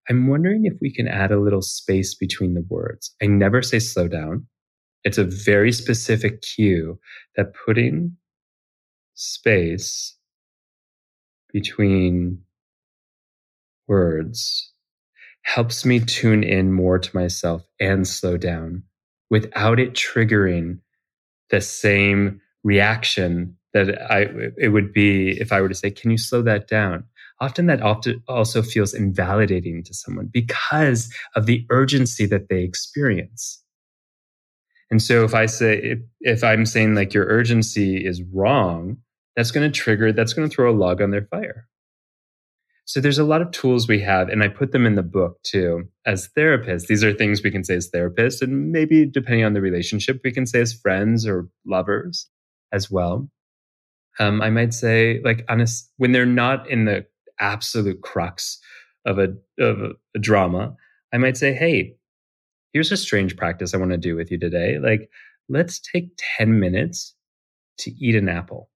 I'm 0.08 0.28
wondering 0.28 0.64
if 0.64 0.74
we 0.80 0.92
can 0.92 1.06
add 1.06 1.30
a 1.30 1.40
little 1.40 1.62
space 1.62 2.14
between 2.14 2.54
the 2.54 2.64
words. 2.68 3.14
I 3.22 3.26
never 3.26 3.60
say 3.62 3.78
slow 3.78 4.08
down. 4.08 4.46
It's 5.04 5.18
a 5.18 5.24
very 5.24 5.72
specific 5.72 6.42
cue 6.42 6.98
that 7.36 7.52
putting 7.66 8.16
space 9.14 10.16
between 11.52 12.42
words 13.86 14.72
helps 15.42 15.84
me 15.84 16.00
tune 16.00 16.42
in 16.42 16.72
more 16.72 16.98
to 16.98 17.16
myself 17.16 17.62
and 17.80 18.06
slow 18.06 18.36
down 18.36 18.82
without 19.30 19.80
it 19.80 19.94
triggering 19.94 20.78
the 21.50 21.60
same 21.60 22.40
reaction 22.64 23.56
that 23.74 24.00
I 24.10 24.26
it 24.56 24.68
would 24.72 24.92
be 24.92 25.38
if 25.40 25.52
I 25.52 25.60
were 25.60 25.68
to 25.68 25.74
say, 25.74 25.90
"Can 25.90 26.10
you 26.10 26.18
slow 26.18 26.42
that 26.42 26.68
down?" 26.68 27.04
Often 27.40 27.66
that 27.66 27.82
often 27.82 28.22
also 28.26 28.62
feels 28.62 28.94
invalidating 28.94 29.84
to 29.84 29.94
someone 29.94 30.28
because 30.32 31.12
of 31.36 31.46
the 31.46 31.64
urgency 31.70 32.26
that 32.26 32.48
they 32.48 32.62
experience. 32.62 33.62
And 34.90 35.02
so 35.02 35.24
if 35.24 35.34
I 35.34 35.46
say 35.46 35.78
if, 35.78 35.98
if 36.20 36.44
I'm 36.44 36.66
saying 36.66 36.94
like 36.94 37.14
your 37.14 37.26
urgency 37.26 38.04
is 38.04 38.22
wrong, 38.32 38.96
that's 39.36 39.50
going 39.50 39.70
to 39.70 39.80
trigger 39.80 40.12
that's 40.12 40.32
going 40.32 40.48
to 40.48 40.54
throw 40.54 40.70
a 40.70 40.74
log 40.74 41.02
on 41.02 41.10
their 41.10 41.26
fire. 41.26 41.68
So 42.86 43.00
there's 43.00 43.18
a 43.18 43.24
lot 43.24 43.42
of 43.42 43.50
tools 43.50 43.86
we 43.86 44.00
have, 44.00 44.30
and 44.30 44.42
I 44.42 44.48
put 44.48 44.72
them 44.72 44.86
in 44.86 44.94
the 44.94 45.02
book 45.02 45.42
too. 45.42 45.84
As 46.06 46.30
therapists, 46.34 46.86
these 46.86 47.04
are 47.04 47.12
things 47.12 47.42
we 47.42 47.50
can 47.50 47.62
say 47.62 47.74
as 47.74 47.90
therapists, 47.90 48.40
and 48.40 48.72
maybe 48.72 49.04
depending 49.04 49.44
on 49.44 49.52
the 49.52 49.60
relationship, 49.60 50.22
we 50.24 50.32
can 50.32 50.46
say 50.46 50.62
as 50.62 50.72
friends 50.72 51.26
or 51.26 51.48
lovers 51.66 52.28
as 52.72 52.90
well 52.90 53.28
um, 54.18 54.42
I 54.42 54.50
might 54.50 54.74
say, 54.74 55.20
like, 55.24 55.44
honest, 55.48 55.90
when 55.96 56.12
they're 56.12 56.26
not 56.26 56.68
in 56.68 56.84
the 56.84 57.06
absolute 57.40 58.00
crux 58.02 58.58
of 59.06 59.18
a 59.18 59.34
of 59.58 59.80
a, 59.80 59.90
a 60.14 60.18
drama, 60.18 60.74
I 61.12 61.18
might 61.18 61.36
say, 61.36 61.52
hey, 61.52 61.96
here's 62.72 62.92
a 62.92 62.96
strange 62.96 63.36
practice 63.36 63.74
I 63.74 63.78
want 63.78 63.92
to 63.92 63.98
do 63.98 64.16
with 64.16 64.30
you 64.30 64.38
today. 64.38 64.78
Like, 64.78 65.08
let's 65.48 65.80
take 65.80 66.10
10 66.38 66.58
minutes 66.60 67.14
to 67.78 67.90
eat 67.92 68.14
an 68.14 68.28
apple. 68.28 68.70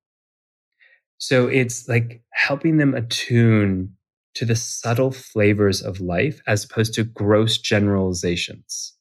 So 1.19 1.47
it's 1.47 1.89
like 1.89 2.23
helping 2.33 2.79
them 2.79 2.95
attune 2.95 3.95
to 4.35 4.45
the 4.45 4.57
subtle 4.57 5.13
flavors 5.13 5.83
of 5.83 6.01
life 6.01 6.41
as 6.47 6.65
opposed 6.65 6.95
to 6.95 7.05
gross 7.05 7.59
generalizations. 7.59 8.95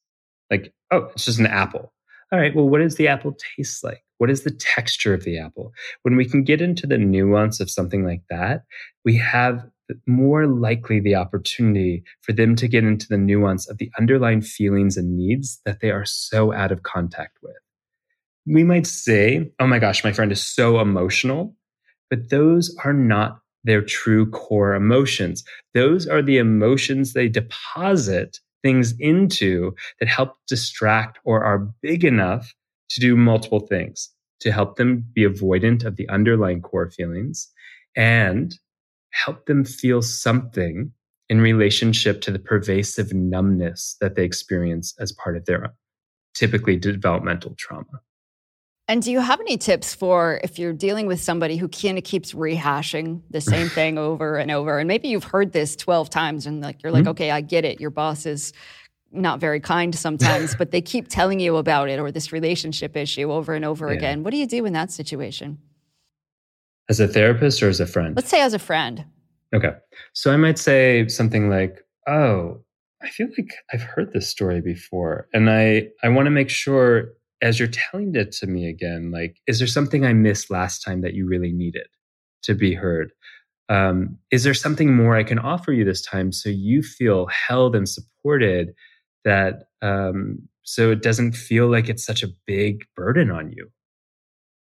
Like, 0.49 0.73
oh, 0.91 1.10
it's 1.15 1.25
just 1.25 1.39
an 1.39 1.47
apple. 1.47 1.93
All 2.32 2.39
right, 2.39 2.56
well, 2.56 2.67
what 2.67 2.80
does 2.80 2.95
the 2.95 3.08
apple 3.08 3.36
taste 3.58 3.84
like? 3.84 4.04
What 4.21 4.29
is 4.29 4.43
the 4.43 4.51
texture 4.51 5.15
of 5.15 5.23
the 5.23 5.39
apple? 5.39 5.73
When 6.03 6.15
we 6.15 6.25
can 6.25 6.43
get 6.43 6.62
into 6.62 6.86
the 6.86 6.99
nuance 6.99 7.60
of 7.60 7.71
something 7.71 8.05
like 8.05 8.21
that, 8.29 8.65
we 9.03 9.17
have 9.17 9.65
more 10.05 10.45
likely 10.45 10.99
the 10.99 11.15
opportunity 11.15 12.03
for 12.21 12.31
them 12.31 12.55
to 12.57 12.67
get 12.67 12.84
into 12.84 13.07
the 13.10 13.17
nuance 13.17 13.67
of 13.67 13.79
the 13.79 13.89
underlying 13.97 14.43
feelings 14.43 14.95
and 14.95 15.17
needs 15.17 15.60
that 15.65 15.79
they 15.81 15.89
are 15.89 16.05
so 16.05 16.53
out 16.53 16.71
of 16.71 16.84
contact 16.84 17.39
with. 17.41 17.55
We 18.45 18.63
might 18.63 18.86
say, 18.86 19.51
oh 19.60 19.65
my 19.65 19.79
gosh, 19.79 20.03
my 20.03 20.13
friend 20.13 20.31
is 20.31 20.47
so 20.47 20.79
emotional, 20.79 21.55
but 22.12 22.29
those 22.29 22.77
are 22.86 22.93
not 22.93 23.39
their 23.63 23.81
true 23.81 24.29
core 24.29 24.75
emotions. 24.75 25.43
Those 25.73 26.05
are 26.05 26.21
the 26.21 26.38
emotions 26.38 27.13
they 27.13 27.27
deposit 27.27 28.38
things 28.62 28.93
into 28.99 29.73
that 29.99 30.10
help 30.10 30.36
distract 30.47 31.17
or 31.23 31.43
are 31.43 31.73
big 31.81 32.05
enough 32.05 32.53
to 32.91 33.01
do 33.01 33.15
multiple 33.15 33.60
things 33.60 34.10
to 34.41 34.51
help 34.51 34.75
them 34.75 35.06
be 35.13 35.23
avoidant 35.23 35.86
of 35.86 35.95
the 35.95 36.10
underlying 36.10 36.62
core 36.62 36.89
feelings 36.89 37.49
and 37.95 38.56
help 39.12 39.45
them 39.45 39.63
feel 39.63 40.01
something 40.01 40.91
in 41.30 41.39
relationship 41.39 42.21
to 42.21 42.32
the 42.32 42.39
pervasive 42.39 43.13
numbness 43.13 43.95
that 44.01 44.15
they 44.15 44.23
experience 44.23 44.93
as 44.99 45.12
part 45.12 45.38
of 45.38 45.45
their 45.45 45.73
typically 46.34 46.75
developmental 46.75 47.56
trauma. 47.58 48.01
And 48.88 49.01
do 49.01 49.12
you 49.12 49.21
have 49.21 49.39
any 49.39 49.58
tips 49.58 49.93
for 49.93 50.41
if 50.43 50.60
you're 50.60 50.73
dealing 50.73 51.08
with 51.08 51.21
somebody 51.21 51.56
who 51.56 51.69
kind 51.69 51.97
of 51.97 52.04
keeps 52.04 52.34
rehashing 52.34 53.21
the 53.30 53.39
same 53.39 53.69
thing 53.77 53.97
over 53.97 54.38
and 54.38 54.51
over? 54.51 54.80
And 54.80 54.88
maybe 54.88 55.08
you've 55.08 55.23
heard 55.23 55.54
this 55.54 55.77
12 55.77 56.10
times 56.10 56.45
and 56.45 56.60
like 56.62 56.84
you're 56.84 56.91
like, 56.91 57.04
mm-hmm. 57.04 57.12
okay, 57.12 57.32
I 57.32 57.39
get 57.39 57.63
it. 57.63 57.80
Your 57.80 57.91
boss 57.91 58.25
is 58.25 58.51
not 59.12 59.39
very 59.39 59.60
kind 59.60 59.93
sometimes, 59.93 60.56
but 60.56 60.71
they 60.71 60.82
keep 60.82 61.08
telling 61.08 61.39
you 61.39 61.58
about 61.58 61.89
it 61.89 62.00
or 62.00 62.12
this 62.12 62.32
relationship 62.32 62.95
issue 62.95 63.32
over 63.32 63.54
and 63.54 63.65
over 63.65 63.88
yeah. 63.89 63.97
again. 63.97 64.24
What 64.24 64.32
do 64.32 64.38
you 64.38 64.47
do 64.47 64.65
in 64.65 64.74
that 64.74 64.91
situation? 64.91 65.60
As 66.89 67.00
a 67.00 67.08
therapist 67.08 67.62
or 67.63 67.69
as 67.69 67.80
a 67.80 67.86
friend? 67.86 68.15
Let's 68.15 68.30
say 68.30 68.41
as 68.41 68.54
a 68.54 68.60
friend. 68.60 69.06
Okay. 69.54 69.74
So 70.13 70.32
I 70.32 70.38
might 70.38 70.58
say 70.58 71.08
something 71.08 71.50
like, 71.50 71.86
"Oh, 72.08 72.63
I 73.02 73.10
feel 73.10 73.28
like 73.38 73.54
I've 73.74 73.82
heard 73.82 74.13
this 74.13 74.28
story 74.28 74.62
before 74.62 75.28
and 75.34 75.50
I 75.50 75.89
I 76.04 76.10
want 76.10 76.28
to 76.28 76.32
make 76.32 76.50
sure 76.50 77.13
as 77.41 77.58
you're 77.58 77.67
telling 77.67 78.13
it 78.15 78.32
to 78.34 78.47
me 78.47 78.67
again, 78.67 79.12
like 79.12 79.38
is 79.47 79.60
there 79.60 79.67
something 79.67 80.06
I 80.06 80.13
missed 80.13 80.52
last 80.52 80.84
time 80.84 81.02
that 81.02 81.13
you 81.13 81.28
really 81.28 81.52
needed 81.52 81.88
to 82.43 82.54
be 82.54 82.74
heard? 82.74 83.12
Um, 83.69 84.17
is 84.32 84.43
there 84.43 84.54
something 84.54 84.93
more 84.93 85.15
I 85.15 85.24
can 85.24 85.39
offer 85.39 85.71
you 85.71 85.86
this 85.86 86.02
time 86.02 86.32
so 86.32 86.50
you 86.50 86.84
feel 86.84 87.28
held 87.28 87.76
and 87.76 87.88
supported 87.88 88.74
that 89.23 89.63
um, 89.81 90.47
so 90.63 90.91
it 90.91 91.01
doesn't 91.01 91.34
feel 91.34 91.69
like 91.69 91.89
it's 91.89 92.05
such 92.05 92.23
a 92.23 92.29
big 92.45 92.86
burden 92.95 93.31
on 93.31 93.51
you. 93.51 93.69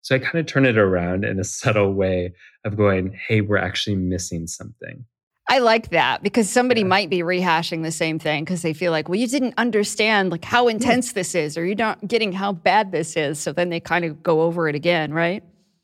So 0.02 0.16
I 0.16 0.20
kind 0.20 0.36
of 0.36 0.46
turn 0.46 0.66
it 0.66 0.78
around 0.78 1.24
in 1.24 1.40
a 1.40 1.44
subtle 1.44 1.94
way 1.94 2.34
of 2.64 2.78
going, 2.78 3.18
hey, 3.28 3.42
we're 3.42 3.58
actually 3.58 3.96
missing 3.96 4.48
something. 4.48 5.06
I 5.50 5.60
like 5.60 5.90
that 5.90 6.24
because 6.24 6.50
somebody 6.50 6.82
yeah. 6.82 6.88
might 6.88 7.10
be 7.10 7.20
rehashing 7.20 7.84
the 7.84 7.92
same 7.92 8.18
thing 8.18 8.46
because 8.46 8.62
they 8.62 8.74
feel 8.74 8.92
like, 8.92 9.10
well, 9.10 9.20
you 9.20 9.28
didn't 9.28 9.56
understand 9.58 10.32
like 10.32 10.46
how 10.46 10.68
intense 10.70 11.08
yeah. 11.10 11.14
this 11.16 11.36
is, 11.36 11.58
or 11.58 11.66
you're 11.66 11.76
not 11.76 12.08
getting 12.08 12.32
how 12.32 12.54
bad 12.54 12.92
this 12.92 13.18
is. 13.18 13.40
So 13.40 13.52
then 13.52 13.70
they 13.70 13.82
kind 13.82 14.06
of 14.06 14.24
go 14.24 14.42
over 14.42 14.70
it 14.70 14.76
again, 14.76 15.14
right? 15.14 15.44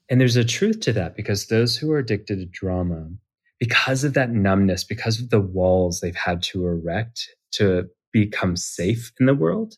And 0.09 0.19
there's 0.19 0.37
a 0.37 0.45
truth 0.45 0.79
to 0.81 0.93
that 0.93 1.15
because 1.15 1.47
those 1.47 1.75
who 1.75 1.91
are 1.91 1.99
addicted 1.99 2.37
to 2.37 2.45
drama, 2.45 3.09
because 3.59 4.05
of 4.05 4.13
that 4.13 4.31
numbness, 4.31 4.85
because 4.85 5.19
of 5.19 5.29
the 5.29 5.41
walls 5.41 5.99
they've 5.99 6.15
had 6.15 6.41
to 6.43 6.65
erect 6.65 7.27
to 7.51 7.89
become 8.11 8.55
safe 8.55 9.11
in 9.19 9.25
the 9.25 9.35
world, 9.35 9.75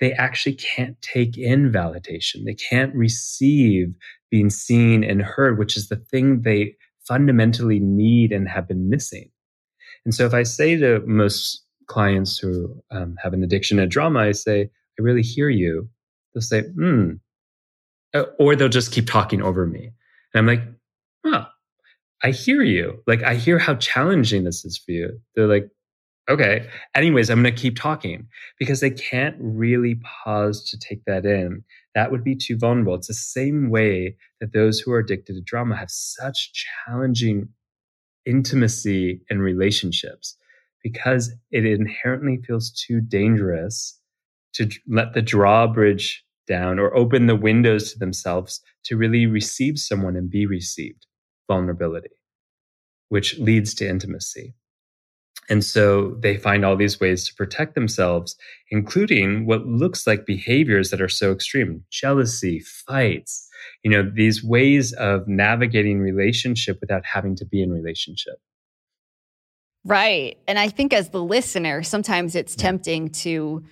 they 0.00 0.12
actually 0.12 0.54
can't 0.54 1.00
take 1.02 1.38
in 1.38 1.70
validation. 1.70 2.44
They 2.44 2.54
can't 2.54 2.94
receive 2.94 3.94
being 4.30 4.50
seen 4.50 5.04
and 5.04 5.22
heard, 5.22 5.58
which 5.58 5.76
is 5.76 5.88
the 5.88 5.96
thing 5.96 6.42
they 6.42 6.76
fundamentally 7.06 7.80
need 7.80 8.32
and 8.32 8.48
have 8.48 8.68
been 8.68 8.88
missing. 8.88 9.30
And 10.04 10.14
so 10.14 10.26
if 10.26 10.34
I 10.34 10.44
say 10.44 10.76
to 10.76 11.02
most 11.06 11.64
clients 11.86 12.38
who 12.38 12.80
um, 12.90 13.16
have 13.22 13.32
an 13.32 13.42
addiction 13.42 13.78
to 13.78 13.86
drama, 13.86 14.20
I 14.20 14.32
say, 14.32 14.62
I 14.62 15.02
really 15.02 15.22
hear 15.22 15.48
you. 15.48 15.88
They'll 16.34 16.42
say, 16.42 16.62
hmm. 16.62 17.14
Uh, 18.12 18.24
or 18.38 18.56
they'll 18.56 18.68
just 18.68 18.92
keep 18.92 19.06
talking 19.06 19.40
over 19.40 19.66
me. 19.66 19.92
And 20.34 20.38
I'm 20.38 20.46
like, 20.46 20.62
huh, 21.24 21.46
I 22.24 22.30
hear 22.30 22.62
you. 22.62 23.02
Like, 23.06 23.22
I 23.22 23.36
hear 23.36 23.58
how 23.58 23.76
challenging 23.76 24.44
this 24.44 24.64
is 24.64 24.78
for 24.78 24.90
you. 24.90 25.20
They're 25.34 25.46
like, 25.46 25.68
okay. 26.30 26.68
Anyways, 26.94 27.30
I'm 27.30 27.42
going 27.42 27.54
to 27.54 27.60
keep 27.60 27.76
talking 27.76 28.26
because 28.58 28.80
they 28.80 28.90
can't 28.90 29.36
really 29.38 30.00
pause 30.24 30.68
to 30.70 30.78
take 30.78 31.04
that 31.06 31.26
in. 31.26 31.64
That 31.94 32.10
would 32.10 32.24
be 32.24 32.36
too 32.36 32.56
vulnerable. 32.56 32.94
It's 32.94 33.08
the 33.08 33.14
same 33.14 33.70
way 33.70 34.16
that 34.40 34.52
those 34.52 34.80
who 34.80 34.92
are 34.92 34.98
addicted 34.98 35.34
to 35.34 35.42
drama 35.42 35.76
have 35.76 35.90
such 35.90 36.52
challenging 36.86 37.48
intimacy 38.26 39.20
in 39.30 39.40
relationships 39.40 40.36
because 40.82 41.32
it 41.50 41.64
inherently 41.66 42.38
feels 42.46 42.70
too 42.70 43.00
dangerous 43.00 43.98
to 44.54 44.68
let 44.88 45.14
the 45.14 45.22
drawbridge 45.22 46.24
down 46.46 46.78
or 46.78 46.94
open 46.96 47.26
the 47.26 47.36
windows 47.36 47.92
to 47.92 47.98
themselves 47.98 48.60
to 48.84 48.96
really 48.96 49.26
receive 49.26 49.78
someone 49.78 50.16
and 50.16 50.30
be 50.30 50.46
received 50.46 51.06
vulnerability, 51.48 52.10
which 53.08 53.38
leads 53.38 53.74
to 53.74 53.88
intimacy. 53.88 54.54
And 55.48 55.64
so 55.64 56.16
they 56.20 56.36
find 56.36 56.64
all 56.64 56.76
these 56.76 57.00
ways 57.00 57.26
to 57.26 57.34
protect 57.34 57.74
themselves, 57.74 58.36
including 58.70 59.46
what 59.46 59.66
looks 59.66 60.06
like 60.06 60.26
behaviors 60.26 60.90
that 60.90 61.00
are 61.00 61.08
so 61.08 61.32
extreme 61.32 61.84
jealousy, 61.90 62.60
fights, 62.60 63.48
you 63.82 63.90
know, 63.90 64.08
these 64.14 64.44
ways 64.44 64.92
of 64.92 65.26
navigating 65.26 65.98
relationship 65.98 66.78
without 66.80 67.04
having 67.04 67.34
to 67.36 67.44
be 67.44 67.62
in 67.62 67.72
relationship. 67.72 68.36
Right. 69.84 70.36
And 70.46 70.58
I 70.58 70.68
think 70.68 70.92
as 70.92 71.08
the 71.08 71.22
listener, 71.22 71.82
sometimes 71.82 72.34
it's 72.36 72.54
tempting 72.54 73.08
to 73.10 73.64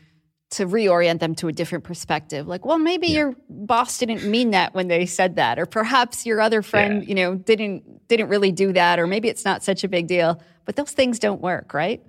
to 0.50 0.66
reorient 0.66 1.20
them 1.20 1.34
to 1.36 1.48
a 1.48 1.52
different 1.52 1.84
perspective. 1.84 2.46
Like, 2.46 2.64
well, 2.64 2.78
maybe 2.78 3.08
yeah. 3.08 3.18
your 3.18 3.36
boss 3.50 3.98
didn't 3.98 4.24
mean 4.24 4.50
that 4.52 4.74
when 4.74 4.88
they 4.88 5.04
said 5.04 5.36
that, 5.36 5.58
or 5.58 5.66
perhaps 5.66 6.24
your 6.24 6.40
other 6.40 6.62
friend, 6.62 7.02
yeah. 7.02 7.08
you 7.08 7.14
know, 7.14 7.34
didn't 7.34 8.08
didn't 8.08 8.28
really 8.28 8.52
do 8.52 8.72
that, 8.72 8.98
or 8.98 9.06
maybe 9.06 9.28
it's 9.28 9.44
not 9.44 9.62
such 9.62 9.84
a 9.84 9.88
big 9.88 10.06
deal. 10.06 10.40
But 10.64 10.76
those 10.76 10.92
things 10.92 11.18
don't 11.18 11.40
work, 11.40 11.74
right? 11.74 12.02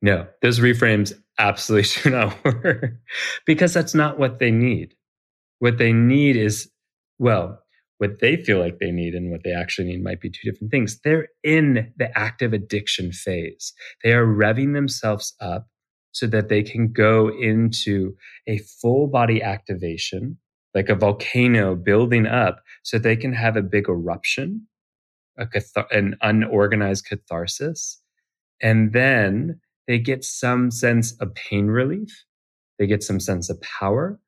No, 0.00 0.26
those 0.40 0.58
reframes 0.58 1.12
absolutely 1.38 1.88
do 2.02 2.10
not 2.10 2.44
work 2.44 2.94
because 3.46 3.74
that's 3.74 3.94
not 3.94 4.18
what 4.18 4.38
they 4.38 4.50
need. 4.50 4.94
What 5.58 5.78
they 5.78 5.92
need 5.92 6.36
is, 6.36 6.70
well, 7.18 7.62
what 7.98 8.20
they 8.20 8.36
feel 8.36 8.58
like 8.58 8.80
they 8.80 8.90
need 8.90 9.14
and 9.14 9.30
what 9.30 9.44
they 9.44 9.52
actually 9.52 9.86
need 9.86 10.02
might 10.02 10.20
be 10.20 10.28
two 10.28 10.50
different 10.50 10.72
things. 10.72 10.98
They're 11.04 11.28
in 11.44 11.92
the 11.96 12.18
active 12.18 12.52
addiction 12.52 13.12
phase. 13.12 13.72
They 14.02 14.12
are 14.12 14.26
revving 14.26 14.74
themselves 14.74 15.34
up 15.40 15.68
so 16.12 16.26
that 16.26 16.48
they 16.48 16.62
can 16.62 16.92
go 16.92 17.28
into 17.28 18.14
a 18.46 18.58
full 18.58 19.08
body 19.08 19.42
activation, 19.42 20.38
like 20.74 20.88
a 20.88 20.94
volcano 20.94 21.74
building 21.74 22.26
up, 22.26 22.62
so 22.82 22.98
they 22.98 23.16
can 23.16 23.32
have 23.32 23.56
a 23.56 23.62
big 23.62 23.88
eruption, 23.88 24.66
a 25.38 25.46
an 25.90 26.16
unorganized 26.20 27.06
catharsis. 27.06 28.00
And 28.60 28.92
then 28.92 29.60
they 29.88 29.98
get 29.98 30.24
some 30.24 30.70
sense 30.70 31.12
of 31.20 31.34
pain 31.34 31.66
relief, 31.66 32.24
they 32.78 32.86
get 32.86 33.02
some 33.02 33.20
sense 33.20 33.50
of 33.50 33.60
power, 33.60 34.20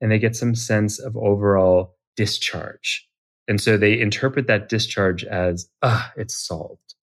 and 0.00 0.10
they 0.10 0.18
get 0.18 0.36
some 0.36 0.54
sense 0.54 0.98
of 0.98 1.16
overall 1.16 1.96
discharge. 2.16 3.06
And 3.48 3.60
so 3.60 3.76
they 3.76 3.98
interpret 3.98 4.46
that 4.46 4.68
discharge 4.68 5.24
as, 5.24 5.68
ah, 5.82 6.12
it's 6.16 6.36
solved. 6.46 6.94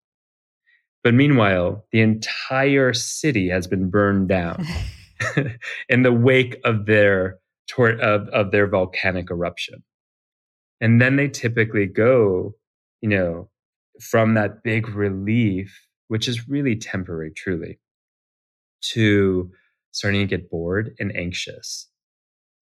But 1.04 1.14
meanwhile, 1.14 1.86
the 1.92 2.02
entire 2.02 2.94
city 2.94 3.50
has 3.50 3.68
been 3.68 3.90
burned 3.90 4.28
down 4.28 4.66
in 5.90 6.04
the 6.04 6.14
wake 6.14 6.58
of 6.64 6.86
their 6.86 7.40
of, 7.78 8.30
of 8.30 8.52
their 8.52 8.68
volcanic 8.68 9.30
eruption. 9.30 9.84
And 10.80 11.02
then 11.02 11.16
they 11.16 11.28
typically 11.28 11.86
go, 11.86 12.56
you 13.02 13.10
know, 13.10 13.50
from 14.00 14.36
that 14.36 14.64
big 14.64 14.90
relief, 14.90 15.88
which 16.08 16.28
is 16.28 16.48
really 16.48 16.76
temporary, 16.76 17.32
truly, 17.36 17.80
to 18.94 19.52
starting 19.92 20.22
to 20.22 20.28
get 20.28 20.50
bored 20.50 20.96
and 21.00 21.16
anxious. 21.16 21.90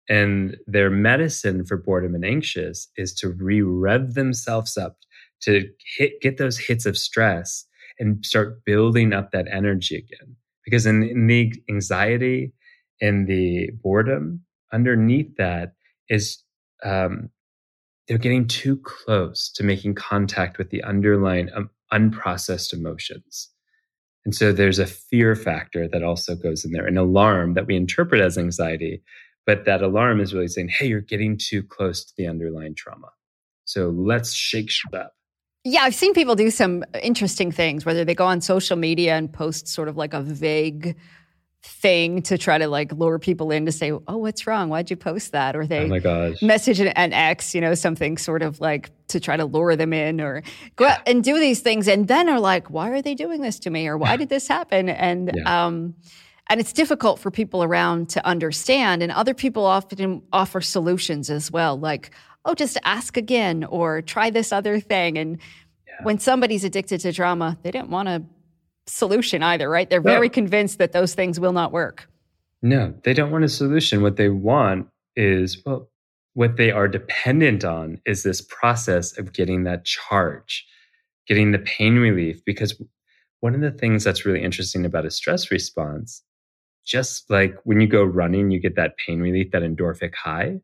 And 0.09 0.57
their 0.65 0.89
medicine 0.89 1.65
for 1.65 1.77
boredom 1.77 2.15
and 2.15 2.25
anxious 2.25 2.87
is 2.97 3.13
to 3.15 3.29
re 3.29 3.61
rev 3.61 4.15
themselves 4.15 4.77
up 4.77 4.97
to 5.41 5.69
hit, 5.97 6.19
get 6.21 6.37
those 6.37 6.57
hits 6.57 6.85
of 6.85 6.97
stress 6.97 7.65
and 7.99 8.25
start 8.25 8.63
building 8.65 9.13
up 9.13 9.31
that 9.31 9.47
energy 9.51 9.95
again. 9.95 10.35
Because 10.65 10.85
in, 10.85 11.03
in 11.03 11.27
the 11.27 11.53
anxiety 11.69 12.53
and 13.01 13.27
the 13.27 13.71
boredom, 13.83 14.41
underneath 14.71 15.35
that 15.37 15.73
is 16.09 16.43
um, 16.83 17.29
they're 18.07 18.17
getting 18.17 18.47
too 18.47 18.77
close 18.77 19.51
to 19.51 19.63
making 19.63 19.95
contact 19.95 20.57
with 20.57 20.69
the 20.69 20.83
underlying 20.83 21.49
um, 21.55 21.69
unprocessed 21.93 22.73
emotions. 22.73 23.49
And 24.25 24.35
so 24.35 24.51
there's 24.51 24.79
a 24.79 24.85
fear 24.85 25.35
factor 25.35 25.87
that 25.87 26.03
also 26.03 26.35
goes 26.35 26.65
in 26.65 26.71
there, 26.71 26.85
an 26.85 26.97
alarm 26.97 27.53
that 27.53 27.67
we 27.67 27.75
interpret 27.75 28.21
as 28.21 28.37
anxiety, 28.37 29.01
but 29.45 29.65
that 29.65 29.81
alarm 29.81 30.19
is 30.19 30.33
really 30.33 30.47
saying, 30.47 30.69
hey, 30.69 30.87
you're 30.87 31.01
getting 31.01 31.37
too 31.37 31.63
close 31.63 32.05
to 32.05 32.13
the 32.17 32.27
underlying 32.27 32.75
trauma. 32.75 33.07
So 33.65 33.89
let's 33.89 34.33
shake 34.33 34.69
shit 34.69 34.93
up. 34.93 35.13
Yeah, 35.69 35.83
I've 35.83 35.93
seen 35.93 36.13
people 36.15 36.35
do 36.35 36.49
some 36.49 36.83
interesting 37.03 37.51
things, 37.51 37.85
whether 37.85 38.03
they 38.03 38.15
go 38.15 38.25
on 38.25 38.41
social 38.41 38.75
media 38.75 39.15
and 39.15 39.31
post 39.31 39.67
sort 39.67 39.87
of 39.87 39.97
like 39.97 40.15
a 40.15 40.21
vague 40.21 40.95
thing 41.61 42.21
to 42.23 42.37
try 42.37 42.57
to 42.57 42.67
like 42.67 42.91
lure 42.93 43.19
people 43.19 43.51
in 43.51 43.67
to 43.67 43.71
say, 43.71 43.91
"Oh, 43.91 44.17
what's 44.17 44.47
wrong? 44.47 44.69
Why'd 44.69 44.89
you 44.89 44.95
post 44.95 45.31
that?" 45.33 45.55
Or 45.55 45.67
they 45.67 45.81
oh 45.81 45.87
message 46.41 46.79
an, 46.79 46.87
an 46.87 47.13
ex, 47.13 47.53
you 47.53 47.61
know, 47.61 47.75
something 47.75 48.17
sort 48.17 48.41
of 48.41 48.59
like 48.59 48.89
to 49.09 49.19
try 49.19 49.37
to 49.37 49.45
lure 49.45 49.75
them 49.75 49.93
in, 49.93 50.19
or 50.19 50.41
go 50.75 50.85
yeah. 50.85 50.93
out 50.93 51.07
and 51.07 51.23
do 51.23 51.39
these 51.39 51.61
things, 51.61 51.87
and 51.87 52.07
then 52.07 52.29
are 52.29 52.39
like, 52.39 52.71
"Why 52.71 52.89
are 52.89 53.03
they 53.03 53.13
doing 53.13 53.41
this 53.41 53.59
to 53.59 53.69
me?" 53.69 53.87
Or 53.87 53.95
"Why 53.95 54.15
did 54.17 54.29
this 54.29 54.47
happen?" 54.47 54.89
And 54.89 55.31
yeah. 55.35 55.65
um, 55.67 55.93
and 56.49 56.59
it's 56.59 56.73
difficult 56.73 57.19
for 57.19 57.29
people 57.29 57.63
around 57.63 58.09
to 58.09 58.25
understand, 58.25 59.03
and 59.03 59.11
other 59.11 59.35
people 59.35 59.65
often 59.65 60.23
offer 60.33 60.61
solutions 60.61 61.29
as 61.29 61.51
well, 61.51 61.77
like, 61.77 62.09
oh, 62.45 62.55
just 62.55 62.77
ask 62.83 63.17
again 63.17 63.63
or 63.65 64.01
try 64.01 64.29
this 64.29 64.51
other 64.51 64.79
thing. 64.79 65.17
And 65.17 65.37
yeah. 65.87 66.03
when 66.03 66.19
somebody's 66.19 66.63
addicted 66.63 67.01
to 67.01 67.11
drama, 67.11 67.57
they 67.63 67.71
don't 67.71 67.89
want 67.89 68.09
a 68.09 68.23
solution 68.87 69.43
either, 69.43 69.69
right? 69.69 69.89
They're 69.89 70.01
very 70.01 70.27
no. 70.27 70.33
convinced 70.33 70.77
that 70.79 70.91
those 70.91 71.13
things 71.13 71.39
will 71.39 71.53
not 71.53 71.71
work. 71.71 72.09
No, 72.61 72.93
they 73.03 73.13
don't 73.13 73.31
want 73.31 73.43
a 73.43 73.49
solution. 73.49 74.01
What 74.01 74.17
they 74.17 74.29
want 74.29 74.87
is, 75.15 75.61
well, 75.65 75.89
what 76.33 76.57
they 76.57 76.71
are 76.71 76.87
dependent 76.87 77.63
on 77.63 78.01
is 78.05 78.23
this 78.23 78.41
process 78.41 79.17
of 79.17 79.33
getting 79.33 79.63
that 79.63 79.85
charge, 79.85 80.65
getting 81.27 81.51
the 81.51 81.59
pain 81.59 81.95
relief. 81.97 82.43
Because 82.45 82.81
one 83.39 83.55
of 83.55 83.61
the 83.61 83.71
things 83.71 84.03
that's 84.03 84.25
really 84.25 84.43
interesting 84.43 84.85
about 84.85 85.05
a 85.05 85.11
stress 85.11 85.51
response, 85.51 86.23
just 86.85 87.29
like 87.29 87.55
when 87.63 87.79
you 87.79 87.87
go 87.87 88.03
running, 88.03 88.51
you 88.51 88.59
get 88.59 88.75
that 88.75 88.97
pain 88.97 89.19
relief, 89.19 89.51
that 89.51 89.61
endorphic 89.61 90.15
high. 90.15 90.59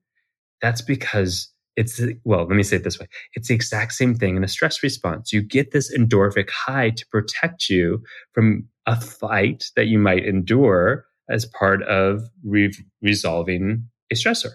That's 0.62 0.82
because 0.82 1.50
it's 1.76 2.02
well 2.24 2.46
let 2.46 2.56
me 2.56 2.64
say 2.64 2.78
it 2.78 2.84
this 2.84 3.00
way. 3.00 3.08
It's 3.34 3.48
the 3.48 3.56
exact 3.56 3.94
same 3.94 4.16
thing 4.16 4.36
in 4.38 4.44
a 4.44 4.48
stress 4.48 4.82
response. 4.84 5.34
You 5.34 5.42
get 5.42 5.72
this 5.72 5.96
endorphic 5.96 6.50
high 6.50 6.92
to 6.92 7.06
protect 7.08 7.70
you 7.70 8.04
from 8.34 8.68
a 8.86 9.00
fight 9.00 9.66
that 9.76 9.88
you 9.88 10.00
might 10.00 10.26
endure 10.26 11.06
as 11.30 11.46
part 11.46 11.82
of 11.84 12.22
re- 12.44 12.74
resolving 13.02 13.88
a 14.12 14.16
stressor. 14.16 14.54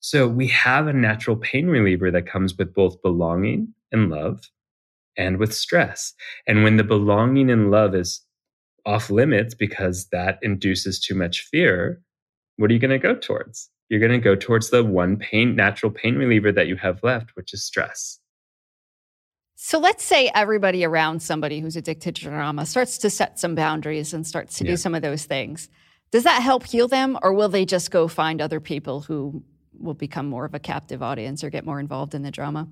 So 0.00 0.26
we 0.28 0.48
have 0.48 0.86
a 0.86 0.92
natural 0.92 1.36
pain 1.36 1.66
reliever 1.68 2.10
that 2.10 2.26
comes 2.26 2.56
with 2.56 2.74
both 2.74 3.00
belonging 3.02 3.74
and 3.92 4.10
love 4.10 4.40
and 5.16 5.38
with 5.38 5.54
stress. 5.54 6.14
And 6.46 6.64
when 6.64 6.76
the 6.76 6.84
belonging 6.84 7.50
and 7.50 7.70
love 7.70 7.94
is 7.94 8.24
off 8.86 9.10
limits 9.10 9.54
because 9.54 10.08
that 10.10 10.38
induces 10.42 10.98
too 11.00 11.14
much 11.14 11.42
fear 11.50 12.00
what 12.56 12.70
are 12.70 12.74
you 12.74 12.80
going 12.80 12.90
to 12.90 12.98
go 12.98 13.14
towards 13.14 13.70
you're 13.92 14.00
going 14.00 14.10
to 14.10 14.18
go 14.18 14.34
towards 14.34 14.70
the 14.70 14.82
one 14.82 15.18
pain, 15.18 15.54
natural 15.54 15.92
pain 15.92 16.16
reliever 16.16 16.50
that 16.50 16.66
you 16.66 16.76
have 16.76 17.02
left, 17.02 17.36
which 17.36 17.52
is 17.52 17.62
stress. 17.62 18.18
So 19.54 19.78
let's 19.78 20.02
say 20.02 20.30
everybody 20.34 20.82
around 20.82 21.20
somebody 21.20 21.60
who's 21.60 21.76
addicted 21.76 22.16
to 22.16 22.22
drama 22.22 22.64
starts 22.64 22.96
to 22.96 23.10
set 23.10 23.38
some 23.38 23.54
boundaries 23.54 24.14
and 24.14 24.26
starts 24.26 24.56
to 24.58 24.64
yeah. 24.64 24.70
do 24.70 24.76
some 24.78 24.94
of 24.94 25.02
those 25.02 25.26
things. 25.26 25.68
Does 26.10 26.24
that 26.24 26.40
help 26.40 26.64
heal 26.64 26.88
them, 26.88 27.18
or 27.22 27.34
will 27.34 27.50
they 27.50 27.66
just 27.66 27.90
go 27.90 28.08
find 28.08 28.40
other 28.40 28.60
people 28.60 29.02
who 29.02 29.42
will 29.78 29.92
become 29.92 30.26
more 30.26 30.46
of 30.46 30.54
a 30.54 30.58
captive 30.58 31.02
audience 31.02 31.44
or 31.44 31.50
get 31.50 31.66
more 31.66 31.78
involved 31.78 32.14
in 32.14 32.22
the 32.22 32.30
drama? 32.30 32.68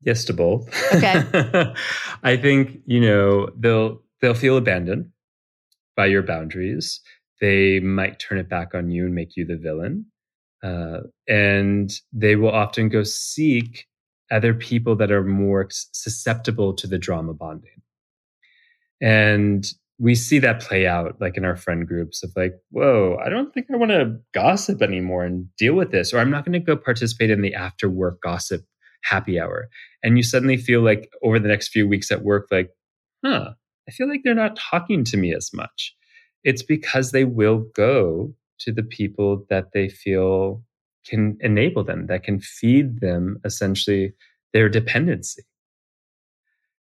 Yes 0.00 0.24
to 0.24 0.32
both. 0.32 0.66
Okay. 0.94 1.74
I 2.22 2.38
think, 2.38 2.78
you 2.86 3.02
know, 3.02 3.50
they'll 3.54 4.00
they'll 4.22 4.32
feel 4.32 4.56
abandoned 4.56 5.10
by 5.94 6.06
your 6.06 6.22
boundaries. 6.22 7.02
They 7.42 7.80
might 7.80 8.18
turn 8.18 8.38
it 8.38 8.48
back 8.48 8.74
on 8.74 8.90
you 8.90 9.04
and 9.04 9.14
make 9.14 9.36
you 9.36 9.44
the 9.44 9.58
villain. 9.58 10.06
Uh, 10.62 11.00
and 11.28 11.92
they 12.12 12.36
will 12.36 12.52
often 12.52 12.88
go 12.88 13.02
seek 13.02 13.86
other 14.30 14.54
people 14.54 14.96
that 14.96 15.10
are 15.10 15.24
more 15.24 15.68
susceptible 15.70 16.72
to 16.74 16.86
the 16.86 16.98
drama 16.98 17.34
bonding. 17.34 17.82
And 19.00 19.66
we 19.98 20.14
see 20.14 20.38
that 20.38 20.60
play 20.60 20.86
out 20.86 21.20
like 21.20 21.36
in 21.36 21.44
our 21.44 21.56
friend 21.56 21.86
groups 21.86 22.22
of 22.22 22.32
like, 22.34 22.54
whoa, 22.70 23.18
I 23.24 23.28
don't 23.28 23.52
think 23.52 23.66
I 23.72 23.76
want 23.76 23.90
to 23.90 24.16
gossip 24.32 24.82
anymore 24.82 25.24
and 25.24 25.46
deal 25.56 25.74
with 25.74 25.90
this, 25.90 26.12
or 26.12 26.18
I'm 26.18 26.30
not 26.30 26.44
going 26.44 26.54
to 26.54 26.60
go 26.60 26.76
participate 26.76 27.30
in 27.30 27.42
the 27.42 27.54
after 27.54 27.88
work 27.88 28.20
gossip 28.22 28.62
happy 29.04 29.38
hour. 29.38 29.68
And 30.02 30.16
you 30.16 30.22
suddenly 30.22 30.56
feel 30.56 30.80
like 30.80 31.10
over 31.22 31.38
the 31.38 31.48
next 31.48 31.68
few 31.68 31.86
weeks 31.86 32.10
at 32.10 32.22
work, 32.22 32.48
like, 32.50 32.70
huh, 33.24 33.50
I 33.88 33.92
feel 33.92 34.08
like 34.08 34.22
they're 34.24 34.34
not 34.34 34.56
talking 34.56 35.04
to 35.04 35.16
me 35.16 35.34
as 35.34 35.50
much. 35.52 35.94
It's 36.44 36.62
because 36.62 37.10
they 37.10 37.24
will 37.24 37.64
go 37.74 38.34
to 38.60 38.72
the 38.72 38.82
people 38.82 39.44
that 39.50 39.72
they 39.72 39.88
feel 39.88 40.62
can 41.06 41.36
enable 41.40 41.84
them, 41.84 42.06
that 42.06 42.22
can 42.22 42.40
feed 42.40 43.00
them 43.00 43.40
essentially 43.44 44.12
their 44.52 44.68
dependency. 44.68 45.42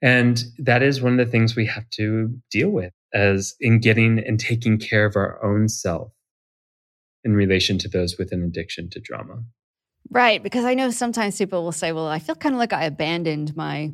And 0.03 0.45
that 0.59 0.83
is 0.83 1.01
one 1.01 1.19
of 1.19 1.27
the 1.27 1.31
things 1.31 1.57
we 1.57 1.67
have 1.67 1.89
to 1.91 2.39
deal 2.51 2.69
with 2.69 2.93
as 3.15 3.55
in 3.61 3.81
getting 3.81 4.19
and 4.19 4.39
taking 4.39 4.77
care 4.77 5.07
of 5.07 5.17
our 5.17 5.43
own 5.43 5.69
self 5.69 6.13
in 7.23 7.35
relation 7.35 7.79
to 7.79 7.89
those 7.89 8.19
with 8.19 8.33
an 8.33 8.43
addiction 8.43 8.91
to 8.91 9.01
drama. 9.01 9.43
Right. 10.11 10.43
Because 10.43 10.67
I 10.67 10.75
know 10.75 10.91
sometimes 10.91 11.39
people 11.39 11.65
will 11.65 11.73
say, 11.73 11.93
well, 11.93 12.07
I 12.07 12.19
feel 12.19 12.35
kind 12.35 12.55
of 12.55 12.59
like 12.59 12.75
I 12.75 12.85
abandoned 12.85 13.57
my 13.57 13.93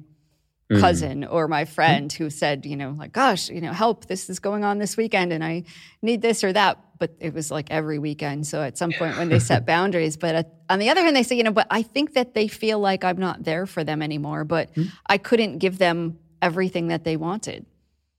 mm. 0.71 0.81
cousin 0.81 1.25
or 1.25 1.47
my 1.47 1.65
friend 1.65 2.13
who 2.13 2.29
said, 2.31 2.67
you 2.67 2.77
know, 2.77 2.97
like, 2.99 3.13
gosh, 3.13 3.49
you 3.49 3.61
know, 3.61 3.73
help, 3.73 4.07
this 4.07 4.29
is 4.29 4.41
going 4.41 4.65
on 4.65 4.79
this 4.79 4.97
weekend 4.97 5.33
and 5.33 5.45
I 5.45 5.65
need 6.03 6.23
this 6.23 6.43
or 6.43 6.53
that. 6.53 6.79
But 7.01 7.17
it 7.19 7.35
was 7.35 7.51
like 7.51 7.71
every 7.71 7.99
weekend. 7.99 8.47
So 8.47 8.63
at 8.63 8.79
some 8.79 8.93
point 8.93 9.17
when 9.17 9.29
they 9.29 9.41
set 9.41 9.67
boundaries, 9.75 10.17
but 10.17 10.35
at, 10.37 10.55
on 10.69 10.79
the 10.79 10.89
other 10.91 11.03
hand, 11.03 11.17
they 11.17 11.25
say, 11.25 11.37
you 11.37 11.43
know, 11.43 11.51
but 11.51 11.67
I 11.71 11.83
think 11.83 12.13
that 12.15 12.35
they 12.35 12.47
feel 12.47 12.79
like 12.79 13.03
I'm 13.03 13.17
not 13.17 13.43
there 13.43 13.67
for 13.67 13.83
them 13.83 14.03
anymore, 14.03 14.45
but 14.45 14.73
mm. 14.75 14.89
I 15.07 15.19
couldn't 15.19 15.59
give 15.59 15.79
them 15.79 16.19
everything 16.41 16.87
that 16.89 17.03
they 17.03 17.17
wanted. 17.17 17.67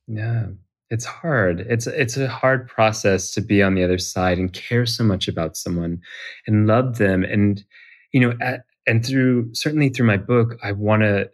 Yeah. 0.07 0.47
It's 0.89 1.05
hard. 1.05 1.61
It's 1.61 1.87
it's 1.87 2.17
a 2.17 2.27
hard 2.27 2.67
process 2.67 3.31
to 3.35 3.41
be 3.41 3.63
on 3.63 3.75
the 3.75 3.83
other 3.83 3.97
side 3.97 4.37
and 4.37 4.51
care 4.51 4.85
so 4.85 5.05
much 5.05 5.29
about 5.29 5.55
someone 5.55 6.01
and 6.47 6.67
love 6.67 6.97
them 6.97 7.23
and 7.23 7.63
you 8.11 8.19
know 8.19 8.33
at, 8.41 8.65
and 8.85 9.05
through 9.05 9.51
certainly 9.53 9.87
through 9.87 10.07
my 10.07 10.17
book 10.17 10.57
I 10.61 10.73
want 10.73 11.03
to 11.03 11.29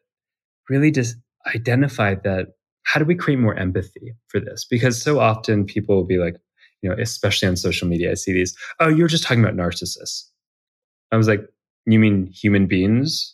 really 0.69 0.91
just 0.91 1.15
identify 1.55 2.13
that 2.23 2.49
how 2.88 3.01
do 3.01 3.05
we 3.05 3.15
create 3.15 3.38
more 3.38 3.55
empathy 3.55 4.15
for 4.27 4.39
this? 4.39 4.65
Because 4.65 5.01
so 5.01 5.19
often 5.19 5.65
people 5.65 5.95
will 5.95 6.05
be 6.05 6.19
like, 6.19 6.38
you 6.82 6.90
know, 6.90 6.96
especially 7.00 7.48
on 7.48 7.56
social 7.56 7.88
media, 7.88 8.12
I 8.12 8.16
see 8.16 8.34
these, 8.34 8.56
oh, 8.80 8.90
you're 8.90 9.08
just 9.08 9.24
talking 9.24 9.44
about 9.44 9.56
narcissists. 9.56 10.24
I 11.12 11.18
was 11.18 11.28
like, 11.28 11.42
you 11.86 12.00
mean 12.00 12.28
human 12.28 12.68
beings? 12.68 13.34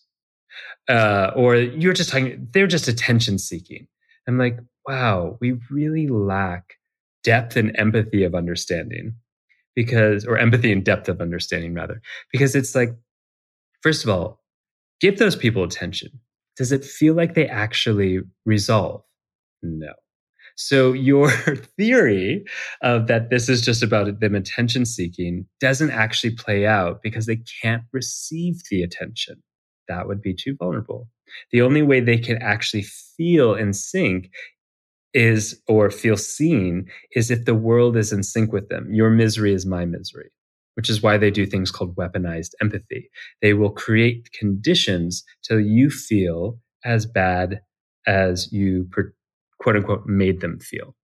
Uh, 0.88 1.32
or 1.36 1.56
you're 1.56 1.94
just 1.94 2.10
talking, 2.10 2.48
they're 2.52 2.68
just 2.68 2.88
attention 2.88 3.40
seeking. 3.40 3.88
I'm 4.28 4.38
like, 4.38 4.58
wow, 4.88 5.38
we 5.42 5.58
really 5.70 6.08
lack 6.08 6.76
depth 7.24 7.56
and 7.56 7.76
empathy 7.78 8.24
of 8.24 8.36
understanding 8.36 9.16
because, 9.76 10.26
or 10.26 10.38
empathy 10.38 10.72
and 10.72 10.84
depth 10.84 11.10
of 11.10 11.22
understanding 11.22 11.74
rather, 11.74 12.02
because 12.32 12.56
it's 12.56 12.76
like, 12.76 12.96
first 13.82 14.04
of 14.04 14.10
all, 14.10 14.42
give 15.00 15.18
those 15.18 15.36
people 15.36 15.64
attention 15.64 16.20
does 16.56 16.72
it 16.72 16.84
feel 16.84 17.14
like 17.14 17.34
they 17.34 17.48
actually 17.48 18.22
resolve? 18.46 19.04
No. 19.62 19.94
So 20.56 20.94
your 20.94 21.32
theory 21.78 22.46
of 22.82 23.08
that 23.08 23.30
this 23.30 23.50
is 23.50 23.62
just 23.62 23.84
about 23.84 24.20
them 24.20 24.36
attention 24.36 24.86
seeking 24.86 25.46
doesn't 25.60 25.92
actually 25.92 26.36
play 26.36 26.66
out 26.66 27.02
because 27.02 27.26
they 27.26 27.42
can't 27.62 27.84
receive 27.92 28.62
the 28.70 28.84
attention. 28.84 29.42
That 29.88 30.08
would 30.08 30.22
be 30.22 30.34
too 30.34 30.56
vulnerable. 30.58 31.10
The 31.52 31.62
only 31.62 31.82
way 31.82 32.00
they 32.00 32.18
can 32.18 32.42
actually 32.42 32.84
feel 32.84 33.56
in 33.56 33.74
sync 33.74 34.30
is 35.14 35.62
or 35.68 35.92
feel 35.92 36.18
seen 36.18 36.88
is 37.16 37.32
if 37.32 37.46
the 37.46 37.56
world 37.56 37.98
is 37.98 38.12
in 38.12 38.24
sync 38.24 38.52
with 38.52 38.70
them. 38.70 38.94
Your 38.94 39.10
misery 39.10 39.54
is 39.54 39.66
my 39.66 39.86
misery 39.86 40.32
which 40.76 40.90
is 40.90 41.02
why 41.02 41.18
they 41.18 41.32
do 41.32 41.46
things 41.46 41.72
called 41.72 41.96
weaponized 41.96 42.52
empathy. 42.62 43.10
They 43.42 43.54
will 43.54 43.72
create 43.72 44.32
conditions 44.32 45.24
till 45.44 45.60
you 45.60 45.90
feel 45.90 46.60
as 46.84 47.06
bad 47.06 47.62
as 48.08 48.52
you 48.52 48.88
quote 49.64 49.78
unquote 49.78 50.06
made 50.06 50.42
them 50.42 50.60
feel. 50.60 50.96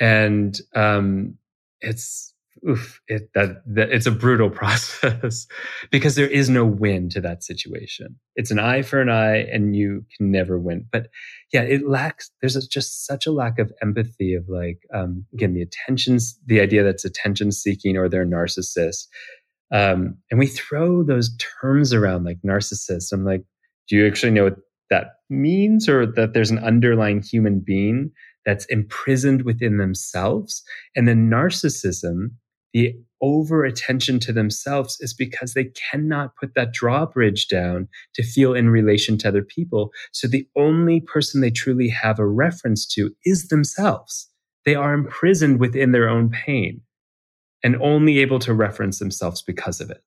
And 0.00 0.58
um, 0.74 1.38
it's 1.80 2.34
oof, 2.68 3.00
it, 3.06 3.30
that, 3.34 3.62
that 3.66 3.90
it's 3.90 4.06
a 4.06 4.10
brutal 4.10 4.50
process 4.60 5.46
because 5.90 6.16
there 6.16 6.28
is 6.28 6.50
no 6.50 6.64
win 6.64 7.08
to 7.10 7.20
that 7.20 7.44
situation. 7.44 8.16
It's 8.34 8.50
an 8.50 8.58
eye 8.58 8.82
for 8.82 9.00
an 9.00 9.08
eye, 9.08 9.44
and 9.52 9.76
you 9.76 10.04
can 10.16 10.32
never 10.32 10.58
win. 10.58 10.86
But 10.90 11.08
yeah, 11.52 11.62
it 11.62 11.86
lacks. 11.86 12.30
There's 12.40 12.54
just 12.66 13.06
such 13.06 13.26
a 13.26 13.32
lack 13.32 13.58
of 13.60 13.72
empathy 13.80 14.34
of 14.34 14.48
like 14.48 14.80
um, 14.92 15.24
again 15.32 15.54
the 15.54 15.62
attentions, 15.62 16.38
the 16.46 16.60
idea 16.60 16.82
that's 16.82 17.04
attention 17.04 17.52
seeking 17.52 17.96
or 17.96 18.08
they're 18.08 18.26
narcissists. 18.26 19.06
Um, 19.72 20.18
and 20.30 20.38
we 20.38 20.46
throw 20.46 21.02
those 21.02 21.36
terms 21.60 21.92
around 21.92 22.24
like 22.24 22.38
narcissist. 22.44 23.12
I'm 23.12 23.24
like, 23.24 23.42
do 23.88 23.96
you 23.96 24.06
actually 24.06 24.32
know 24.32 24.44
what 24.44 24.56
that 24.90 25.14
means, 25.40 25.88
or 25.88 26.06
that 26.06 26.32
there's 26.34 26.50
an 26.50 26.58
underlying 26.58 27.22
human 27.22 27.60
being 27.60 28.10
that's 28.44 28.66
imprisoned 28.66 29.42
within 29.42 29.78
themselves? 29.78 30.62
And 30.94 31.06
then 31.08 31.30
narcissism 31.30 32.30
the 32.74 32.92
over 33.22 33.64
attention 33.64 34.18
to 34.18 34.32
themselves 34.32 34.98
is 35.00 35.14
because 35.14 35.54
they 35.54 35.70
cannot 35.90 36.36
put 36.36 36.54
that 36.54 36.74
drawbridge 36.74 37.48
down 37.48 37.88
to 38.14 38.22
feel 38.22 38.52
in 38.52 38.68
relation 38.68 39.16
to 39.16 39.28
other 39.28 39.42
people. 39.42 39.92
So 40.12 40.26
the 40.26 40.46
only 40.56 41.00
person 41.00 41.40
they 41.40 41.52
truly 41.52 41.88
have 41.88 42.18
a 42.18 42.26
reference 42.26 42.84
to 42.88 43.14
is 43.24 43.48
themselves. 43.48 44.28
They 44.66 44.74
are 44.74 44.92
imprisoned 44.92 45.60
within 45.60 45.92
their 45.92 46.08
own 46.08 46.30
pain 46.30 46.82
and 47.62 47.76
only 47.80 48.18
able 48.18 48.40
to 48.40 48.52
reference 48.52 48.98
themselves 48.98 49.40
because 49.40 49.80
of 49.80 49.88
it 49.88 50.02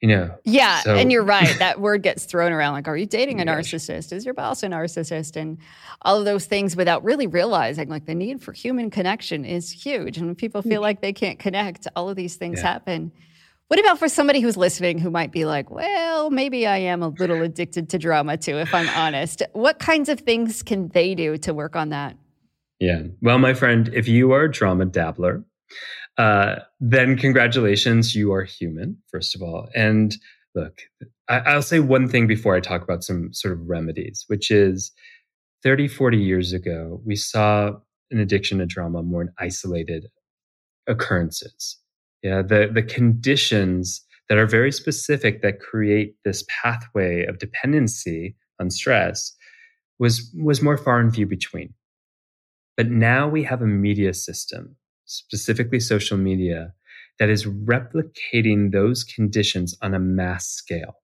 you 0.00 0.08
know 0.08 0.34
yeah 0.44 0.80
so. 0.80 0.94
and 0.94 1.12
you're 1.12 1.22
right 1.22 1.58
that 1.58 1.80
word 1.80 2.02
gets 2.02 2.24
thrown 2.24 2.52
around 2.52 2.72
like 2.72 2.88
are 2.88 2.96
you 2.96 3.06
dating 3.06 3.40
a 3.40 3.44
narcissist? 3.44 4.12
Is 4.12 4.24
your 4.24 4.34
boss 4.34 4.62
a 4.62 4.66
narcissist? 4.66 5.36
And 5.36 5.58
all 6.02 6.18
of 6.18 6.24
those 6.24 6.46
things 6.46 6.76
without 6.76 7.04
really 7.04 7.26
realizing 7.26 7.88
like 7.88 8.06
the 8.06 8.14
need 8.14 8.42
for 8.42 8.52
human 8.52 8.90
connection 8.90 9.44
is 9.44 9.70
huge 9.70 10.16
and 10.16 10.26
when 10.26 10.34
people 10.34 10.62
feel 10.62 10.80
like 10.80 11.00
they 11.00 11.12
can't 11.12 11.38
connect 11.38 11.86
all 11.96 12.08
of 12.08 12.16
these 12.16 12.36
things 12.36 12.60
yeah. 12.60 12.72
happen. 12.72 13.12
What 13.68 13.78
about 13.78 14.00
for 14.00 14.08
somebody 14.08 14.40
who's 14.40 14.56
listening 14.56 14.98
who 14.98 15.10
might 15.10 15.30
be 15.30 15.44
like 15.44 15.70
well 15.70 16.30
maybe 16.30 16.66
i 16.66 16.78
am 16.78 17.02
a 17.02 17.08
little 17.08 17.42
addicted 17.42 17.88
to 17.90 17.98
drama 17.98 18.36
too 18.36 18.58
if 18.58 18.72
i'm 18.74 18.88
honest. 18.90 19.42
What 19.52 19.78
kinds 19.78 20.08
of 20.08 20.20
things 20.20 20.62
can 20.62 20.88
they 20.88 21.14
do 21.14 21.38
to 21.38 21.54
work 21.54 21.76
on 21.76 21.90
that? 21.90 22.16
Yeah. 22.78 23.02
Well 23.20 23.38
my 23.38 23.54
friend 23.54 23.90
if 23.92 24.08
you 24.08 24.32
are 24.32 24.44
a 24.44 24.50
drama 24.50 24.86
dabbler 24.86 25.44
uh, 26.20 26.56
then 26.80 27.16
congratulations, 27.16 28.14
you 28.14 28.30
are 28.30 28.44
human, 28.44 28.98
first 29.10 29.34
of 29.34 29.40
all. 29.40 29.70
And 29.74 30.14
look, 30.54 30.82
I, 31.30 31.54
will 31.54 31.62
say 31.62 31.80
one 31.80 32.08
thing 32.08 32.26
before 32.26 32.54
I 32.54 32.60
talk 32.60 32.82
about 32.82 33.02
some 33.02 33.32
sort 33.32 33.54
of 33.54 33.66
remedies, 33.66 34.26
which 34.26 34.50
is 34.50 34.92
30, 35.62 35.88
40 35.88 36.18
years 36.18 36.52
ago, 36.52 37.00
we 37.06 37.16
saw 37.16 37.72
an 38.10 38.20
addiction 38.20 38.58
to 38.58 38.66
drama 38.66 39.02
more 39.02 39.22
in 39.22 39.30
isolated 39.38 40.08
occurrences. 40.86 41.78
Yeah, 42.22 42.42
the, 42.42 42.68
the 42.70 42.82
conditions 42.82 44.04
that 44.28 44.36
are 44.36 44.46
very 44.46 44.72
specific 44.72 45.40
that 45.40 45.60
create 45.60 46.16
this 46.26 46.44
pathway 46.62 47.24
of 47.24 47.38
dependency 47.38 48.36
on 48.60 48.68
stress 48.68 49.34
was, 49.98 50.30
was 50.38 50.60
more 50.60 50.76
far 50.76 51.00
and 51.00 51.14
few 51.14 51.24
between. 51.24 51.72
But 52.76 52.90
now 52.90 53.26
we 53.26 53.42
have 53.44 53.62
a 53.62 53.66
media 53.66 54.12
system 54.12 54.76
specifically 55.10 55.80
social 55.80 56.16
media, 56.16 56.72
that 57.18 57.28
is 57.28 57.46
replicating 57.46 58.72
those 58.72 59.04
conditions 59.04 59.76
on 59.82 59.94
a 59.94 59.98
mass 59.98 60.48
scale. 60.48 60.96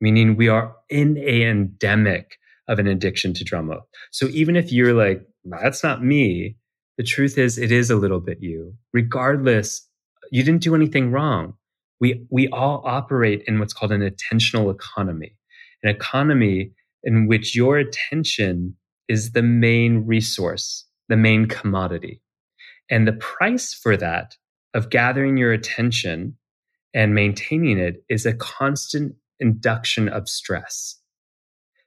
Meaning 0.00 0.36
we 0.36 0.48
are 0.48 0.74
in 0.90 1.16
a 1.18 1.44
endemic 1.44 2.36
of 2.68 2.78
an 2.78 2.86
addiction 2.86 3.32
to 3.34 3.44
drama. 3.44 3.78
So 4.10 4.26
even 4.26 4.56
if 4.56 4.72
you're 4.72 4.94
like, 4.94 5.26
that's 5.44 5.82
not 5.82 6.04
me, 6.04 6.56
the 6.98 7.04
truth 7.04 7.38
is 7.38 7.58
it 7.58 7.72
is 7.72 7.90
a 7.90 7.96
little 7.96 8.20
bit 8.20 8.38
you. 8.40 8.74
Regardless, 8.92 9.86
you 10.30 10.42
didn't 10.42 10.62
do 10.62 10.74
anything 10.74 11.10
wrong. 11.10 11.54
We, 12.00 12.26
we 12.30 12.48
all 12.48 12.82
operate 12.84 13.42
in 13.46 13.58
what's 13.58 13.72
called 13.72 13.92
an 13.92 14.02
attentional 14.02 14.72
economy, 14.74 15.36
an 15.82 15.90
economy 15.90 16.72
in 17.04 17.26
which 17.28 17.54
your 17.54 17.78
attention 17.78 18.76
is 19.08 19.32
the 19.32 19.42
main 19.42 20.06
resource, 20.06 20.84
the 21.08 21.16
main 21.16 21.46
commodity. 21.46 22.20
And 22.90 23.06
the 23.06 23.12
price 23.12 23.72
for 23.72 23.96
that 23.96 24.36
of 24.74 24.90
gathering 24.90 25.36
your 25.36 25.52
attention 25.52 26.36
and 26.94 27.14
maintaining 27.14 27.78
it 27.78 28.04
is 28.08 28.26
a 28.26 28.34
constant 28.34 29.14
induction 29.40 30.08
of 30.08 30.28
stress. 30.28 30.98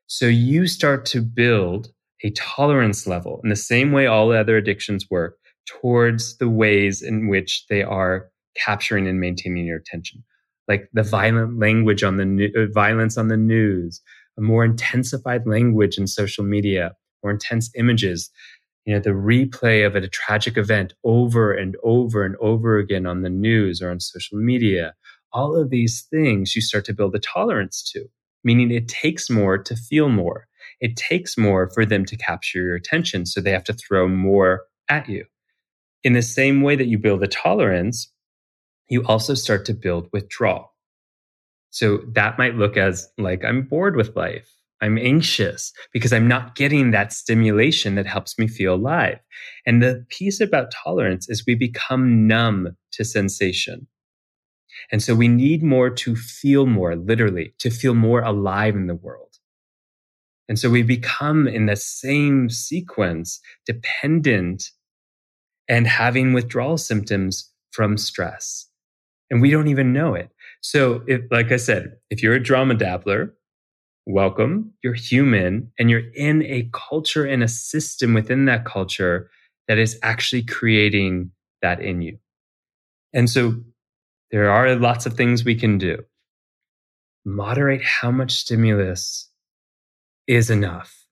So 0.08 0.26
you 0.28 0.68
start 0.68 1.06
to 1.08 1.22
build 1.22 1.90
a 2.24 2.32
tolerance 2.32 3.08
level 3.08 3.42
in 3.44 3.50
the 3.50 3.56
same 3.56 3.92
way 3.92 4.08
all 4.08 4.32
other 4.32 4.58
addictions 4.58 5.10
work 5.10 5.38
towards 5.68 6.38
the 6.38 6.50
ways 6.50 7.02
in 7.02 7.28
which 7.28 7.66
they 7.70 7.84
are 7.84 8.30
capturing 8.56 9.08
and 9.08 9.20
maintaining 9.20 9.66
your 9.66 9.78
attention. 9.78 10.24
Like 10.68 10.90
the 10.94 11.04
violent 11.04 11.60
language 11.60 12.04
on 12.04 12.18
the 12.18 12.52
uh, 12.56 12.72
violence 12.74 13.18
on 13.18 13.28
the 13.28 13.38
news, 13.38 14.02
a 14.38 14.42
more 14.42 14.66
intensified 14.66 15.46
language 15.46 15.98
in 15.98 16.08
social 16.08 16.44
media, 16.44 16.94
more 17.24 17.32
intense 17.32 17.70
images, 17.76 18.30
you 18.86 18.94
know 18.94 19.00
the 19.00 19.10
replay 19.10 19.86
of 19.86 19.96
a 19.96 20.08
tragic 20.08 20.58
event 20.58 20.94
over 21.04 21.54
and 21.54 21.76
over 21.84 22.24
and 22.24 22.36
over 22.40 22.78
again 22.78 23.06
on 23.06 23.22
the 23.22 23.30
news 23.30 23.82
or 23.82 23.92
on 23.92 24.00
social 24.00 24.38
media 24.38 24.94
all 25.34 25.56
of 25.56 25.70
these 25.70 26.06
things 26.10 26.56
you 26.56 26.62
start 26.62 26.86
to 26.86 26.94
build 26.94 27.16
a 27.16 27.20
tolerance 27.20 27.84
to 27.92 28.06
meaning 28.46 28.72
it 28.72 28.88
takes 28.88 29.30
more 29.30 29.58
to 29.58 29.76
feel 29.76 30.08
more. 30.08 30.48
It 30.80 30.96
takes 30.96 31.38
more 31.38 31.70
for 31.72 31.86
them 31.86 32.06
to 32.06 32.16
capture 32.16 32.62
your 32.62 32.76
attention 32.76 33.26
so 33.26 33.42
they 33.42 33.52
have 33.52 33.64
to 33.66 33.74
throw 33.74 34.08
more 34.08 34.62
at 34.88 35.10
you. 35.10 35.26
In 36.04 36.14
the 36.14 36.22
same 36.22 36.62
way 36.62 36.76
that 36.76 36.86
you 36.86 36.98
build 36.98 37.24
a 37.24 37.28
tolerance 37.28 38.12
you 38.88 39.04
also 39.06 39.34
start 39.34 39.66
to 39.66 39.74
build 39.74 40.08
withdrawal. 40.14 40.72
So 41.72 42.02
that 42.14 42.38
might 42.38 42.56
look 42.56 42.78
as 42.78 43.10
like 43.18 43.44
i'm 43.44 43.64
bored 43.64 43.96
with 43.96 44.16
life 44.16 44.50
I'm 44.82 44.98
anxious 44.98 45.72
because 45.94 46.12
I'm 46.12 46.28
not 46.28 46.56
getting 46.56 46.92
that 46.92 47.14
stimulation 47.14 47.96
that 47.96 48.06
helps 48.06 48.38
me 48.38 48.48
feel 48.48 48.76
alive. 48.76 49.20
And 49.66 49.82
the 49.82 50.06
piece 50.10 50.42
about 50.42 50.72
tolerance 50.72 51.30
is 51.30 51.46
we 51.46 51.56
become 51.56 52.28
numb 52.28 52.76
to 52.92 53.06
sensation. 53.06 53.88
And 54.92 55.02
so 55.02 55.16
we 55.16 55.28
need 55.28 55.64
more 55.64 55.90
to 55.90 56.16
feel 56.16 56.66
more, 56.66 56.96
literally, 56.96 57.54
to 57.60 57.70
feel 57.70 57.94
more 57.94 58.22
alive 58.22 58.76
in 58.76 58.88
the 58.88 58.96
world. 58.96 59.38
And 60.48 60.60
so 60.60 60.70
we 60.70 60.84
become 60.84 61.48
in 61.48 61.66
the 61.66 61.76
same 61.76 62.50
sequence 62.50 63.40
dependent 63.66 64.72
and 65.68 65.88
having 65.88 66.34
withdrawal 66.34 66.78
symptoms 66.78 67.52
from 67.72 67.98
stress. 67.98 68.68
And 69.32 69.42
we 69.42 69.50
don't 69.50 69.68
even 69.68 69.92
know 69.92 70.14
it. 70.14 70.30
So 70.62 71.04
if, 71.08 71.22
like 71.32 71.52
I 71.52 71.58
said, 71.58 71.96
if 72.12 72.22
you're 72.22 72.36
a 72.36 72.44
drama 72.44 72.76
dabbler, 72.76 73.34
welcome. 74.06 74.72
You're 74.84 74.94
human 74.94 75.72
and 75.80 75.90
you're 75.90 76.14
in 76.16 76.44
a 76.44 76.70
culture 76.74 77.26
and 77.26 77.44
a 77.44 77.48
system 77.48 78.14
within 78.14 78.46
that 78.46 78.66
culture 78.66 79.30
that 79.68 79.78
is 79.78 79.98
actually 80.04 80.44
creating 80.44 81.32
that 81.62 81.82
in 81.82 82.02
you. 82.02 82.18
And 83.14 83.30
so 83.30 83.56
there 84.32 84.50
are 84.50 84.76
lots 84.76 85.06
of 85.06 85.14
things 85.14 85.44
we 85.44 85.56
can 85.56 85.78
do. 85.78 85.98
Moderate 87.26 87.84
how 87.84 88.12
much 88.12 88.34
stimulus 88.34 89.30
is 90.28 90.50
enough. 90.50 91.06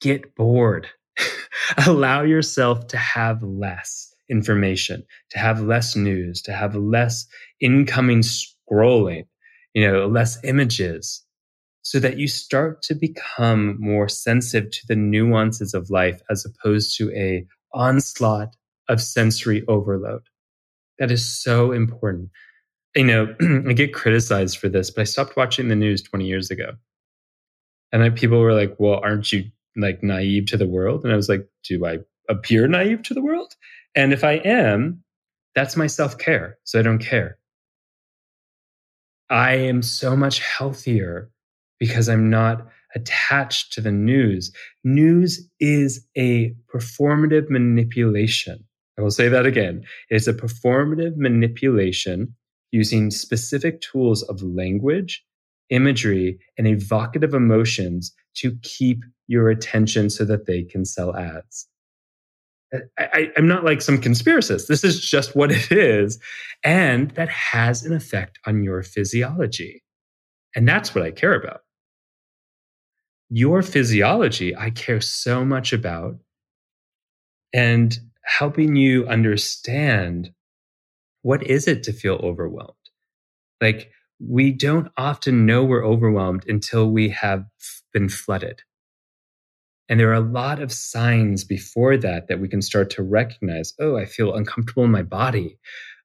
Get 0.00 0.34
bored. 0.34 0.88
Allow 1.86 2.22
yourself 2.22 2.86
to 2.88 2.96
have 2.98 3.42
less 3.42 4.12
information, 4.30 5.04
to 5.30 5.38
have 5.38 5.62
less 5.62 5.96
news, 5.96 6.42
to 6.42 6.52
have 6.52 6.74
less 6.74 7.26
incoming 7.60 8.20
scrolling, 8.20 9.24
you 9.72 9.86
know, 9.90 10.06
less 10.06 10.38
images, 10.44 11.24
so 11.88 11.98
that 11.98 12.18
you 12.18 12.28
start 12.28 12.82
to 12.82 12.94
become 12.94 13.74
more 13.80 14.10
sensitive 14.10 14.70
to 14.70 14.86
the 14.88 14.94
nuances 14.94 15.72
of 15.72 15.88
life 15.88 16.20
as 16.28 16.44
opposed 16.44 16.94
to 16.94 17.10
a 17.12 17.46
onslaught 17.72 18.54
of 18.90 19.00
sensory 19.00 19.64
overload. 19.68 20.20
That 20.98 21.10
is 21.10 21.24
so 21.24 21.72
important. 21.72 22.28
You 22.94 23.04
know, 23.04 23.34
I 23.66 23.72
get 23.72 23.94
criticized 23.94 24.58
for 24.58 24.68
this, 24.68 24.90
but 24.90 25.00
I 25.00 25.04
stopped 25.04 25.34
watching 25.34 25.68
the 25.68 25.76
news 25.76 26.02
20 26.02 26.26
years 26.26 26.50
ago. 26.50 26.72
And 27.90 28.02
then 28.02 28.12
people 28.12 28.38
were 28.38 28.52
like, 28.52 28.76
well, 28.78 29.00
aren't 29.02 29.32
you 29.32 29.44
like 29.74 30.02
naive 30.02 30.44
to 30.48 30.58
the 30.58 30.68
world? 30.68 31.04
And 31.04 31.12
I 31.14 31.16
was 31.16 31.30
like, 31.30 31.48
do 31.64 31.86
I 31.86 32.00
appear 32.28 32.68
naive 32.68 33.02
to 33.04 33.14
the 33.14 33.22
world? 33.22 33.54
And 33.94 34.12
if 34.12 34.24
I 34.24 34.32
am, 34.44 35.02
that's 35.54 35.74
my 35.74 35.86
self 35.86 36.18
care. 36.18 36.58
So 36.64 36.78
I 36.78 36.82
don't 36.82 36.98
care. 36.98 37.38
I 39.30 39.54
am 39.54 39.80
so 39.80 40.14
much 40.14 40.40
healthier 40.40 41.30
because 41.78 42.08
I'm 42.08 42.28
not 42.28 42.66
attached 42.94 43.72
to 43.74 43.80
the 43.80 43.92
news. 43.92 44.52
News 44.84 45.46
is 45.60 46.06
a 46.16 46.54
performative 46.72 47.50
manipulation. 47.50 48.64
I 48.98 49.02
will 49.02 49.10
say 49.10 49.28
that 49.28 49.46
again. 49.46 49.84
It's 50.10 50.26
a 50.26 50.34
performative 50.34 51.16
manipulation 51.16 52.34
using 52.72 53.10
specific 53.10 53.80
tools 53.80 54.22
of 54.24 54.42
language, 54.42 55.24
imagery, 55.70 56.38
and 56.56 56.66
evocative 56.66 57.34
emotions 57.34 58.12
to 58.36 58.56
keep 58.62 59.04
your 59.26 59.50
attention 59.50 60.10
so 60.10 60.24
that 60.24 60.46
they 60.46 60.64
can 60.64 60.84
sell 60.84 61.14
ads. 61.14 61.68
I, 62.98 63.30
am 63.36 63.48
not 63.48 63.64
like 63.64 63.80
some 63.80 63.98
conspiracist. 63.98 64.66
This 64.66 64.84
is 64.84 65.00
just 65.00 65.34
what 65.34 65.50
it 65.50 65.72
is. 65.72 66.18
And 66.64 67.10
that 67.12 67.28
has 67.30 67.84
an 67.84 67.94
effect 67.94 68.38
on 68.46 68.62
your 68.62 68.82
physiology. 68.82 69.82
And 70.54 70.68
that's 70.68 70.94
what 70.94 71.04
I 71.04 71.10
care 71.10 71.34
about 71.34 71.60
your 73.30 73.62
physiology, 73.62 74.56
I 74.56 74.70
care 74.70 75.00
so 75.00 75.44
much 75.44 75.72
about 75.72 76.16
and 77.52 77.98
helping 78.24 78.76
you 78.76 79.06
understand 79.06 80.30
what 81.22 81.42
is 81.46 81.66
it 81.66 81.82
to 81.84 81.92
feel 81.92 82.16
overwhelmed? 82.16 82.74
Like 83.60 83.90
we 84.20 84.52
don't 84.52 84.90
often 84.96 85.46
know 85.46 85.64
we're 85.64 85.84
overwhelmed 85.84 86.44
until 86.48 86.90
we 86.90 87.08
have 87.10 87.44
been 87.92 88.08
flooded. 88.08 88.62
And 89.88 89.98
there 89.98 90.10
are 90.10 90.14
a 90.14 90.20
lot 90.20 90.60
of 90.60 90.70
signs 90.70 91.44
before 91.44 91.96
that 91.96 92.28
that 92.28 92.40
we 92.40 92.48
can 92.48 92.60
start 92.60 92.90
to 92.90 93.02
recognize. 93.02 93.72
Oh, 93.80 93.96
I 93.96 94.04
feel 94.04 94.34
uncomfortable 94.34 94.84
in 94.84 94.90
my 94.90 95.02
body. 95.02 95.58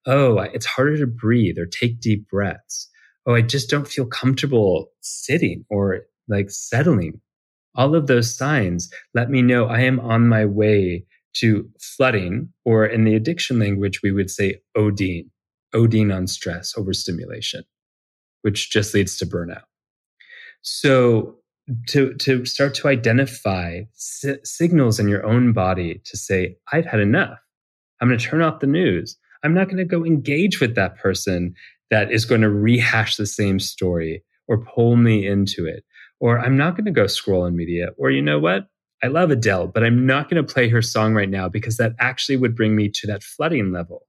Oh, 0.06 0.40
it's 0.40 0.66
harder 0.66 0.98
to 0.98 1.08
breathe 1.08 1.58
or 1.58 1.66
take 1.66 2.00
deep 2.00 2.28
breaths. 2.30 2.90
Oh, 3.26 3.36
I 3.36 3.42
just 3.42 3.70
don't 3.70 3.88
feel 3.88 4.06
comfortable 4.06 4.92
sitting 5.02 5.66
or 5.70 6.02
like 6.28 6.50
settling. 6.50 7.22
All 7.76 7.96
of 7.96 8.08
those 8.08 8.36
signs 8.36 8.90
let 9.14 9.30
me 9.30 9.42
know 9.42 9.66
I 9.66 9.82
am 9.82 10.00
on 10.00 10.28
my 10.28 10.46
way 10.46 11.06
to 11.38 11.68
flooding, 11.80 12.50
or 12.64 12.86
in 12.86 13.06
the 13.06 13.16
addiction 13.16 13.60
language, 13.60 14.02
we 14.04 14.12
would 14.12 14.30
say 14.30 14.62
ODing, 14.78 15.30
ODing 15.74 16.16
on 16.16 16.28
stress, 16.28 16.78
overstimulation, 16.78 17.64
which 18.44 18.70
just 18.70 18.94
leads 18.94 19.18
to 19.18 19.26
burnout. 19.26 19.64
So 20.62 21.38
to, 21.88 22.14
to 22.16 22.46
start 22.46 22.76
to 22.76 22.88
identify 22.88 23.82
si- 23.94 24.38
signals 24.44 25.00
in 25.00 25.08
your 25.08 25.26
own 25.26 25.54
body 25.54 26.02
to 26.06 26.18
say, 26.18 26.56
I've 26.72 26.86
had 26.86 27.00
enough. 27.00 27.40
I'm 28.00 28.08
going 28.08 28.20
to 28.20 28.26
turn 28.26 28.42
off 28.42 28.60
the 28.60 28.68
news. 28.68 29.18
I'm 29.44 29.54
not 29.54 29.66
going 29.66 29.78
to 29.78 29.86
go 29.86 30.06
engage 30.06 30.60
with 30.60 30.76
that 30.76 30.98
person 30.98 31.56
that 31.90 32.12
is 32.12 32.26
going 32.26 32.42
to 32.42 32.50
rehash 32.50 33.16
the 33.16 33.26
same 33.26 33.60
story 33.60 34.24
or 34.48 34.66
pull 34.66 34.96
me 34.98 35.26
into 35.26 35.66
it 35.66 35.84
or 36.24 36.40
I'm 36.40 36.56
not 36.56 36.78
going 36.78 36.86
to 36.86 36.92
go 36.92 37.06
scroll 37.06 37.42
on 37.42 37.54
media, 37.54 37.90
or 37.98 38.10
you 38.10 38.22
know 38.22 38.40
what? 38.40 38.68
I 39.04 39.08
love 39.08 39.30
Adele, 39.30 39.68
but 39.68 39.84
I'm 39.84 40.06
not 40.06 40.30
going 40.30 40.42
to 40.42 40.54
play 40.54 40.70
her 40.70 40.82
song 40.82 41.14
right 41.14 41.28
now 41.28 41.50
because 41.50 41.76
that 41.76 41.92
actually 42.00 42.38
would 42.38 42.56
bring 42.56 42.78
me 42.78 42.88
to 42.88 43.08
that 43.08 43.24
flooding 43.24 43.74
level 43.74 44.08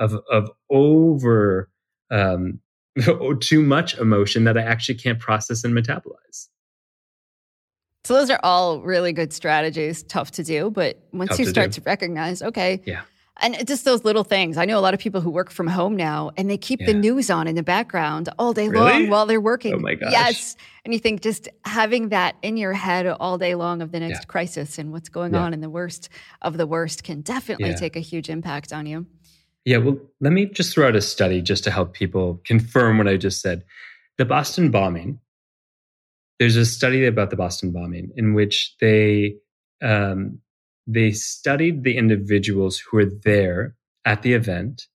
of 0.00 0.16
of 0.28 0.50
over 0.70 1.70
um, 2.10 2.58
too 3.40 3.62
much 3.62 3.96
emotion 3.96 4.42
that 4.42 4.58
I 4.58 4.62
actually 4.62 4.96
can't 4.96 5.20
process 5.20 5.62
and 5.62 5.72
metabolize. 5.72 6.48
So 8.04 8.14
those 8.14 8.28
are 8.28 8.40
all 8.42 8.80
really 8.80 9.12
good 9.12 9.32
strategies. 9.32 10.02
Tough 10.02 10.32
to 10.32 10.42
do, 10.42 10.70
but 10.70 11.00
once 11.12 11.30
Tough 11.30 11.38
you 11.38 11.44
to 11.44 11.50
start 11.52 11.70
do. 11.70 11.80
to 11.80 11.82
recognize, 11.82 12.42
okay, 12.42 12.82
yeah, 12.84 13.02
and 13.40 13.66
just 13.66 13.84
those 13.84 14.04
little 14.04 14.24
things. 14.24 14.56
I 14.56 14.64
know 14.64 14.78
a 14.78 14.80
lot 14.80 14.94
of 14.94 15.00
people 15.00 15.20
who 15.20 15.30
work 15.30 15.50
from 15.50 15.66
home 15.66 15.94
now 15.94 16.30
and 16.36 16.48
they 16.48 16.56
keep 16.56 16.80
yeah. 16.80 16.86
the 16.86 16.94
news 16.94 17.30
on 17.30 17.46
in 17.46 17.54
the 17.54 17.62
background 17.62 18.28
all 18.38 18.52
day 18.52 18.68
really? 18.68 18.92
long 18.92 19.08
while 19.10 19.26
they're 19.26 19.40
working. 19.40 19.74
Oh 19.74 19.78
my 19.78 19.94
gosh. 19.94 20.12
Yes. 20.12 20.56
And 20.84 20.94
you 20.94 21.00
think 21.00 21.20
just 21.20 21.48
having 21.64 22.08
that 22.10 22.36
in 22.42 22.56
your 22.56 22.72
head 22.72 23.06
all 23.06 23.36
day 23.36 23.54
long 23.54 23.82
of 23.82 23.92
the 23.92 24.00
next 24.00 24.20
yeah. 24.20 24.26
crisis 24.26 24.78
and 24.78 24.92
what's 24.92 25.08
going 25.08 25.34
yeah. 25.34 25.40
on 25.40 25.52
in 25.52 25.60
the 25.60 25.68
worst 25.68 26.08
of 26.42 26.56
the 26.56 26.66
worst 26.66 27.04
can 27.04 27.20
definitely 27.20 27.74
take 27.74 27.96
a 27.96 28.00
huge 28.00 28.30
impact 28.30 28.72
on 28.72 28.86
you. 28.86 29.06
Yeah. 29.64 29.78
Well, 29.78 29.98
let 30.20 30.32
me 30.32 30.46
just 30.46 30.72
throw 30.72 30.88
out 30.88 30.96
a 30.96 31.02
study 31.02 31.42
just 31.42 31.64
to 31.64 31.70
help 31.70 31.92
people 31.92 32.40
confirm 32.44 32.98
what 32.98 33.08
I 33.08 33.16
just 33.16 33.42
said. 33.42 33.64
The 34.16 34.24
Boston 34.24 34.70
bombing, 34.70 35.20
there's 36.38 36.56
a 36.56 36.64
study 36.64 37.04
about 37.04 37.30
the 37.30 37.36
Boston 37.36 37.72
bombing 37.72 38.12
in 38.16 38.32
which 38.32 38.74
they 38.80 39.36
um, 39.82 40.38
they 40.86 41.10
studied 41.12 41.82
the 41.82 41.96
individuals 41.96 42.78
who 42.78 42.98
were 42.98 43.10
there 43.24 43.74
at 44.04 44.22
the 44.22 44.32
event 44.34 44.86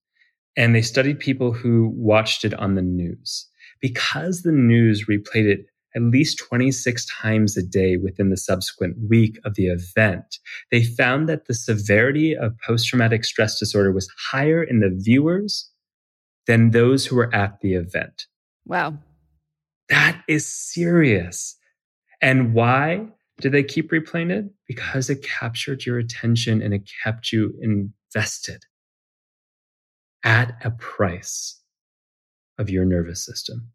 and 0.56 0.74
they 0.74 0.82
studied 0.82 1.18
people 1.18 1.52
who 1.52 1.92
watched 1.94 2.44
it 2.44 2.54
on 2.54 2.74
the 2.74 2.82
news. 2.82 3.48
Because 3.80 4.42
the 4.42 4.52
news 4.52 5.06
replayed 5.06 5.46
it 5.46 5.66
at 5.94 6.02
least 6.02 6.38
26 6.38 7.06
times 7.06 7.56
a 7.56 7.62
day 7.62 7.96
within 7.96 8.30
the 8.30 8.36
subsequent 8.36 8.96
week 9.10 9.38
of 9.44 9.54
the 9.54 9.66
event, 9.66 10.38
they 10.70 10.84
found 10.84 11.28
that 11.28 11.46
the 11.46 11.54
severity 11.54 12.34
of 12.34 12.56
post 12.66 12.88
traumatic 12.88 13.24
stress 13.24 13.58
disorder 13.58 13.92
was 13.92 14.08
higher 14.30 14.62
in 14.62 14.80
the 14.80 14.90
viewers 14.90 15.70
than 16.46 16.70
those 16.70 17.06
who 17.06 17.16
were 17.16 17.34
at 17.34 17.60
the 17.60 17.74
event. 17.74 18.26
Wow. 18.64 18.98
That 19.88 20.22
is 20.28 20.46
serious. 20.46 21.56
And 22.20 22.54
why? 22.54 23.08
Did 23.40 23.52
they 23.52 23.62
keep 23.62 23.90
replaying 23.90 24.30
it? 24.30 24.46
Because 24.68 25.10
it 25.10 25.24
captured 25.24 25.84
your 25.84 25.98
attention 25.98 26.62
and 26.62 26.74
it 26.74 26.88
kept 27.02 27.32
you 27.32 27.54
invested 27.60 28.64
at 30.24 30.54
a 30.64 30.70
price 30.70 31.60
of 32.58 32.70
your 32.70 32.84
nervous 32.84 33.24
system. 33.24 33.72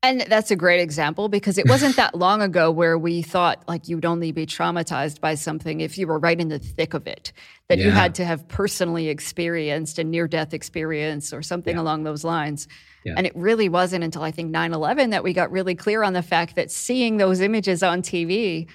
And 0.00 0.20
that's 0.22 0.52
a 0.52 0.56
great 0.56 0.80
example 0.80 1.28
because 1.28 1.58
it 1.58 1.68
wasn't 1.68 1.96
that 1.96 2.14
long 2.16 2.40
ago 2.40 2.70
where 2.70 2.96
we 2.96 3.20
thought 3.20 3.64
like 3.66 3.88
you'd 3.88 4.04
only 4.04 4.30
be 4.30 4.46
traumatized 4.46 5.20
by 5.20 5.34
something 5.34 5.80
if 5.80 5.98
you 5.98 6.06
were 6.06 6.20
right 6.20 6.38
in 6.38 6.48
the 6.48 6.58
thick 6.60 6.94
of 6.94 7.08
it, 7.08 7.32
that 7.68 7.78
yeah. 7.78 7.86
you 7.86 7.90
had 7.90 8.14
to 8.16 8.24
have 8.24 8.46
personally 8.46 9.08
experienced 9.08 9.98
a 9.98 10.04
near 10.04 10.28
death 10.28 10.54
experience 10.54 11.32
or 11.32 11.42
something 11.42 11.74
yeah. 11.74 11.82
along 11.82 12.04
those 12.04 12.22
lines. 12.22 12.68
Yeah. 13.08 13.14
And 13.16 13.26
it 13.26 13.34
really 13.34 13.68
wasn't 13.68 14.04
until 14.04 14.22
I 14.22 14.30
think 14.30 14.50
9 14.50 14.72
11 14.72 15.10
that 15.10 15.24
we 15.24 15.32
got 15.32 15.50
really 15.50 15.74
clear 15.74 16.02
on 16.02 16.12
the 16.12 16.22
fact 16.22 16.56
that 16.56 16.70
seeing 16.70 17.16
those 17.16 17.40
images 17.40 17.82
on 17.82 18.02
TV 18.02 18.68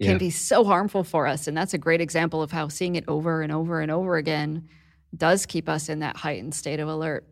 can 0.00 0.18
be 0.18 0.30
so 0.30 0.64
harmful 0.64 1.04
for 1.04 1.26
us. 1.26 1.46
And 1.46 1.56
that's 1.56 1.74
a 1.74 1.78
great 1.78 2.00
example 2.00 2.42
of 2.42 2.50
how 2.50 2.68
seeing 2.68 2.96
it 2.96 3.04
over 3.06 3.42
and 3.42 3.52
over 3.52 3.80
and 3.80 3.90
over 3.90 4.16
again 4.16 4.68
does 5.16 5.46
keep 5.46 5.68
us 5.68 5.88
in 5.88 5.98
that 6.00 6.16
heightened 6.16 6.54
state 6.54 6.80
of 6.80 6.88
alert. 6.88 7.26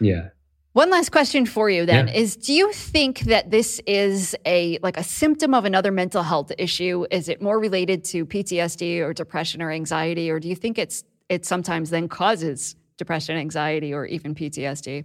Yeah. 0.00 0.28
One 0.72 0.90
last 0.90 1.10
question 1.10 1.46
for 1.46 1.68
you 1.70 1.86
then 1.86 2.08
yeah. 2.08 2.14
is 2.14 2.36
do 2.36 2.52
you 2.52 2.72
think 2.72 3.20
that 3.20 3.50
this 3.50 3.80
is 3.86 4.36
a 4.46 4.78
like 4.82 4.96
a 4.96 5.02
symptom 5.02 5.54
of 5.54 5.64
another 5.64 5.90
mental 5.90 6.22
health 6.22 6.52
issue? 6.58 7.06
Is 7.10 7.28
it 7.28 7.42
more 7.42 7.58
related 7.58 8.04
to 8.04 8.26
PTSD 8.26 9.00
or 9.00 9.12
depression 9.12 9.62
or 9.62 9.70
anxiety 9.70 10.30
or 10.30 10.38
do 10.38 10.48
you 10.48 10.54
think 10.54 10.78
it's 10.78 11.04
it 11.28 11.44
sometimes 11.44 11.90
then 11.90 12.08
causes 12.08 12.76
depression, 12.96 13.36
anxiety 13.36 13.92
or 13.92 14.06
even 14.06 14.34
PTSD? 14.34 15.04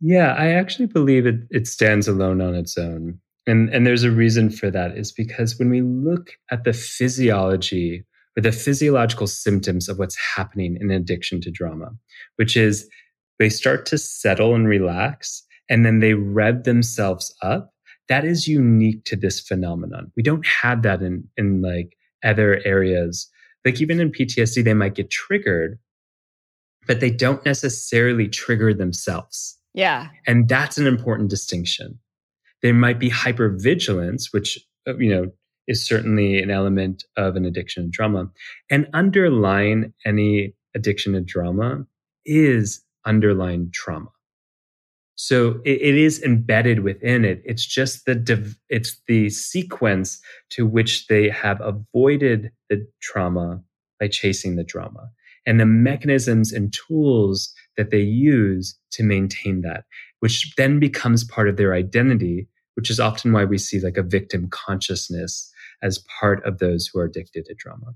Yeah, 0.00 0.32
I 0.32 0.52
actually 0.52 0.86
believe 0.86 1.26
it 1.26 1.40
it 1.50 1.66
stands 1.66 2.08
alone 2.08 2.40
on 2.40 2.54
its 2.54 2.78
own. 2.78 3.20
And, 3.46 3.68
and 3.70 3.86
there's 3.86 4.04
a 4.04 4.10
reason 4.10 4.50
for 4.50 4.70
that 4.70 4.96
is 4.96 5.12
because 5.12 5.58
when 5.58 5.70
we 5.70 5.80
look 5.80 6.30
at 6.50 6.64
the 6.64 6.72
physiology 6.72 8.04
or 8.36 8.42
the 8.42 8.52
physiological 8.52 9.26
symptoms 9.26 9.88
of 9.88 9.98
what's 9.98 10.16
happening 10.36 10.78
in 10.80 10.90
addiction 10.90 11.40
to 11.42 11.50
drama, 11.50 11.90
which 12.36 12.56
is 12.56 12.88
they 13.38 13.48
start 13.48 13.86
to 13.86 13.98
settle 13.98 14.54
and 14.54 14.68
relax 14.68 15.42
and 15.68 15.84
then 15.84 16.00
they 16.00 16.14
rev 16.14 16.64
themselves 16.64 17.34
up. 17.42 17.72
That 18.08 18.24
is 18.24 18.46
unique 18.46 19.04
to 19.06 19.16
this 19.16 19.40
phenomenon. 19.40 20.12
We 20.16 20.22
don't 20.22 20.46
have 20.46 20.82
that 20.82 21.00
in, 21.00 21.24
in 21.36 21.62
like 21.62 21.96
other 22.24 22.60
areas. 22.64 23.28
Like 23.64 23.80
even 23.80 24.00
in 24.00 24.12
PTSD, 24.12 24.64
they 24.64 24.74
might 24.74 24.94
get 24.94 25.10
triggered, 25.10 25.78
but 26.86 27.00
they 27.00 27.10
don't 27.10 27.44
necessarily 27.44 28.28
trigger 28.28 28.74
themselves. 28.74 29.59
Yeah. 29.74 30.08
And 30.26 30.48
that's 30.48 30.78
an 30.78 30.86
important 30.86 31.30
distinction. 31.30 31.98
There 32.62 32.74
might 32.74 32.98
be 32.98 33.10
hypervigilance, 33.10 34.32
which, 34.32 34.58
uh, 34.86 34.96
you 34.96 35.10
know, 35.10 35.30
is 35.68 35.86
certainly 35.86 36.42
an 36.42 36.50
element 36.50 37.04
of 37.16 37.36
an 37.36 37.44
addiction 37.44 37.84
to 37.84 37.90
drama. 37.90 38.30
And 38.70 38.88
underlying 38.92 39.92
any 40.04 40.54
addiction 40.74 41.12
to 41.12 41.20
drama 41.20 41.86
is 42.26 42.82
underlying 43.06 43.70
trauma. 43.72 44.10
So 45.14 45.60
it, 45.64 45.82
it 45.82 45.94
is 45.96 46.22
embedded 46.22 46.80
within 46.80 47.24
it. 47.24 47.42
It's 47.44 47.64
just 47.64 48.06
the 48.06 48.14
div- 48.14 48.58
it's 48.68 49.00
the 49.06 49.28
sequence 49.30 50.20
to 50.50 50.66
which 50.66 51.06
they 51.08 51.28
have 51.28 51.60
avoided 51.60 52.50
the 52.68 52.86
trauma 53.02 53.62
by 53.98 54.08
chasing 54.08 54.56
the 54.56 54.64
drama 54.64 55.10
and 55.46 55.60
the 55.60 55.66
mechanisms 55.66 56.52
and 56.52 56.72
tools 56.72 57.52
that 57.80 57.90
they 57.90 58.02
use 58.02 58.78
to 58.90 59.02
maintain 59.02 59.62
that, 59.62 59.84
which 60.18 60.52
then 60.58 60.78
becomes 60.78 61.24
part 61.24 61.48
of 61.48 61.56
their 61.56 61.72
identity, 61.72 62.46
which 62.74 62.90
is 62.90 63.00
often 63.00 63.32
why 63.32 63.42
we 63.42 63.56
see 63.56 63.80
like 63.80 63.96
a 63.96 64.02
victim 64.02 64.48
consciousness 64.50 65.50
as 65.82 66.04
part 66.20 66.44
of 66.44 66.58
those 66.58 66.86
who 66.86 67.00
are 67.00 67.06
addicted 67.06 67.46
to 67.46 67.54
drama. 67.54 67.94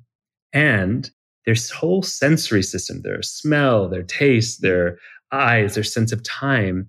And 0.54 1.10
their 1.44 1.54
whole 1.76 2.02
sensory 2.02 2.62
system, 2.62 3.02
their 3.02 3.20
smell, 3.20 3.86
their 3.90 4.02
taste, 4.02 4.62
their 4.62 4.96
eyes, 5.32 5.74
their 5.74 5.84
sense 5.84 6.12
of 6.12 6.22
time 6.22 6.88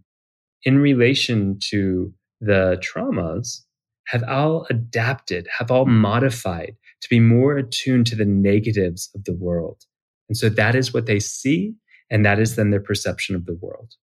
in 0.64 0.80
relation 0.80 1.60
to 1.72 2.14
the 2.40 2.82
traumas 2.82 3.60
have 4.08 4.24
all 4.24 4.68
adapted, 4.70 5.50
have 5.52 5.70
all 5.70 5.86
modified 5.86 6.78
to 7.02 7.10
be 7.10 7.20
more 7.20 7.58
attuned 7.58 8.08
to 8.08 8.16
the 8.16 8.24
negatives 8.24 9.10
of 9.16 9.26
the 9.26 9.34
world. 9.34 9.84
And 10.30 10.38
so 10.38 10.48
that 10.48 10.76
is 10.76 10.94
what 10.94 11.08
they 11.08 11.20
see, 11.20 11.76
and 12.16 12.26
that 12.26 12.40
is 12.40 12.56
then 12.56 12.70
their 12.70 12.80
perception 12.80 13.36
of 13.36 13.46
the 13.46 13.56
world. 13.56 13.96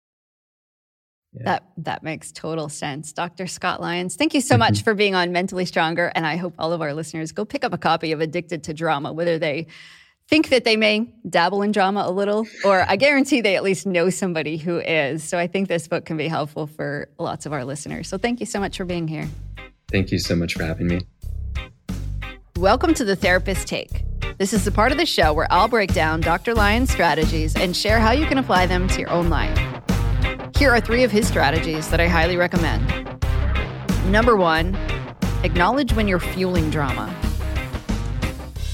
Yeah. 1.32 1.43
That 1.45 1.64
that 1.78 2.03
makes 2.03 2.34
total 2.34 2.68
sense. 2.68 3.14
Dr. 3.14 3.47
Scott 3.47 3.80
Lyons, 3.80 4.18
thank 4.18 4.34
you 4.34 4.41
so 4.41 4.57
much 4.57 4.74
mm-hmm. 4.74 4.84
for 4.84 4.93
being 4.93 5.16
on 5.16 5.32
Mentally 5.32 5.64
Stronger. 5.64 6.12
And 6.14 6.28
I 6.28 6.36
hope 6.36 6.53
all 6.59 6.74
of 6.74 6.82
our 6.82 6.93
listeners 6.93 7.32
go 7.32 7.45
pick 7.45 7.64
up 7.64 7.74
a 7.74 7.78
copy 7.78 8.12
of 8.12 8.20
Addicted 8.20 8.66
to 8.66 8.74
Drama, 8.74 9.14
whether 9.14 9.39
they 9.39 9.68
think 10.28 10.49
that 10.49 10.66
they 10.66 10.76
may 10.76 11.09
dabble 11.30 11.62
in 11.62 11.72
drama 11.72 12.03
a 12.05 12.12
little, 12.12 12.45
or 12.66 12.84
I 12.86 12.97
guarantee 12.97 13.39
they 13.39 13.55
at 13.55 13.64
least 13.64 13.86
know 13.86 14.09
somebody 14.09 14.57
who 14.57 14.80
is. 14.80 15.24
So 15.24 15.38
I 15.38 15.47
think 15.47 15.70
this 15.70 15.88
book 15.88 16.03
can 16.03 16.18
be 16.18 16.28
helpful 16.28 16.68
for 16.68 17.07
lots 17.18 17.45
of 17.45 17.53
our 17.53 17.64
listeners. 17.64 18.09
So 18.09 18.18
thank 18.18 18.41
you 18.41 18.45
so 18.45 18.59
much 18.59 18.76
for 18.76 18.84
being 18.84 19.07
here. 19.07 19.30
Thank 19.89 20.12
you 20.12 20.20
so 20.20 20.36
much 20.36 20.55
for 20.55 20.66
having 20.66 20.88
me. 20.88 20.99
Welcome 22.57 22.93
to 22.95 23.05
the 23.05 23.16
Therapist 23.16 23.68
Take. 23.68 24.03
This 24.42 24.54
is 24.54 24.66
the 24.66 24.72
part 24.72 24.92
of 24.92 24.98
the 24.98 25.06
show 25.06 25.34
where 25.34 25.46
I'll 25.52 25.68
break 25.68 25.94
down 25.94 26.20
Dr. 26.20 26.56
Lyons' 26.56 26.89
strategies 26.89 27.56
and 27.56 27.78
share 27.78 28.00
how 28.00 28.10
you 28.10 28.26
can 28.26 28.39
apply 28.39 28.66
them 28.66 28.88
to 28.88 29.00
your 29.00 29.12
own 29.12 29.30
life. 29.30 29.56
Here 30.58 30.72
are 30.72 30.82
three 30.82 31.04
of 31.04 31.12
his 31.12 31.28
strategies 31.28 31.92
that 31.92 32.02
I 32.02 32.08
highly 32.08 32.38
recommend. 32.38 32.88
Number 34.08 34.36
one, 34.36 34.74
acknowledge 35.44 35.94
when 35.94 36.08
you're 36.08 36.20
fueling 36.20 36.72
drama. 36.72 37.08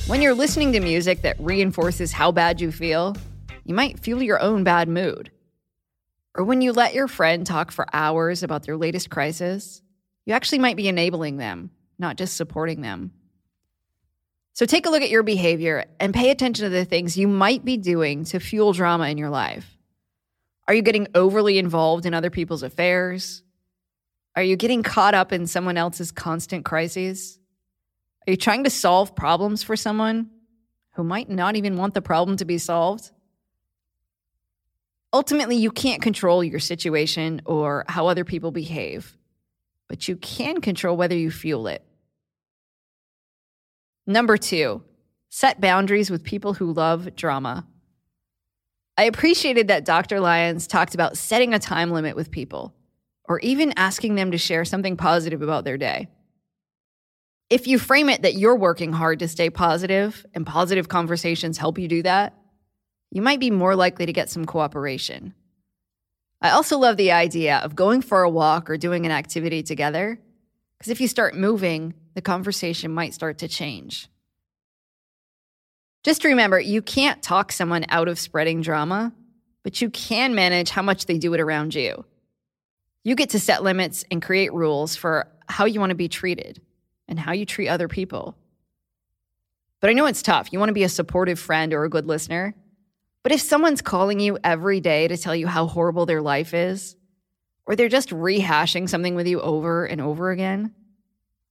When 0.08 0.22
you're 0.22 0.34
listening 0.34 0.72
to 0.72 0.80
music 0.80 1.22
that 1.24 1.36
reinforces 1.38 2.14
how 2.14 2.32
bad 2.32 2.62
you 2.62 2.72
feel, 2.72 3.18
you 3.66 3.76
might 3.76 4.00
fuel 4.00 4.24
your 4.24 4.40
own 4.40 4.64
bad 4.64 4.88
mood. 4.88 5.32
Or 6.34 6.46
when 6.46 6.62
you 6.62 6.72
let 6.72 6.94
your 6.94 7.10
friend 7.10 7.46
talk 7.46 7.74
for 7.74 7.88
hours 7.92 8.42
about 8.42 8.64
their 8.64 8.78
latest 8.78 9.10
crisis, 9.10 9.82
you 10.26 10.34
actually 10.34 10.60
might 10.60 10.78
be 10.78 10.88
enabling 10.88 11.36
them, 11.36 11.72
not 12.00 12.16
just 12.16 12.38
supporting 12.38 12.80
them. 12.80 13.12
So 14.58 14.66
take 14.66 14.88
a 14.88 14.90
look 14.90 15.04
at 15.04 15.12
your 15.12 15.22
behavior 15.22 15.86
and 16.00 16.16
pay 16.16 16.32
attention 16.32 16.64
to 16.64 16.72
the 16.72 16.84
things 16.84 17.16
you 17.16 17.28
might 17.28 17.64
be 17.64 17.78
doing 17.78 18.24
to 18.24 18.40
fuel 18.40 18.74
drama 18.74 19.08
in 19.08 19.20
your 19.20 19.30
life. 19.30 19.78
Are 20.68 20.74
you 20.74 20.82
getting 20.82 21.08
overly 21.14 21.60
involved 21.60 22.08
in 22.08 22.16
other 22.16 22.32
people's 22.32 22.64
affairs? 22.64 23.44
Are 24.36 24.42
you 24.42 24.56
getting 24.56 24.82
caught 24.82 25.14
up 25.14 25.32
in 25.32 25.46
someone 25.46 25.78
else's 25.78 26.12
constant 26.12 26.66
crises? 26.66 27.38
Are 28.26 28.32
you 28.32 28.36
trying 28.36 28.64
to 28.64 28.72
solve 28.72 29.16
problems 29.16 29.62
for 29.62 29.76
someone 29.76 30.32
who 30.94 31.04
might 31.04 31.30
not 31.30 31.56
even 31.56 31.78
want 31.78 31.94
the 31.94 32.02
problem 32.02 32.38
to 32.38 32.46
be 32.46 32.58
solved? 32.58 33.12
Ultimately, 35.14 35.58
you 35.58 35.70
can't 35.70 36.02
control 36.02 36.44
your 36.44 36.60
situation 36.60 37.44
or 37.46 37.86
how 37.88 38.08
other 38.08 38.26
people 38.26 38.50
behave, 38.50 39.16
but 39.88 40.08
you 40.08 40.16
can 40.16 40.62
control 40.62 40.98
whether 40.98 41.16
you 41.16 41.30
fuel 41.30 41.68
it. 41.68 41.87
Number 44.08 44.38
two, 44.38 44.84
set 45.30 45.60
boundaries 45.60 46.10
with 46.10 46.24
people 46.24 46.54
who 46.54 46.72
love 46.72 47.14
drama. 47.16 47.68
I 48.98 49.04
appreciated 49.04 49.68
that 49.68 49.84
Dr. 49.84 50.22
Lyons 50.22 50.66
talked 50.66 50.96
about 50.96 51.18
setting 51.18 51.54
a 51.54 51.60
time 51.60 51.92
limit 51.92 52.16
with 52.16 52.32
people 52.32 52.74
or 53.26 53.40
even 53.42 53.74
asking 53.76 54.16
them 54.16 54.32
to 54.32 54.38
share 54.38 54.64
something 54.64 54.96
positive 54.96 55.42
about 55.42 55.66
their 55.66 55.78
day. 55.78 56.08
If 57.50 57.68
you 57.68 57.78
frame 57.78 58.10
it 58.10 58.22
that 58.22 58.36
you're 58.36 58.56
working 58.56 58.94
hard 58.94 59.20
to 59.20 59.28
stay 59.28 59.50
positive 59.50 60.26
and 60.34 60.46
positive 60.46 60.88
conversations 60.88 61.58
help 61.58 61.78
you 61.78 61.90
do 61.90 62.02
that, 62.04 62.34
you 63.12 63.22
might 63.22 63.42
be 63.42 63.52
more 63.52 63.76
likely 63.76 64.06
to 64.06 64.14
get 64.14 64.30
some 64.30 64.46
cooperation. 64.46 65.34
I 66.42 66.52
also 66.52 66.78
love 66.78 66.98
the 66.98 67.12
idea 67.12 67.58
of 67.58 67.76
going 67.76 68.02
for 68.02 68.22
a 68.22 68.30
walk 68.30 68.70
or 68.70 68.78
doing 68.78 69.06
an 69.06 69.12
activity 69.12 69.64
together, 69.64 70.20
because 70.78 70.92
if 70.92 71.02
you 71.02 71.08
start 71.08 71.36
moving, 71.36 71.94
the 72.18 72.22
conversation 72.24 72.92
might 72.92 73.14
start 73.14 73.38
to 73.38 73.48
change. 73.48 74.10
Just 76.02 76.24
remember, 76.24 76.60
you 76.60 76.82
can't 76.82 77.22
talk 77.22 77.52
someone 77.52 77.86
out 77.90 78.08
of 78.08 78.18
spreading 78.18 78.62
drama, 78.62 79.14
but 79.62 79.82
you 79.82 79.92
can 79.92 80.34
manage 80.34 80.72
how 80.72 80.82
much 80.82 81.06
they 81.06 81.20
do 81.20 81.36
it 81.36 81.40
around 81.40 81.76
you. 81.76 82.06
You 83.04 83.14
get 83.14 83.30
to 83.30 83.40
set 83.40 83.62
limits 83.62 84.04
and 84.10 84.20
create 84.20 84.52
rules 84.52 84.96
for 84.96 85.28
how 85.48 85.66
you 85.66 85.80
want 85.80 85.92
to 85.92 85.96
be 85.96 86.08
treated 86.08 86.60
and 87.08 87.20
how 87.20 87.34
you 87.34 87.46
treat 87.46 87.70
other 87.70 87.88
people. 87.88 88.36
But 89.80 89.92
I 89.92 89.94
know 89.94 90.08
it's 90.08 90.24
tough. 90.24 90.52
You 90.52 90.58
want 90.58 90.70
to 90.70 90.74
be 90.74 90.86
a 90.86 90.90
supportive 90.90 91.38
friend 91.38 91.72
or 91.72 91.84
a 91.84 91.90
good 91.90 92.08
listener. 92.08 92.56
But 93.22 93.32
if 93.32 93.42
someone's 93.42 93.84
calling 93.84 94.20
you 94.20 94.40
every 94.44 94.80
day 94.80 95.08
to 95.08 95.18
tell 95.18 95.36
you 95.36 95.46
how 95.46 95.68
horrible 95.68 96.08
their 96.08 96.24
life 96.24 96.56
is, 96.56 96.96
or 97.68 97.76
they're 97.76 97.90
just 97.90 98.10
rehashing 98.10 98.90
something 98.90 99.14
with 99.14 99.28
you 99.28 99.40
over 99.40 99.86
and 99.86 100.02
over 100.02 100.32
again, 100.32 100.74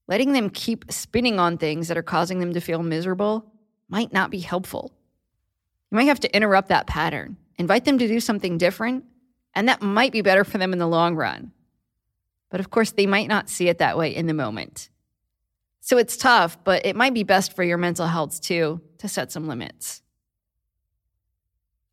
letting 0.09 0.33
them 0.33 0.51
keep 0.51 0.91
spinning 0.91 1.39
on 1.39 1.59
things 1.59 1.89
that 1.89 1.99
are 1.99 2.03
causing 2.03 2.39
them 2.39 2.53
to 2.55 2.61
feel 2.61 2.83
miserable 2.83 3.53
might 3.89 4.13
not 4.13 4.31
be 4.31 4.39
helpful. 4.39 4.93
You 5.91 5.97
might 5.97 6.05
have 6.05 6.21
to 6.21 6.37
interrupt 6.37 6.69
that 6.69 6.87
pattern, 6.87 7.37
invite 7.59 7.85
them 7.85 7.99
to 7.99 8.09
do 8.09 8.21
something 8.21 8.59
different, 8.59 9.05
and 9.55 9.69
that 9.69 9.83
might 9.83 10.13
be 10.13 10.23
better 10.23 10.45
for 10.45 10.59
them 10.59 10.73
in 10.73 10.79
the 10.79 10.87
long 10.87 11.17
run. 11.17 11.53
But 12.51 12.61
of 12.61 12.71
course, 12.71 12.93
they 12.93 13.07
might 13.07 13.29
not 13.29 13.49
see 13.49 13.69
it 13.69 13.79
that 13.79 13.99
way 13.99 14.15
in 14.15 14.27
the 14.27 14.35
moment. 14.35 14.91
So 15.81 15.99
it's 15.99 16.17
tough, 16.17 16.63
but 16.65 16.85
it 16.85 16.97
might 16.97 17.15
be 17.15 17.23
best 17.23 17.55
for 17.55 17.63
your 17.63 17.79
mental 17.79 18.07
health 18.07 18.41
too 18.41 18.81
to 18.99 19.09
set 19.09 19.31
some 19.31 19.47
limits. 19.47 20.03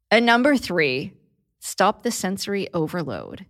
And 0.09 0.26
number 0.26 0.57
three, 0.57 1.14
stop 1.59 2.03
the 2.03 2.11
sensory 2.11 2.68
overload. 2.74 3.45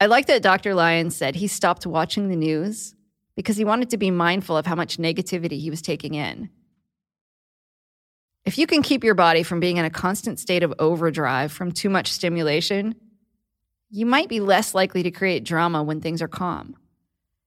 I 0.00 0.06
like 0.06 0.26
that 0.26 0.42
Dr. 0.42 0.74
Lyons 0.74 1.16
said 1.16 1.36
he 1.36 1.46
stopped 1.46 1.86
watching 1.86 2.28
the 2.28 2.36
news 2.36 2.95
because 3.36 3.56
he 3.56 3.64
wanted 3.64 3.90
to 3.90 3.98
be 3.98 4.10
mindful 4.10 4.56
of 4.56 4.66
how 4.66 4.74
much 4.74 4.96
negativity 4.96 5.60
he 5.60 5.70
was 5.70 5.82
taking 5.82 6.14
in. 6.14 6.48
If 8.44 8.58
you 8.58 8.66
can 8.66 8.82
keep 8.82 9.04
your 9.04 9.14
body 9.14 9.42
from 9.42 9.60
being 9.60 9.76
in 9.76 9.84
a 9.84 9.90
constant 9.90 10.38
state 10.40 10.62
of 10.62 10.72
overdrive 10.78 11.52
from 11.52 11.72
too 11.72 11.90
much 11.90 12.12
stimulation, 12.12 12.94
you 13.90 14.06
might 14.06 14.28
be 14.28 14.40
less 14.40 14.74
likely 14.74 15.02
to 15.02 15.10
create 15.10 15.44
drama 15.44 15.82
when 15.82 16.00
things 16.00 16.22
are 16.22 16.28
calm. 16.28 16.76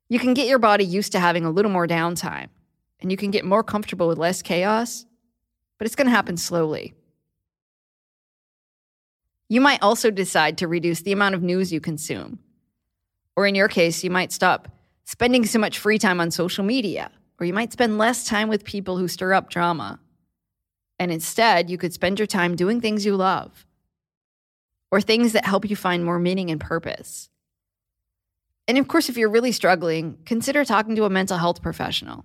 You 0.10 0.20
can 0.20 0.34
get 0.34 0.48
your 0.48 0.60
body 0.60 0.86
used 0.86 1.12
to 1.14 1.20
having 1.20 1.46
a 1.46 1.52
little 1.52 1.72
more 1.72 1.88
downtime, 1.88 2.50
and 3.02 3.12
you 3.12 3.18
can 3.18 3.32
get 3.32 3.46
more 3.46 3.64
comfortable 3.64 4.08
with 4.08 4.18
less 4.18 4.42
chaos, 4.42 5.06
but 5.78 5.86
it's 5.86 5.96
going 5.96 6.08
to 6.08 6.12
happen 6.12 6.38
slowly. 6.38 6.94
You 9.48 9.62
might 9.62 9.82
also 9.82 10.12
decide 10.12 10.58
to 10.60 10.68
reduce 10.68 11.02
the 11.02 11.12
amount 11.12 11.36
of 11.36 11.42
news 11.42 11.74
you 11.74 11.80
consume. 11.80 12.40
Or 13.36 13.48
in 13.48 13.56
your 13.56 13.68
case, 13.68 14.04
you 14.04 14.10
might 14.10 14.32
stop 14.32 14.68
spending 15.10 15.44
so 15.44 15.58
much 15.58 15.80
free 15.80 15.98
time 15.98 16.22
on 16.22 16.30
social 16.30 16.64
media, 16.64 17.10
or 17.40 17.46
you 17.48 17.52
might 17.52 17.74
spend 17.74 17.98
less 17.98 18.26
time 18.26 18.48
with 18.48 18.64
people 18.64 19.00
who 19.00 19.08
stir 19.08 19.34
up 19.34 19.50
drama. 19.50 20.00
And 21.00 21.12
instead, 21.12 21.68
you 21.68 21.80
could 21.80 21.94
spend 21.94 22.20
your 22.20 22.28
time 22.28 22.56
doing 22.56 22.80
things 22.80 23.08
you 23.08 23.16
love 23.16 23.66
or 24.92 25.02
things 25.02 25.34
that 25.34 25.46
help 25.46 25.68
you 25.68 25.76
find 25.76 26.06
more 26.06 26.20
meaning 26.20 26.52
and 26.52 26.62
purpose. 26.62 27.32
And 28.68 28.78
of 28.78 28.88
course, 28.88 29.10
if 29.10 29.18
you're 29.18 29.32
really 29.32 29.52
struggling, 29.52 30.20
consider 30.26 30.64
talking 30.64 30.96
to 30.96 31.06
a 31.06 31.10
mental 31.10 31.40
health 31.40 31.60
professional. 31.64 32.24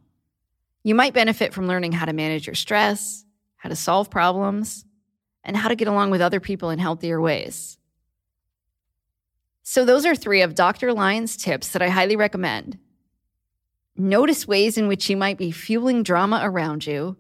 You 0.83 0.95
might 0.95 1.15
benefit 1.15 1.55
from 1.55 1.67
learning 1.67 1.93
how 1.93 2.05
to 2.05 2.13
manage 2.13 2.47
your 2.47 2.55
stress, 2.55 3.25
how 3.57 3.71
to 3.71 3.77
solve 3.77 4.11
problems, 4.11 4.85
and 5.43 5.57
how 5.57 5.69
to 5.69 5.75
get 5.75 5.89
along 5.89 6.11
with 6.11 6.21
other 6.21 6.39
people 6.39 6.69
in 6.69 6.79
healthier 6.79 7.19
ways. 7.19 7.79
So, 9.67 9.87
those 9.87 10.05
are 10.05 10.15
three 10.15 10.43
of 10.43 10.55
Dr. 10.55 10.93
Lyons' 10.93 11.39
tips 11.39 11.69
that 11.69 11.81
I 11.81 11.89
highly 11.89 12.17
recommend. 12.17 12.79
Notice 13.97 14.47
ways 14.47 14.77
in 14.77 14.89
which 14.89 15.09
you 15.09 15.17
might 15.17 15.39
be 15.39 15.51
fueling 15.51 16.03
drama 16.03 16.41
around 16.43 16.87
you, 16.87 17.17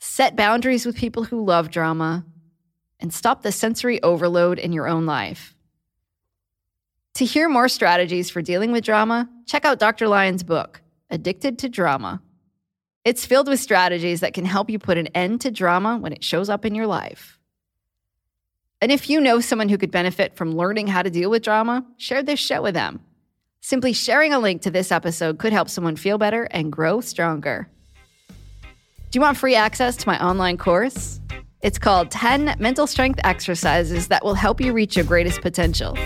set 0.00 0.34
boundaries 0.34 0.84
with 0.84 0.96
people 0.96 1.22
who 1.24 1.44
love 1.44 1.70
drama, 1.70 2.26
and 2.98 3.14
stop 3.14 3.42
the 3.42 3.52
sensory 3.52 4.02
overload 4.02 4.58
in 4.58 4.72
your 4.72 4.88
own 4.88 5.06
life. 5.06 5.54
To 7.14 7.24
hear 7.24 7.48
more 7.48 7.68
strategies 7.68 8.30
for 8.30 8.42
dealing 8.42 8.72
with 8.72 8.84
drama, 8.84 9.28
check 9.46 9.64
out 9.64 9.78
Dr. 9.78 10.08
Lyons' 10.08 10.42
book, 10.42 10.82
Addicted 11.08 11.56
to 11.60 11.68
Drama. 11.68 12.20
It's 13.04 13.24
filled 13.24 13.48
with 13.48 13.60
strategies 13.60 14.20
that 14.20 14.34
can 14.34 14.44
help 14.44 14.68
you 14.68 14.80
put 14.80 14.98
an 14.98 15.06
end 15.08 15.40
to 15.42 15.52
drama 15.52 15.98
when 15.98 16.12
it 16.12 16.24
shows 16.24 16.50
up 16.50 16.64
in 16.64 16.74
your 16.74 16.88
life. 16.88 17.37
And 18.80 18.92
if 18.92 19.10
you 19.10 19.20
know 19.20 19.40
someone 19.40 19.68
who 19.68 19.78
could 19.78 19.90
benefit 19.90 20.36
from 20.36 20.54
learning 20.54 20.86
how 20.86 21.02
to 21.02 21.10
deal 21.10 21.30
with 21.30 21.42
drama, 21.42 21.84
share 21.96 22.22
this 22.22 22.38
show 22.38 22.62
with 22.62 22.74
them. 22.74 23.00
Simply 23.60 23.92
sharing 23.92 24.32
a 24.32 24.38
link 24.38 24.62
to 24.62 24.70
this 24.70 24.92
episode 24.92 25.38
could 25.38 25.52
help 25.52 25.68
someone 25.68 25.96
feel 25.96 26.16
better 26.16 26.44
and 26.44 26.70
grow 26.70 27.00
stronger. 27.00 27.68
Do 28.28 29.16
you 29.16 29.20
want 29.20 29.36
free 29.36 29.56
access 29.56 29.96
to 29.96 30.08
my 30.08 30.22
online 30.24 30.58
course? 30.58 31.20
It's 31.60 31.78
called 31.78 32.12
10 32.12 32.54
Mental 32.60 32.86
Strength 32.86 33.20
Exercises 33.24 34.06
that 34.08 34.24
will 34.24 34.34
help 34.34 34.60
you 34.60 34.72
reach 34.72 34.94
your 34.94 35.04
greatest 35.04 35.40
potential. 35.40 35.98